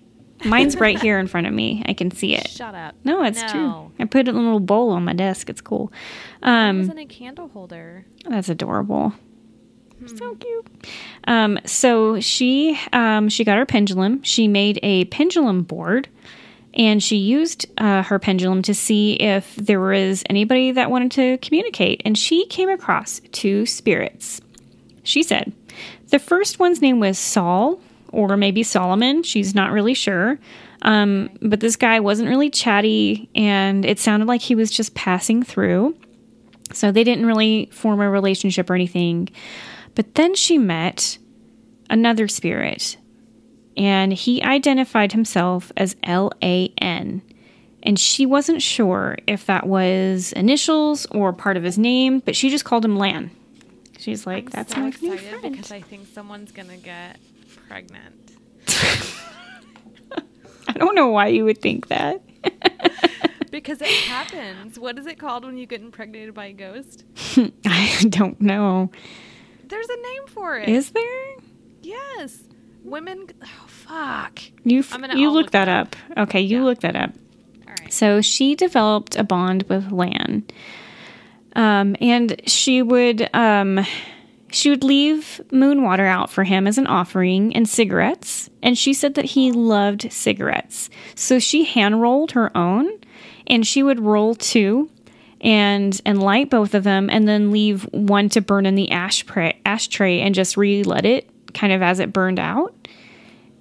Mine's 0.44 0.76
right 0.80 1.00
here 1.02 1.18
in 1.20 1.28
front 1.28 1.48
of 1.48 1.54
me. 1.54 1.84
I 1.88 1.94
can 1.94 2.12
see 2.12 2.36
it. 2.36 2.48
Shut 2.50 2.76
up. 2.76 2.96
No, 3.04 3.24
it's 3.24 3.42
No. 3.42 3.48
true. 3.48 3.92
I 4.00 4.06
put 4.06 4.28
it 4.28 4.30
in 4.30 4.36
a 4.36 4.40
little 4.40 4.60
bowl 4.60 4.90
on 4.90 5.06
my 5.06 5.14
desk. 5.14 5.50
It's 5.50 5.62
cool. 5.62 5.92
Um, 6.44 6.80
was 6.80 6.90
in 6.90 6.98
a 6.98 7.06
candle 7.06 7.48
holder. 7.48 8.06
that's 8.28 8.50
adorable. 8.50 9.14
So 10.06 10.36
cute. 10.36 10.68
Um, 11.28 11.58
so 11.66 12.20
she 12.20 12.80
um, 12.94 13.30
she 13.30 13.44
got 13.44 13.58
her 13.58 13.66
pendulum. 13.66 14.22
She 14.22 14.48
made 14.48 14.80
a 14.84 15.06
pendulum 15.06 15.64
board, 15.64 16.08
and 16.78 17.02
she 17.02 17.18
used 17.18 17.66
uh, 17.80 18.04
her 18.04 18.20
pendulum 18.20 18.62
to 18.62 18.74
see 18.74 19.14
if 19.14 19.56
there 19.56 19.80
was 19.80 20.24
anybody 20.30 20.72
that 20.72 20.92
wanted 20.92 21.12
to 21.14 21.38
communicate. 21.40 22.04
And 22.06 22.16
she 22.16 22.46
came 22.46 22.70
across 22.70 23.20
two 23.32 23.66
spirits. 23.66 24.40
She 25.04 25.24
said 25.24 25.52
the 26.10 26.20
first 26.20 26.60
one's 26.60 26.82
name 26.82 27.00
was 27.00 27.18
Saul, 27.18 27.82
or 28.10 28.38
maybe 28.38 28.64
Solomon. 28.64 29.24
She's 29.24 29.56
not 29.56 29.72
really 29.72 29.96
sure. 29.96 30.40
Um, 30.84 31.32
but 31.42 31.60
this 31.60 31.76
guy 31.76 32.00
wasn't 32.00 32.30
really 32.30 32.52
chatty, 32.52 33.30
and 33.34 33.84
it 33.84 33.98
sounded 34.00 34.28
like 34.28 34.42
he 34.42 34.54
was 34.54 34.70
just 34.70 34.94
passing 34.94 35.42
through. 35.42 35.98
So 36.74 36.92
they 36.92 37.04
didn't 37.04 37.26
really 37.26 37.70
form 37.72 38.00
a 38.00 38.10
relationship 38.10 38.70
or 38.70 38.76
anything. 38.76 39.30
But 39.96 40.14
then 40.16 40.36
she 40.36 40.58
met 40.58 41.18
another 41.90 42.28
spirit, 42.28 42.98
and 43.78 44.12
he 44.12 44.44
identified 44.44 45.14
himself 45.14 45.72
as 45.78 45.96
L 46.04 46.32
A 46.44 46.74
N. 46.80 47.22
And 47.84 47.98
she 47.98 48.26
wasn't 48.26 48.62
sure 48.62 49.18
if 49.28 49.46
that 49.46 49.66
was 49.68 50.34
initials 50.34 51.06
or 51.12 51.32
part 51.32 51.56
of 51.56 51.64
his 51.64 51.78
name, 51.78 52.20
but 52.20 52.36
she 52.36 52.50
just 52.50 52.66
called 52.66 52.84
him 52.84 52.98
Lan. 52.98 53.32
She's 53.98 54.28
like, 54.28 54.46
I'm 54.46 54.50
"That's 54.50 54.74
so 54.74 54.82
my 54.82 54.90
new 55.02 55.18
friend." 55.18 55.42
because 55.42 55.72
I 55.72 55.82
think 55.82 56.08
someone's 56.08 56.52
gonna 56.52 56.78
get 56.78 57.18
pregnant. 57.68 58.34
I 60.68 60.74
don't 60.74 60.96
know 60.96 61.08
why 61.08 61.28
you 61.28 61.46
would 61.46 61.62
think 61.62 61.88
that. 61.88 62.22
Because 63.50 63.82
it 63.82 63.88
happens. 63.88 64.78
What 64.78 65.00
is 65.00 65.08
it 65.08 65.18
called 65.18 65.46
when 65.46 65.58
you 65.58 65.66
get 65.66 65.82
impregnated 65.82 66.34
by 66.34 66.48
a 66.48 66.54
ghost? 66.54 67.06
I 67.66 68.06
don't 68.10 68.40
know. 68.42 68.92
There's 69.66 69.88
a 69.88 69.96
name 69.96 70.28
for 70.28 70.58
it. 70.58 70.68
Is 70.70 70.92
there? 70.92 71.36
yes. 71.82 72.44
Women. 72.88 73.28
Oh 73.44 73.66
fuck. 73.68 74.40
You 74.64 74.84
you 75.16 75.30
look, 75.30 75.46
look 75.46 75.52
that 75.52 75.66
that 75.66 75.70
up. 75.70 75.96
Okay, 76.18 76.42
you 76.42 76.58
Yeah. 76.60 76.64
look 76.64 76.80
that 76.80 76.96
up. 76.96 77.12
All 77.68 77.74
right. 77.80 77.92
So 77.92 78.22
she 78.22 78.56
developed 78.56 79.16
a 79.16 79.24
bond 79.24 79.64
with 79.64 79.92
Lan. 79.92 80.46
Um, 81.56 81.96
and 82.02 82.40
she 82.48 82.82
would 82.82 83.30
um, 83.36 83.86
she 84.52 84.70
would 84.70 84.84
leave 84.84 85.42
moon 85.52 85.84
water 85.84 86.06
out 86.06 86.30
for 86.30 86.44
him 86.44 86.68
as 86.68 86.78
an 86.78 86.88
offering 86.88 87.56
and 87.56 87.68
cigarettes. 87.68 88.50
And 88.62 88.78
she 88.78 88.94
said 88.94 89.16
that 89.16 89.26
he 89.26 89.52
loved 89.52 90.12
cigarettes. 90.12 90.90
So 91.16 91.40
she 91.40 91.64
hand 91.66 92.02
rolled 92.02 92.32
her 92.32 92.56
own 92.56 92.88
and 93.48 93.66
she 93.66 93.84
would 93.84 94.00
roll 94.00 94.36
two 94.36 94.90
and 95.42 96.00
and 96.06 96.22
light 96.22 96.50
both 96.50 96.74
of 96.74 96.84
them 96.84 97.10
and 97.10 97.28
then 97.28 97.52
leave 97.52 97.84
one 97.92 98.30
to 98.30 98.42
burn 98.42 98.66
in 98.66 98.76
the 98.76 98.92
ashtray 98.92 99.60
ashtray 99.66 100.20
and 100.22 100.34
just 100.34 100.58
re-let 100.58 101.06
it 101.06 101.30
kind 101.54 101.72
of 101.72 101.82
as 101.82 102.00
it 102.00 102.12
burned 102.12 102.40
out 102.40 102.74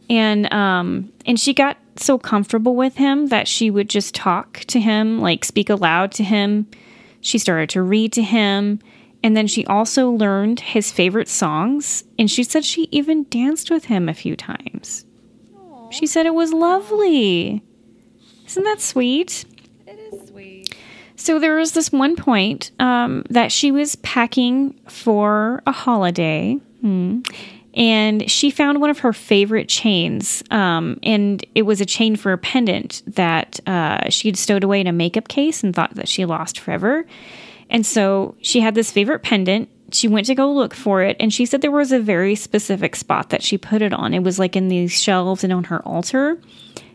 and 0.09 0.53
um 0.53 1.13
and 1.25 1.39
she 1.39 1.53
got 1.55 1.77
so 1.99 2.19
comfortable 2.19 2.77
with 2.77 2.97
him 2.97 3.29
that 3.29 3.49
she 3.49 3.71
would 3.71 3.89
just 3.89 4.15
talk 4.15 4.61
to 4.67 4.81
him 4.81 5.21
like 5.21 5.45
speak 5.45 5.71
aloud 5.71 6.13
to 6.13 6.25
him. 6.25 6.67
She 7.21 7.39
started 7.39 7.71
to 7.71 7.83
read 7.83 8.13
to 8.13 8.23
him. 8.23 8.81
And 9.23 9.37
then 9.37 9.47
she 9.47 9.67
also 9.67 10.11
learned 10.11 10.61
his 10.61 10.93
favorite 10.93 11.29
songs. 11.29 12.05
And 12.19 12.31
she 12.31 12.45
said 12.45 12.65
she 12.65 12.89
even 12.93 13.25
danced 13.25 13.71
with 13.71 13.87
him 13.87 14.09
a 14.09 14.15
few 14.15 14.37
times. 14.37 15.05
She 15.91 16.07
said 16.07 16.27
it 16.27 16.35
was 16.35 16.53
lovely. 16.53 17.63
Isn't 18.47 18.65
that 18.65 18.81
sweet? 18.81 19.45
It 19.87 19.99
is 20.13 20.29
sweet. 20.29 20.75
so 21.17 21.39
there 21.39 21.57
was 21.57 21.73
this 21.73 21.91
one 21.91 22.17
point 22.17 22.71
um, 22.79 23.25
that 23.31 23.51
she 23.51 23.73
was 23.73 23.97
packing 23.97 24.79
for 24.89 25.63
a 25.67 25.73
holiday, 25.73 26.55
hmm, 26.81 27.21
and 27.77 28.29
she 28.31 28.51
found 28.51 28.81
one 28.81 28.89
of 28.89 29.01
her 29.01 29.13
favorite 29.13 29.69
chains, 29.69 30.43
um, 30.51 30.99
and 31.03 31.45
it 31.55 31.63
was 31.63 31.83
a 31.83 31.87
chain 31.87 32.17
for 32.17 32.33
a 32.33 32.39
pendant 32.39 33.03
that 33.07 33.61
uh, 33.67 34.09
she 34.09 34.29
had 34.29 34.39
stowed 34.39 34.65
away 34.65 34.81
in 34.81 34.87
a 34.87 34.93
makeup 34.93 35.29
case 35.29 35.63
and 35.63 35.77
thought 35.77 35.95
that 35.95 36.09
she 36.09 36.25
lost 36.25 36.59
forever. 36.59 37.07
And 37.69 37.85
so 37.85 38.35
she 38.41 38.61
had 38.61 38.75
this 38.75 38.91
favorite 38.91 39.23
pendant. 39.23 39.69
She 39.93 40.09
went 40.09 40.27
to 40.27 40.35
go 40.35 40.51
look 40.51 40.73
for 40.73 41.03
it, 41.03 41.17
and 41.21 41.33
she 41.33 41.45
said 41.45 41.61
there 41.61 41.71
was 41.71 41.93
a 41.93 42.01
very 42.01 42.35
specific 42.35 42.97
spot 42.97 43.29
that 43.29 43.43
she 43.43 43.59
put 43.59 43.83
it 43.83 43.93
on. 43.93 44.15
It 44.15 44.23
was 44.23 44.39
like 44.39 44.57
in 44.57 44.69
these 44.69 45.01
shelves 45.01 45.45
and 45.45 45.53
on 45.53 45.65
her 45.65 45.83
altar, 45.87 46.41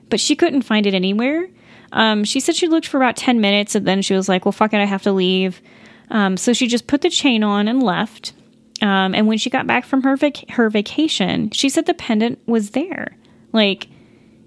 but 0.09 0.19
she 0.19 0.35
couldn't 0.35 0.63
find 0.63 0.87
it 0.87 0.95
anywhere. 0.95 1.47
Um, 1.91 2.23
she 2.23 2.39
said 2.39 2.55
she 2.55 2.67
looked 2.67 2.87
for 2.87 2.97
about 2.97 3.17
10 3.17 3.39
minutes 3.39 3.75
and 3.75 3.85
then 3.85 4.01
she 4.01 4.13
was 4.13 4.27
like, 4.29 4.45
well, 4.45 4.51
fuck 4.51 4.73
it, 4.73 4.77
I 4.77 4.85
have 4.85 5.03
to 5.03 5.11
leave. 5.11 5.61
Um, 6.09 6.37
so 6.37 6.53
she 6.53 6.67
just 6.67 6.87
put 6.87 7.01
the 7.01 7.09
chain 7.09 7.43
on 7.43 7.67
and 7.67 7.83
left. 7.83 8.33
Um, 8.81 9.13
and 9.13 9.27
when 9.27 9.37
she 9.37 9.49
got 9.49 9.67
back 9.67 9.85
from 9.85 10.01
her 10.03 10.15
vac- 10.15 10.49
her 10.51 10.69
vacation, 10.69 11.51
she 11.51 11.69
said 11.69 11.85
the 11.85 11.93
pendant 11.93 12.39
was 12.47 12.71
there. 12.71 13.15
Like 13.53 13.87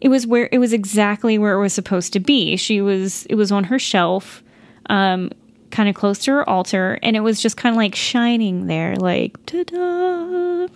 it 0.01 0.09
was 0.09 0.27
where 0.27 0.49
it 0.51 0.59
was 0.59 0.73
exactly 0.73 1.39
where 1.39 1.55
it 1.55 1.61
was 1.61 1.73
supposed 1.73 2.13
to 2.15 2.21
be. 2.21 2.57
She 2.57 2.81
was 2.81 3.27
it 3.27 3.37
was 3.37 3.53
on 3.53 3.65
her 3.65 3.79
shelf, 3.79 4.43
um, 4.91 5.31
kind 5.71 5.89
of 5.89 5.95
close 5.95 6.19
to 6.25 6.33
her 6.33 6.49
altar, 6.49 6.99
and 7.03 7.17
it 7.17 7.21
was 7.21 7.41
just 7.41 7.57
kind 7.57 7.75
of 7.75 7.77
like 7.77 7.95
shining 7.95 8.67
there, 8.67 8.97
like 8.97 9.45
ta-da. 9.47 10.67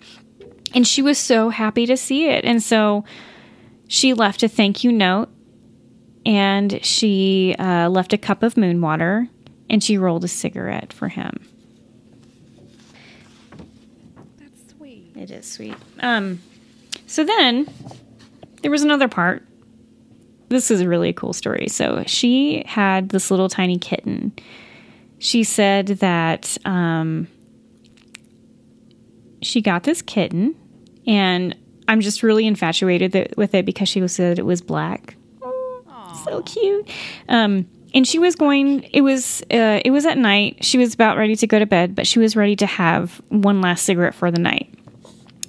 And 0.75 0.87
she 0.87 1.03
was 1.03 1.19
so 1.19 1.49
happy 1.49 1.87
to 1.87 1.97
see 1.97 2.29
it. 2.29 2.45
And 2.45 2.63
so 2.63 3.05
she 3.89 4.13
left 4.13 4.43
a 4.43 4.49
thank 4.49 4.85
you 4.85 4.93
note 4.93 5.31
and 6.27 6.85
she 6.85 7.57
uh, 7.59 7.89
left 7.89 8.13
a 8.13 8.19
cup 8.19 8.43
of 8.43 8.57
moon 8.57 8.81
water 8.83 9.29
and 9.71 9.83
she 9.83 9.97
rolled 9.97 10.25
a 10.25 10.29
cigarette 10.29 10.93
for 10.93 11.09
him. 11.09 11.49
That's 14.39 14.75
sweet. 14.77 15.08
It 15.19 15.33
is 15.33 15.51
sweet. 15.51 15.75
Um, 15.99 16.41
so 17.07 17.25
then 17.25 17.69
there 18.62 18.71
was 18.71 18.83
another 18.83 19.09
part. 19.09 19.43
This 20.49 20.71
is 20.71 20.81
a 20.81 20.89
really 20.89 21.12
cool 21.12 21.33
story. 21.33 21.69
So 21.69 22.05
she 22.07 22.62
had 22.66 23.09
this 23.09 23.31
little 23.31 23.49
tiny 23.49 23.79
kitten. 23.79 24.33
She 25.19 25.43
said 25.43 25.89
that 25.89 26.57
um, 26.64 27.27
she 29.43 29.61
got 29.61 29.83
this 29.83 30.01
kitten, 30.03 30.55
and 31.07 31.57
I'm 31.89 32.01
just 32.01 32.23
really 32.23 32.47
infatuated 32.47 33.12
th- 33.12 33.33
with 33.37 33.55
it 33.55 33.66
because 33.66 33.89
she 33.89 34.07
said 34.07 34.39
it 34.39 34.47
was 34.47 34.62
black. 34.62 35.16
so 36.25 36.43
cute. 36.43 36.89
Um, 37.29 37.66
and 37.93 38.07
she 38.07 38.21
was 38.21 38.37
going. 38.37 38.85
It 38.93 39.01
was. 39.01 39.43
Uh, 39.51 39.81
it 39.85 39.91
was 39.91 40.07
at 40.07 40.16
night. 40.16 40.64
She 40.64 40.79
was 40.79 40.95
about 40.95 41.16
ready 41.16 41.35
to 41.37 41.47
go 41.47 41.59
to 41.59 41.66
bed, 41.66 41.95
but 41.97 42.07
she 42.07 42.21
was 42.21 42.37
ready 42.37 42.55
to 42.57 42.66
have 42.66 43.21
one 43.29 43.61
last 43.61 43.85
cigarette 43.85 44.14
for 44.14 44.31
the 44.31 44.39
night. 44.41 44.78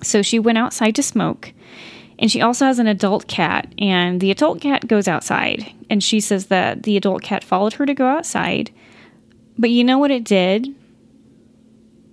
So 0.01 0.21
she 0.21 0.39
went 0.39 0.57
outside 0.57 0.95
to 0.95 1.03
smoke. 1.03 1.53
And 2.17 2.29
she 2.29 2.41
also 2.41 2.65
has 2.65 2.79
an 2.79 2.87
adult 2.87 3.27
cat, 3.27 3.73
and 3.77 4.19
the 4.19 4.29
adult 4.29 4.59
cat 4.59 4.87
goes 4.87 5.07
outside. 5.07 5.71
And 5.89 6.03
she 6.03 6.19
says 6.19 6.47
that 6.47 6.83
the 6.83 6.97
adult 6.97 7.21
cat 7.23 7.45
followed 7.45 7.73
her 7.73 7.85
to 7.85 7.93
go 7.93 8.07
outside. 8.07 8.71
But 9.57 9.69
you 9.69 9.85
know 9.85 9.97
what 9.97 10.11
it 10.11 10.25
did? 10.25 10.67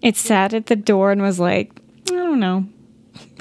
It 0.02 0.16
sat 0.16 0.54
at 0.54 0.66
the 0.66 0.76
door 0.76 1.10
and 1.10 1.20
was 1.22 1.40
like, 1.40 1.72
I 2.08 2.14
don't 2.14 2.38
know. 2.38 2.66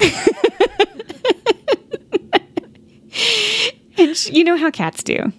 and 3.98 4.16
she, 4.16 4.32
you 4.32 4.42
know 4.44 4.56
how 4.56 4.70
cats 4.70 5.02
do. 5.04 5.32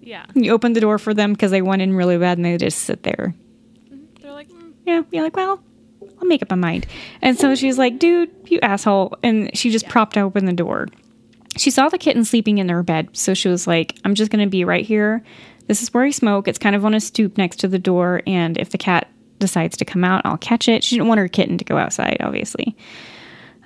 Yeah. 0.00 0.26
You 0.34 0.52
open 0.52 0.72
the 0.72 0.80
door 0.80 0.98
for 0.98 1.14
them 1.14 1.32
because 1.32 1.52
they 1.52 1.62
want 1.62 1.82
in 1.82 1.94
really 1.94 2.18
bad 2.18 2.38
and 2.38 2.44
they 2.44 2.56
just 2.56 2.80
sit 2.80 3.04
there. 3.04 3.34
They're 4.20 4.32
like, 4.32 4.48
mm, 4.48 4.72
Yeah, 4.84 5.02
you're 5.12 5.22
like, 5.22 5.36
well, 5.36 5.62
I'll 6.22 6.28
make 6.28 6.42
up 6.42 6.50
my 6.50 6.56
mind. 6.56 6.86
And 7.20 7.36
so 7.36 7.54
she's 7.56 7.78
like, 7.78 7.98
dude, 7.98 8.30
you 8.46 8.60
asshole. 8.60 9.16
And 9.24 9.56
she 9.56 9.70
just 9.70 9.88
propped 9.88 10.16
open 10.16 10.44
the 10.44 10.52
door. 10.52 10.86
She 11.56 11.70
saw 11.70 11.88
the 11.88 11.98
kitten 11.98 12.24
sleeping 12.24 12.58
in 12.58 12.68
her 12.68 12.82
bed. 12.82 13.08
So 13.12 13.34
she 13.34 13.48
was 13.48 13.66
like, 13.66 13.98
I'm 14.04 14.14
just 14.14 14.30
going 14.30 14.44
to 14.44 14.50
be 14.50 14.64
right 14.64 14.86
here. 14.86 15.24
This 15.66 15.82
is 15.82 15.92
where 15.92 16.04
I 16.04 16.10
smoke. 16.10 16.46
It's 16.46 16.58
kind 16.58 16.76
of 16.76 16.84
on 16.84 16.94
a 16.94 17.00
stoop 17.00 17.36
next 17.36 17.56
to 17.60 17.68
the 17.68 17.78
door. 17.78 18.22
And 18.26 18.56
if 18.56 18.70
the 18.70 18.78
cat 18.78 19.08
decides 19.40 19.76
to 19.78 19.84
come 19.84 20.04
out, 20.04 20.22
I'll 20.24 20.38
catch 20.38 20.68
it. 20.68 20.84
She 20.84 20.96
didn't 20.96 21.08
want 21.08 21.18
her 21.18 21.28
kitten 21.28 21.58
to 21.58 21.64
go 21.64 21.76
outside, 21.76 22.18
obviously. 22.20 22.76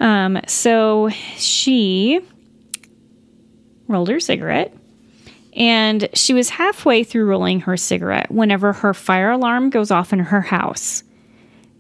Um, 0.01 0.41
so 0.47 1.11
she 1.37 2.21
rolled 3.87 4.09
her 4.09 4.21
cigarette 4.21 4.75
and 5.53 6.09
she 6.13 6.35
was 6.35 6.49
halfway 6.51 7.05
through 7.05 7.27
rolling 7.27 7.61
her 7.61 7.77
cigarette 7.77 8.31
whenever 8.31 8.73
her 8.73 8.93
fire 8.93 9.31
alarm 9.31 9.71
goes 9.71 9.91
off 9.91 10.13
in 10.13 10.19
her 10.19 10.41
house 10.41 11.03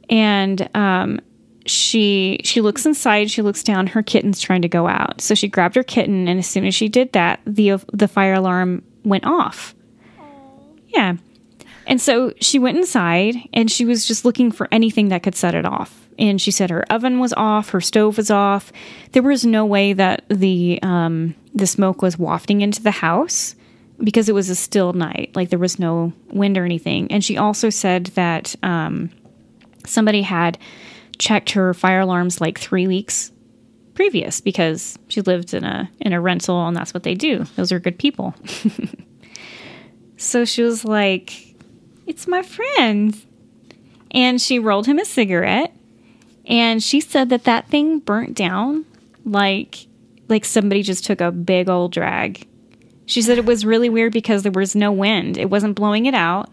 and 0.08 0.68
um, 0.74 1.20
she 1.66 2.40
she 2.44 2.60
looks 2.60 2.86
inside 2.86 3.30
she 3.30 3.42
looks 3.42 3.62
down 3.62 3.88
her 3.88 4.02
kitten's 4.02 4.40
trying 4.40 4.62
to 4.62 4.68
go 4.68 4.86
out. 4.86 5.20
So 5.20 5.34
she 5.34 5.48
grabbed 5.48 5.74
her 5.74 5.82
kitten 5.82 6.28
and 6.28 6.38
as 6.38 6.46
soon 6.46 6.64
as 6.64 6.74
she 6.74 6.88
did 6.88 7.12
that 7.12 7.40
the 7.46 7.80
the 7.92 8.08
fire 8.08 8.34
alarm 8.34 8.82
went 9.04 9.24
off. 9.24 9.74
Yeah. 10.88 11.16
And 11.88 12.00
so 12.00 12.32
she 12.40 12.58
went 12.58 12.78
inside 12.78 13.36
and 13.52 13.70
she 13.70 13.84
was 13.84 14.06
just 14.06 14.24
looking 14.24 14.50
for 14.50 14.68
anything 14.72 15.08
that 15.08 15.22
could 15.22 15.36
set 15.36 15.54
it 15.54 15.64
off. 15.64 16.08
And 16.18 16.40
she 16.40 16.50
said 16.50 16.70
her 16.70 16.90
oven 16.90 17.18
was 17.18 17.32
off 17.34 17.70
her 17.70 17.80
stove 17.80 18.16
was 18.16 18.30
off. 18.30 18.72
There 19.12 19.22
was 19.22 19.44
no 19.44 19.66
way 19.66 19.92
that 19.92 20.24
the 20.28 20.78
um, 20.82 21.34
the 21.54 21.66
smoke 21.66 22.02
was 22.02 22.18
wafting 22.18 22.60
into 22.60 22.82
the 22.82 22.90
house 22.90 23.54
because 23.98 24.28
it 24.28 24.34
was 24.34 24.50
a 24.50 24.54
still 24.54 24.92
night. 24.92 25.30
Like 25.34 25.50
there 25.50 25.58
was 25.58 25.78
no 25.78 26.12
wind 26.30 26.58
or 26.58 26.64
anything. 26.64 27.10
And 27.10 27.24
she 27.24 27.36
also 27.36 27.70
said 27.70 28.06
that 28.06 28.54
um, 28.62 29.10
somebody 29.86 30.22
had 30.22 30.58
checked 31.18 31.52
her 31.52 31.72
fire 31.72 32.00
alarms 32.00 32.40
like 32.40 32.58
three 32.58 32.86
weeks 32.86 33.32
previous 33.94 34.42
because 34.42 34.98
she 35.08 35.22
lived 35.22 35.54
in 35.54 35.64
a 35.64 35.90
in 36.00 36.12
a 36.12 36.20
rental 36.20 36.66
and 36.66 36.76
that's 36.76 36.92
what 36.92 37.02
they 37.02 37.14
do. 37.14 37.44
Those 37.56 37.72
are 37.72 37.80
good 37.80 37.98
people. 37.98 38.34
So 40.16 40.44
she 40.44 40.62
was 40.62 40.84
like 40.84 41.54
it's 42.06 42.26
my 42.26 42.42
friend. 42.42 43.20
And 44.12 44.40
she 44.40 44.58
rolled 44.58 44.86
him 44.86 44.98
a 44.98 45.04
cigarette 45.04 45.74
and 46.46 46.82
she 46.82 47.00
said 47.00 47.28
that 47.30 47.44
that 47.44 47.68
thing 47.68 47.98
burnt 47.98 48.34
down 48.34 48.86
like 49.24 49.86
like 50.28 50.44
somebody 50.44 50.82
just 50.82 51.04
took 51.04 51.20
a 51.20 51.30
big 51.30 51.68
old 51.68 51.92
drag. 51.92 52.46
She 53.04 53.22
said 53.22 53.38
it 53.38 53.44
was 53.44 53.64
really 53.64 53.88
weird 53.88 54.12
because 54.12 54.42
there 54.42 54.52
was 54.52 54.74
no 54.74 54.90
wind. 54.90 55.36
It 55.36 55.50
wasn't 55.50 55.76
blowing 55.76 56.06
it 56.06 56.14
out. 56.14 56.50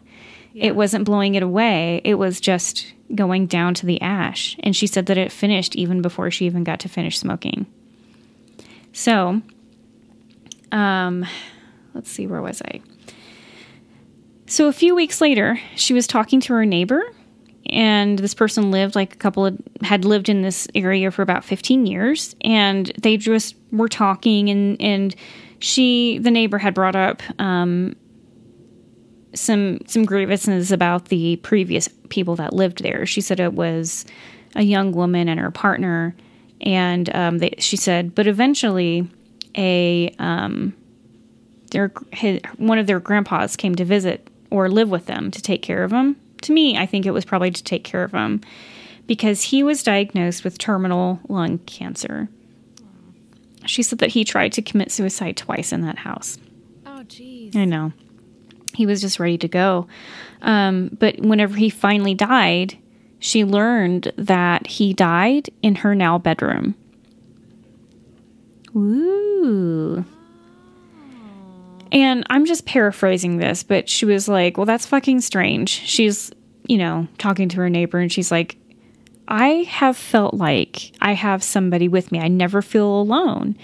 It 0.54 0.76
wasn't 0.76 1.06
blowing 1.06 1.34
it 1.36 1.42
away. 1.42 2.02
It 2.04 2.16
was 2.16 2.40
just 2.40 2.94
going 3.16 3.46
down 3.46 3.74
to 3.76 3.86
the 3.86 4.02
ash 4.02 4.56
and 4.62 4.76
she 4.76 4.88
said 4.88 5.06
that 5.08 5.18
it 5.18 5.32
finished 5.32 5.76
even 5.76 6.02
before 6.02 6.32
she 6.32 6.46
even 6.46 6.64
got 6.64 6.80
to 6.82 6.90
finish 6.90 7.18
smoking. 7.18 7.66
So 8.92 9.42
um 10.72 11.26
let's 11.94 12.10
see 12.10 12.28
where 12.28 12.42
was 12.42 12.62
i? 12.64 12.82
So 14.46 14.68
a 14.68 14.74
few 14.74 14.96
weeks 14.96 15.22
later 15.22 15.60
she 15.76 15.94
was 15.94 16.08
talking 16.08 16.40
to 16.42 16.54
her 16.54 16.66
neighbor 16.66 17.02
and 17.68 18.20
this 18.20 18.34
person 18.34 18.72
lived 18.72 18.96
like 18.96 19.14
a 19.14 19.18
couple 19.18 19.46
of 19.46 19.58
had 19.82 20.06
lived 20.06 20.30
in 20.30 20.42
this 20.42 20.68
area 20.76 21.12
for 21.12 21.22
about 21.22 21.44
15 21.44 21.86
years 21.86 22.36
and 22.42 22.92
they 23.02 23.18
just 23.18 23.56
were 23.72 23.90
talking 23.90 24.50
and 24.50 24.82
and 24.82 25.16
she 25.60 26.18
the 26.20 26.32
neighbor 26.32 26.58
had 26.58 26.74
brought 26.74 26.96
up 26.96 27.22
um 27.40 27.96
some 29.34 29.80
some 29.88 30.06
grievances 30.06 30.72
about 30.72 31.06
the 31.06 31.38
previous 31.38 31.88
people 32.10 32.36
that 32.38 32.54
lived 32.54 32.84
there. 32.84 33.06
She 33.06 33.22
said 33.22 33.40
it 33.40 33.54
was 33.54 34.06
a 34.56 34.64
young 34.64 34.92
woman 34.92 35.28
and 35.28 35.40
her 35.40 35.52
partner, 35.52 36.16
and 36.62 37.14
um, 37.16 37.40
they, 37.40 37.56
she 37.58 37.76
said, 37.76 38.14
but 38.16 38.28
eventually, 38.28 39.08
a 39.58 40.14
um, 40.20 40.74
their 41.72 41.92
his, 42.12 42.40
one 42.58 42.78
of 42.78 42.88
their 42.88 43.00
grandpas 43.00 43.56
came 43.56 43.76
to 43.76 43.86
visit 43.86 44.28
or 44.50 44.70
live 44.70 44.90
with 44.90 45.08
them 45.08 45.32
to 45.32 45.42
take 45.42 45.62
care 45.62 45.84
of 45.84 45.92
them. 45.92 46.16
To 46.44 46.54
me, 46.54 46.78
I 46.78 46.86
think 46.86 47.06
it 47.06 47.12
was 47.12 47.26
probably 47.26 47.52
to 47.52 47.64
take 47.64 47.84
care 47.84 48.04
of 48.04 48.12
him 48.12 48.42
because 49.08 49.44
he 49.44 49.64
was 49.64 49.84
diagnosed 49.84 50.44
with 50.44 50.58
terminal 50.58 51.20
lung 51.28 51.58
cancer. 51.60 52.30
She 53.66 53.82
said 53.82 54.00
that 54.00 54.10
he 54.10 54.24
tried 54.24 54.52
to 54.54 54.62
commit 54.62 54.92
suicide 54.92 55.38
twice 55.38 55.72
in 55.72 55.82
that 55.82 56.00
house. 56.00 56.38
oh, 56.86 57.04
jeez. 57.06 57.56
I 57.56 57.66
know. 57.66 57.94
He 58.74 58.86
was 58.86 59.02
just 59.02 59.20
ready 59.20 59.38
to 59.40 59.48
go. 59.48 59.88
Um, 60.42 60.96
but 61.00 61.20
whenever 61.20 61.56
he 61.56 61.70
finally 61.70 62.14
died, 62.14 62.78
she 63.20 63.46
learned 63.46 64.12
that 64.18 64.68
he 64.68 64.94
died 64.94 65.50
in 65.62 65.76
her 65.76 65.96
now 65.96 66.18
bedroom. 66.18 66.76
Ooh. 68.76 70.04
And 71.92 72.26
I'm 72.30 72.46
just 72.46 72.66
paraphrasing 72.66 73.38
this, 73.38 73.62
but 73.64 73.88
she 73.88 74.06
was 74.06 74.28
like, 74.28 74.58
Well, 74.58 74.66
that's 74.66 74.86
fucking 74.86 75.22
strange. 75.22 75.70
She's, 75.70 76.32
you 76.68 76.78
know, 76.78 77.08
talking 77.20 77.50
to 77.50 77.58
her 77.58 77.70
neighbor, 77.70 78.00
and 78.00 78.12
she's 78.12 78.32
like, 78.32 78.58
I 79.28 79.66
have 79.70 79.96
felt 79.96 80.34
like 80.34 80.92
I 81.00 81.14
have 81.14 81.44
somebody 81.44 81.88
with 81.88 82.12
me. 82.12 82.20
I 82.20 82.28
never 82.28 82.62
feel 82.62 83.00
alone. 83.00 83.56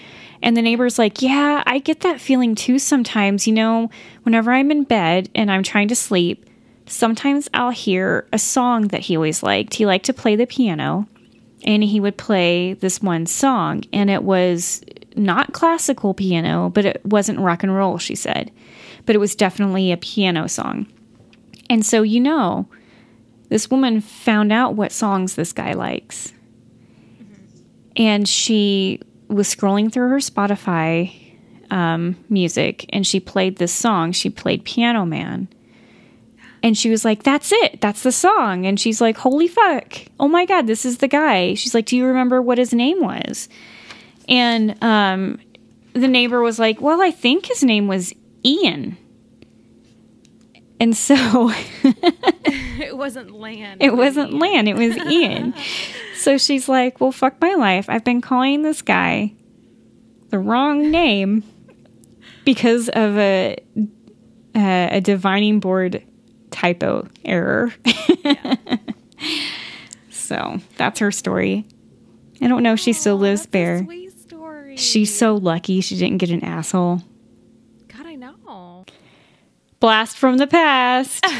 And 0.42 0.56
the 0.56 0.62
neighbor's 0.62 0.98
like, 0.98 1.22
Yeah, 1.22 1.62
I 1.66 1.78
get 1.78 2.00
that 2.00 2.20
feeling 2.20 2.54
too 2.54 2.78
sometimes. 2.78 3.46
You 3.46 3.52
know, 3.52 3.90
whenever 4.22 4.52
I'm 4.52 4.70
in 4.70 4.84
bed 4.84 5.28
and 5.34 5.50
I'm 5.50 5.62
trying 5.62 5.88
to 5.88 5.96
sleep, 5.96 6.46
sometimes 6.86 7.48
I'll 7.54 7.70
hear 7.70 8.26
a 8.32 8.38
song 8.38 8.88
that 8.88 9.02
he 9.02 9.16
always 9.16 9.42
liked. 9.42 9.74
He 9.74 9.86
liked 9.86 10.06
to 10.06 10.14
play 10.14 10.36
the 10.36 10.46
piano 10.46 11.06
and 11.64 11.82
he 11.82 12.00
would 12.00 12.16
play 12.16 12.72
this 12.74 13.02
one 13.02 13.26
song, 13.26 13.84
and 13.92 14.08
it 14.08 14.22
was 14.22 14.82
not 15.16 15.52
classical 15.52 16.14
piano, 16.14 16.70
but 16.70 16.84
it 16.84 17.04
wasn't 17.04 17.38
rock 17.38 17.62
and 17.62 17.74
roll, 17.74 17.98
she 17.98 18.14
said. 18.14 18.50
But 19.04 19.14
it 19.14 19.18
was 19.18 19.34
definitely 19.34 19.92
a 19.92 19.96
piano 19.96 20.48
song. 20.48 20.86
And 21.68 21.84
so, 21.84 22.02
you 22.02 22.20
know, 22.20 22.66
this 23.48 23.70
woman 23.70 24.00
found 24.00 24.52
out 24.52 24.74
what 24.74 24.92
songs 24.92 25.34
this 25.34 25.52
guy 25.52 25.72
likes. 25.72 26.32
Mm-hmm. 27.22 27.56
And 27.96 28.28
she 28.28 29.00
was 29.30 29.54
scrolling 29.54 29.92
through 29.92 30.08
her 30.08 30.18
Spotify 30.18 31.14
um, 31.70 32.16
music 32.28 32.86
and 32.90 33.06
she 33.06 33.20
played 33.20 33.56
this 33.56 33.72
song. 33.72 34.12
She 34.12 34.28
played 34.28 34.64
Piano 34.64 35.06
Man. 35.06 35.48
And 36.62 36.76
she 36.76 36.90
was 36.90 37.04
like, 37.04 37.22
That's 37.22 37.52
it. 37.52 37.80
That's 37.80 38.02
the 38.02 38.12
song. 38.12 38.66
And 38.66 38.78
she's 38.78 39.00
like, 39.00 39.16
Holy 39.16 39.48
fuck. 39.48 39.98
Oh 40.18 40.28
my 40.28 40.44
God, 40.44 40.66
this 40.66 40.84
is 40.84 40.98
the 40.98 41.08
guy. 41.08 41.54
She's 41.54 41.74
like, 41.74 41.86
Do 41.86 41.96
you 41.96 42.04
remember 42.04 42.42
what 42.42 42.58
his 42.58 42.74
name 42.74 43.00
was? 43.00 43.48
And 44.28 44.82
um, 44.82 45.40
the 45.94 46.08
neighbor 46.08 46.40
was 46.40 46.58
like, 46.58 46.80
Well, 46.80 47.00
I 47.00 47.10
think 47.10 47.46
his 47.46 47.62
name 47.62 47.86
was 47.88 48.12
Ian. 48.44 48.98
And 50.80 50.96
so 50.96 51.50
It 51.84 52.96
wasn't 52.96 53.32
land. 53.32 53.82
it 53.82 53.94
wasn't 53.94 54.32
Lan, 54.32 54.66
it 54.66 54.76
was 54.76 54.96
Ian. 55.12 55.54
so 56.16 56.38
she's 56.38 56.68
like, 56.68 57.00
Well, 57.00 57.12
fuck 57.12 57.40
my 57.40 57.54
life. 57.54 57.88
I've 57.90 58.04
been 58.04 58.20
calling 58.22 58.62
this 58.62 58.80
guy 58.82 59.34
the 60.30 60.38
wrong 60.38 60.90
name 60.90 61.42
because 62.44 62.88
of 62.88 63.16
a 63.18 63.56
a, 64.56 64.88
a 64.96 65.00
divining 65.00 65.60
board 65.60 66.02
typo 66.50 67.06
error. 67.24 67.72
so 70.10 70.58
that's 70.76 70.98
her 71.00 71.10
story. 71.12 71.66
I 72.42 72.48
don't 72.48 72.62
know 72.62 72.72
if 72.72 72.80
she 72.80 72.92
still 72.92 73.16
lives 73.16 73.42
That's 73.42 73.48
a 73.48 73.52
there. 73.52 73.84
Sweet 73.84 74.20
story. 74.20 74.76
She's 74.76 75.16
so 75.16 75.36
lucky 75.36 75.80
she 75.80 75.96
didn't 75.98 76.18
get 76.18 76.30
an 76.30 76.44
asshole. 76.44 77.02
God, 79.80 79.86
I 79.88 79.92
know. 79.92 80.02
Blast 80.04 80.16
from 80.18 80.36
the 80.38 80.46
past. 80.46 81.24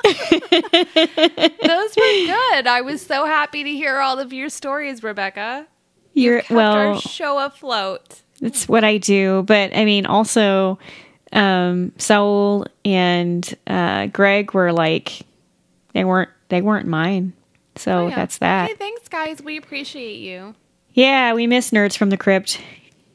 Those 0.04 1.96
were 1.96 2.26
good. 2.26 2.66
I 2.66 2.80
was 2.82 3.04
so 3.04 3.24
happy 3.26 3.64
to 3.64 3.70
hear 3.70 3.98
all 3.98 4.18
of 4.18 4.32
your 4.32 4.48
stories, 4.48 5.02
Rebecca. 5.02 5.66
You're 6.14 6.40
Kept 6.40 6.50
well. 6.50 6.72
our 6.94 7.00
show 7.00 7.38
afloat. 7.44 8.22
It's 8.40 8.68
what 8.68 8.84
I 8.84 8.98
do. 8.98 9.42
But 9.46 9.76
I 9.76 9.84
mean, 9.84 10.06
also, 10.06 10.78
um, 11.32 11.92
Saul 11.98 12.66
and 12.84 13.54
uh, 13.66 14.06
Greg 14.06 14.54
were 14.54 14.72
like, 14.72 15.22
they 15.92 16.04
weren't 16.04 16.30
they 16.48 16.62
weren't 16.62 16.86
mine. 16.86 17.32
So 17.76 17.92
Oh, 17.92 18.08
yeah. 18.08 18.16
that's 18.16 18.38
that. 18.38 18.70
Hey, 18.70 18.74
thanks, 18.76 19.08
guys. 19.08 19.42
We 19.42 19.56
appreciate 19.56 20.18
you. 20.18 20.54
Yeah, 20.94 21.34
we 21.34 21.46
miss 21.46 21.70
nerds 21.70 21.96
from 21.96 22.10
the 22.10 22.16
crypt. 22.16 22.60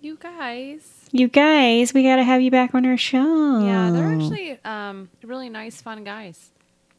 You 0.02 0.18
guys. 0.18 0.93
You 1.16 1.28
guys, 1.28 1.94
we 1.94 2.02
gotta 2.02 2.24
have 2.24 2.42
you 2.42 2.50
back 2.50 2.74
on 2.74 2.88
our 2.88 2.98
show. 2.98 3.64
Yeah, 3.64 3.92
they're 3.92 4.16
actually 4.16 4.58
um, 4.66 5.10
really 5.22 5.48
nice, 5.48 5.80
fun 5.80 6.04
guys. 6.04 6.50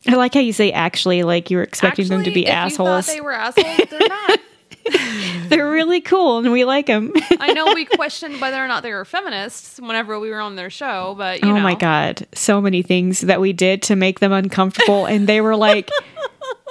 I 0.07 0.15
like 0.15 0.35
how 0.35 0.41
you 0.41 0.53
say 0.53 0.71
actually, 0.71 1.25
like 1.25 1.51
you 1.51 1.57
were 1.57 1.65
expecting 1.65 2.07
them 2.07 2.23
to 2.23 2.31
be 2.31 2.47
assholes. 2.47 3.09
They 3.09 3.21
were 3.21 3.33
assholes. 3.33 3.77
They're 3.91 4.09
not. 4.09 4.41
They're 5.49 5.69
really 5.69 6.01
cool 6.01 6.39
and 6.39 6.53
we 6.53 6.65
like 6.65 6.87
them. 6.87 7.13
I 7.41 7.55
know 7.55 7.73
we 7.75 7.87
questioned 7.87 8.41
whether 8.41 8.63
or 8.63 8.69
not 8.69 8.85
they 8.85 8.93
were 8.93 9.05
feminists 9.05 9.81
whenever 9.81 10.21
we 10.21 10.31
were 10.31 10.41
on 10.41 10.55
their 10.55 10.71
show, 10.71 11.17
but 11.19 11.43
you 11.43 11.51
oh 11.51 11.55
know. 11.55 11.63
my 11.63 11.75
god, 11.75 12.27
so 12.35 12.61
many 12.61 12.83
things 12.83 13.23
that 13.23 13.41
we 13.41 13.53
did 13.53 13.83
to 13.83 13.97
make 13.97 14.21
them 14.21 14.31
uncomfortable 14.31 15.07
and 15.07 15.27
they 15.27 15.41
were 15.41 15.57
like, 15.57 15.91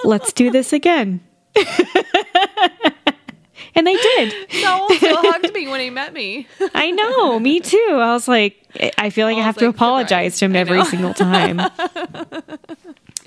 "Let's 0.05 0.31
do 0.31 0.49
this 0.49 0.71
again." 0.71 1.19
And 3.75 3.87
they 3.87 3.95
did. 3.95 4.33
Noel 4.63 4.89
still 4.91 5.17
hugged 5.17 5.53
me 5.53 5.67
when 5.67 5.79
he 5.79 5.89
met 5.89 6.13
me. 6.13 6.47
I 6.73 6.91
know, 6.91 7.39
me 7.39 7.59
too. 7.59 7.89
I 7.91 8.13
was 8.13 8.27
like, 8.27 8.61
I 8.97 9.09
feel 9.09 9.27
like 9.27 9.37
I 9.37 9.41
I 9.41 9.43
have 9.43 9.55
was 9.55 9.63
to 9.63 9.67
apologize 9.69 10.37
to 10.39 10.45
him 10.45 10.55
every 10.55 10.83
single 10.85 11.13
time. 11.13 11.59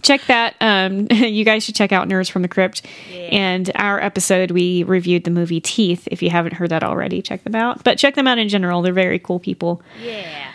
check 0.02 0.22
that. 0.26 0.54
Um, 0.60 1.08
you 1.10 1.44
guys 1.44 1.64
should 1.64 1.74
check 1.74 1.92
out 1.92 2.08
Nerds 2.08 2.30
from 2.30 2.42
the 2.42 2.48
Crypt. 2.48 2.82
Yeah. 3.10 3.18
And 3.32 3.70
our 3.74 4.00
episode, 4.00 4.50
we 4.52 4.84
reviewed 4.84 5.24
the 5.24 5.30
movie 5.30 5.60
Teeth. 5.60 6.06
If 6.10 6.22
you 6.22 6.30
haven't 6.30 6.54
heard 6.54 6.70
that 6.70 6.84
already, 6.84 7.22
check 7.22 7.42
them 7.44 7.54
out. 7.54 7.82
But 7.84 7.98
check 7.98 8.14
them 8.14 8.26
out 8.26 8.38
in 8.38 8.48
general. 8.48 8.82
They're 8.82 8.92
very 8.92 9.18
cool 9.18 9.40
people. 9.40 9.82
Yeah. 10.02 10.52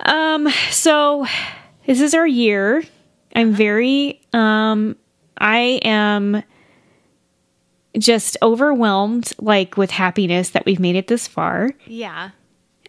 Um, 0.00 0.48
so 0.70 1.26
this 1.86 2.00
is 2.00 2.14
our 2.14 2.26
year. 2.26 2.84
I'm 3.34 3.52
very 3.52 4.20
um 4.32 4.96
I 5.36 5.80
am 5.82 6.42
just 7.98 8.36
overwhelmed 8.42 9.32
like 9.38 9.76
with 9.76 9.90
happiness 9.90 10.50
that 10.50 10.64
we've 10.64 10.80
made 10.80 10.96
it 10.96 11.06
this 11.06 11.26
far. 11.26 11.70
Yeah. 11.86 12.30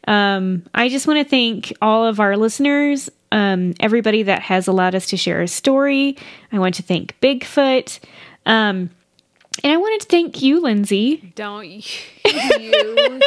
Um, 0.08 0.64
I 0.74 0.90
just 0.90 1.08
want 1.08 1.20
to 1.20 1.30
thank 1.30 1.74
all 1.82 2.06
of 2.06 2.20
our 2.20 2.38
listeners, 2.38 3.10
um, 3.32 3.74
everybody 3.80 4.24
that 4.24 4.42
has 4.42 4.68
allowed 4.68 4.96
us 4.96 5.08
to 5.08 5.18
share 5.18 5.42
a 5.42 5.48
story. 5.48 6.18
I 6.52 6.60
want 6.60 6.76
to 6.76 6.84
thank 6.84 7.20
Bigfoot. 7.22 8.00
Um, 8.46 8.90
and 9.64 9.74
I 9.74 9.78
wanted 9.78 10.02
to 10.02 10.08
thank 10.08 10.42
you, 10.42 10.62
Lindsay. 10.62 11.34
Don't 11.36 11.66
you 12.26 13.20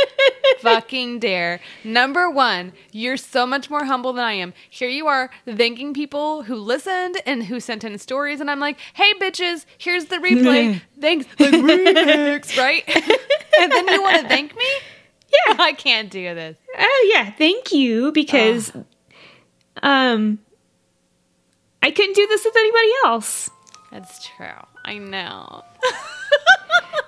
fucking 0.61 1.19
dare. 1.19 1.61
Number 1.85 2.31
one, 2.31 2.73
you're 2.91 3.17
so 3.17 3.47
much 3.47 3.69
more 3.69 3.85
humble 3.85 4.13
than 4.13 4.25
I 4.25 4.33
am. 4.35 4.55
Here 4.71 4.89
you 4.89 5.09
are 5.09 5.31
thanking 5.47 5.93
people 5.93 6.45
who 6.45 6.57
listened 6.57 7.21
and 7.27 7.45
who 7.45 7.61
sent 7.61 7.85
in 7.85 7.99
stories, 7.99 8.41
and 8.41 8.51
I'm 8.51 8.61
like, 8.61 8.79
hey, 8.95 9.13
bitches, 9.15 9.67
here's 9.77 10.07
the 10.07 10.17
replay. 10.17 10.81
Thanks. 11.01 11.27
Like, 11.39 11.51
remix, 11.51 12.57
right? 12.57 12.85
and 13.61 13.73
then 13.73 13.89
you 13.89 14.03
want 14.03 14.23
to 14.23 14.29
thank 14.29 14.57
me? 14.57 14.65
Yeah. 15.49 15.57
I 15.59 15.73
can't 15.73 16.11
do 16.11 16.35
this. 16.35 16.57
Oh 16.79 17.11
yeah, 17.13 17.31
thank 17.33 17.73
you 17.73 18.13
because 18.13 18.73
um 19.83 20.39
I 21.83 21.91
couldn't 21.91 22.15
do 22.15 22.27
this 22.27 22.45
with 22.45 22.57
anybody 22.57 22.91
else. 23.05 23.51
That's 23.91 24.27
true. 24.27 24.47
I 24.85 24.99
know. 24.99 25.65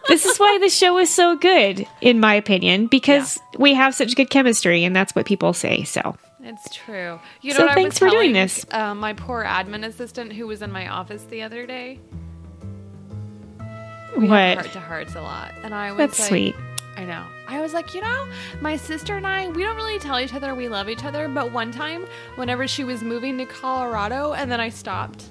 This 0.07 0.27
is 0.27 0.37
why 0.37 0.59
the 0.61 0.69
show 0.69 0.99
is 0.99 1.13
so 1.13 1.35
good 1.35 1.87
in 2.01 2.21
my 2.21 2.35
opinion 2.35 2.87
because 2.87 3.41
we 3.59 3.75
have 3.75 3.95
such 3.95 4.15
good 4.15 4.29
chemistry 4.29 4.85
and 4.85 4.95
that's 4.95 5.15
what 5.15 5.25
people 5.25 5.53
say. 5.55 5.85
So, 5.85 6.17
It's 6.43 6.75
true. 6.75 7.19
You 7.41 7.53
know 7.53 7.57
So 7.57 7.63
what 7.65 7.73
I 7.73 7.75
thanks 7.75 7.99
for 7.99 8.11
doing 8.11 8.33
this. 8.35 8.67
Uh, 8.71 8.95
my 8.95 9.15
poor 9.15 9.45
admin 9.45 9.85
assistant 9.85 10.33
who 10.35 10.47
was 10.47 10.61
in 10.63 10.71
my 10.71 10.89
office 10.89 11.25
the 11.25 11.43
other 11.43 11.67
day. 11.67 12.01
We 14.17 14.29
what? 14.29 14.59
heart 14.59 14.73
to 14.73 14.81
hearts 14.81 15.15
a 15.17 15.23
lot, 15.23 15.53
and 15.65 15.75
I 15.75 15.91
was 15.91 15.99
That's 15.99 16.21
like, 16.21 16.29
sweet. 16.29 16.55
I 16.97 17.05
know. 17.05 17.25
I 17.49 17.61
was 17.61 17.73
like, 17.75 17.95
you 17.95 18.01
know, 18.01 18.29
my 18.61 18.77
sister 18.77 19.17
and 19.17 19.27
I, 19.27 19.49
we 19.49 19.65
don't 19.65 19.75
really 19.75 19.99
tell 19.99 20.21
each 20.21 20.33
other 20.35 20.55
we 20.55 20.69
love 20.69 20.89
each 20.89 21.03
other, 21.03 21.29
but 21.29 21.51
one 21.51 21.73
time, 21.73 22.07
whenever 22.37 22.69
she 22.69 22.85
was 22.85 23.03
moving 23.03 23.37
to 23.39 23.47
Colorado, 23.47 24.33
and 24.35 24.53
then 24.53 24.61
I 24.61 24.69
stopped. 24.69 25.31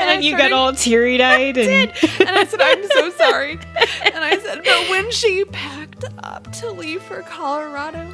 And 0.00 0.08
then 0.08 0.22
you 0.22 0.36
got 0.36 0.52
all 0.52 0.72
teary-eyed 0.72 1.56
and 1.56 1.92
And 2.20 2.30
I 2.30 2.44
said, 2.44 2.60
I'm 2.60 2.86
so 2.90 3.10
sorry. 3.16 3.52
And 4.04 4.16
I 4.16 4.38
said, 4.38 4.62
but 4.64 4.90
when 4.90 5.10
she 5.10 5.44
packed 5.46 6.04
up 6.22 6.50
to 6.54 6.70
leave 6.70 7.02
for 7.02 7.22
Colorado, 7.22 8.08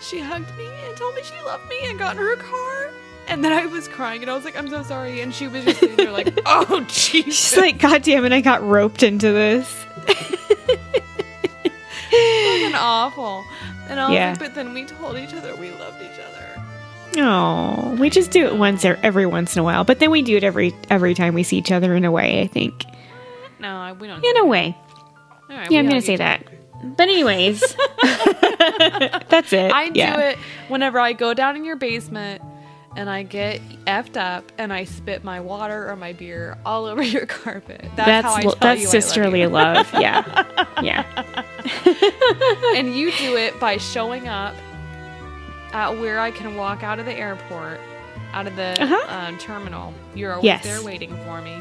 she 0.00 0.20
hugged 0.20 0.56
me 0.56 0.68
and 0.86 0.96
told 0.96 1.14
me 1.14 1.22
she 1.22 1.34
loved 1.44 1.68
me 1.68 1.78
and 1.84 1.98
got 1.98 2.16
in 2.16 2.22
her 2.22 2.36
car. 2.36 2.90
And 3.28 3.44
then 3.44 3.52
I 3.52 3.66
was 3.66 3.88
crying 3.88 4.22
and 4.22 4.30
I 4.30 4.34
was 4.34 4.44
like, 4.44 4.56
I'm 4.56 4.68
so 4.68 4.82
sorry. 4.82 5.20
And 5.20 5.32
she 5.34 5.48
was 5.48 5.64
just 5.64 5.80
sitting 5.80 5.96
there 5.96 6.12
like, 6.12 6.38
oh, 6.46 6.84
Jesus. 6.88 7.34
she's 7.34 7.56
like, 7.56 7.78
God 7.78 8.02
damn 8.02 8.24
it, 8.24 8.32
I 8.32 8.40
got 8.40 8.62
roped 8.62 9.02
into 9.02 9.32
this. 9.32 9.86
fucking 12.12 12.74
awful. 12.74 13.44
And 13.92 14.00
I 14.00 14.08
was 14.08 14.14
Yeah. 14.14 14.30
like, 14.30 14.38
but 14.38 14.54
then 14.54 14.72
we 14.74 14.84
told 14.84 15.16
each 15.18 15.34
other 15.34 15.54
we 15.56 15.70
loved 15.70 16.02
each 16.02 16.18
other. 16.18 16.62
Oh, 17.18 17.94
we 18.00 18.08
just 18.10 18.30
do 18.30 18.46
it 18.46 18.56
once 18.56 18.84
or 18.86 18.98
every 19.02 19.26
once 19.26 19.54
in 19.54 19.60
a 19.60 19.62
while, 19.62 19.84
but 19.84 19.98
then 19.98 20.10
we 20.10 20.22
do 20.22 20.36
it 20.36 20.44
every 20.44 20.74
every 20.90 21.14
time 21.14 21.34
we 21.34 21.42
see 21.42 21.58
each 21.58 21.70
other 21.70 21.94
in 21.94 22.04
a 22.06 22.10
way, 22.10 22.40
I 22.40 22.46
think. 22.46 22.84
No, 23.60 23.68
I- 23.76 23.92
we 23.92 24.06
don't. 24.08 24.24
In 24.24 24.36
a 24.38 24.46
way. 24.46 24.76
All 25.50 25.56
right, 25.58 25.70
Yeah, 25.70 25.80
I'm 25.80 25.88
going 25.88 26.00
to 26.00 26.06
say 26.06 26.16
that. 26.16 26.42
But 26.82 27.02
anyways, 27.08 27.60
that's 29.28 29.52
it. 29.52 29.70
I 29.72 29.90
do 29.90 30.00
it 30.00 30.38
whenever 30.68 30.98
I 30.98 31.12
go 31.12 31.34
down 31.34 31.54
in 31.56 31.64
your 31.64 31.76
basement 31.76 32.42
and 32.96 33.08
I 33.08 33.22
get 33.22 33.60
effed 33.86 34.16
up 34.16 34.50
and 34.58 34.72
I 34.72 34.84
spit 34.84 35.24
my 35.24 35.40
water 35.40 35.88
or 35.90 35.96
my 35.96 36.12
beer 36.12 36.58
all 36.66 36.86
over 36.90 37.02
your 37.02 37.26
carpet. 37.26 37.80
That's, 37.96 38.06
That's 38.06 38.26
how 38.26 38.34
I 38.34 38.42
tell 38.42 38.54
that's 38.60 38.80
you 38.82 38.86
sisterly 38.88 39.42
I 39.42 39.46
love 39.46 39.92
love. 39.92 40.02
Yeah. 40.02 40.66
Yeah. 40.82 41.04
and 42.74 42.94
you 42.94 43.12
do 43.12 43.36
it 43.36 43.58
by 43.60 43.76
showing 43.76 44.26
up 44.26 44.54
at 45.72 45.90
where 46.00 46.18
I 46.18 46.30
can 46.32 46.56
walk 46.56 46.82
out 46.82 46.98
of 46.98 47.06
the 47.06 47.14
airport, 47.14 47.78
out 48.32 48.46
of 48.48 48.56
the 48.56 48.76
Uh-huh. 48.82 49.06
um, 49.08 49.38
terminal. 49.38 49.94
You're 50.14 50.32
always 50.32 50.44
Yes. 50.44 50.64
there 50.64 50.82
waiting 50.82 51.16
for 51.24 51.40
me. 51.40 51.56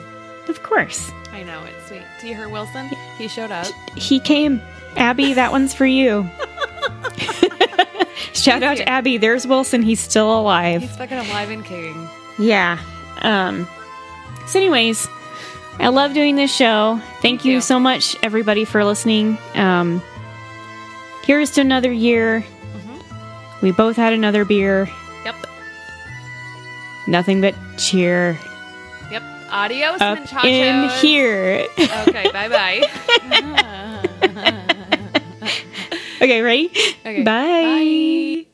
Of 0.48 0.64
course. 0.64 1.12
I 1.32 1.44
know 1.44 1.62
it's 1.66 1.88
sweet. 1.88 2.02
Do 2.20 2.28
you 2.28 2.36
hear 2.36 2.50
Wilson? 2.50 2.90
He 3.18 3.28
showed 3.28 3.52
up. 3.52 3.68
He 3.96 4.20
came. 4.20 4.60
Abby, 4.98 5.34
that 5.34 5.52
one's 5.52 5.74
for 5.74 5.86
you. 5.86 6.28
Shout 8.34 8.64
out 8.64 8.78
to 8.78 8.88
Abby. 8.88 9.18
There's 9.18 9.46
Wilson. 9.46 9.82
He's 9.82 10.00
still 10.00 10.40
alive. 10.40 10.82
He's 10.82 10.96
fucking 10.96 11.18
alive 11.18 11.50
and 11.50 11.64
kicking. 11.66 12.08
Yeah. 12.40 12.80
Um 13.22 13.68
so 14.48 14.60
anyways, 14.60 15.08
I 15.80 15.88
love 15.90 16.14
doing 16.14 16.36
this 16.36 16.54
show. 16.54 17.00
Thank 17.22 17.46
you 17.46 17.58
too. 17.58 17.62
so 17.62 17.80
much 17.80 18.16
everybody 18.24 18.66
for 18.66 18.84
listening. 18.84 19.38
Um 19.56 20.02
here's 21.24 21.52
to 21.52 21.62
another 21.62 21.92
year. 21.92 22.44
We 23.62 23.72
both 23.72 23.96
had 23.96 24.14
another 24.14 24.44
beer. 24.44 24.90
Yep. 25.24 25.36
Nothing 27.08 27.42
but 27.42 27.56
cheer 27.78 28.38
Yep. 29.12 29.24
Adios, 29.52 30.02
up 30.02 30.46
in 30.46 30.90
here. 31.00 31.68
Okay, 31.78 32.32
bye 32.32 32.48
bye. 32.48 32.88
okay, 36.22 36.42
ready? 36.42 36.70
Okay. 36.70 37.24
Bye. 37.24 38.44
Bye. 38.46 38.51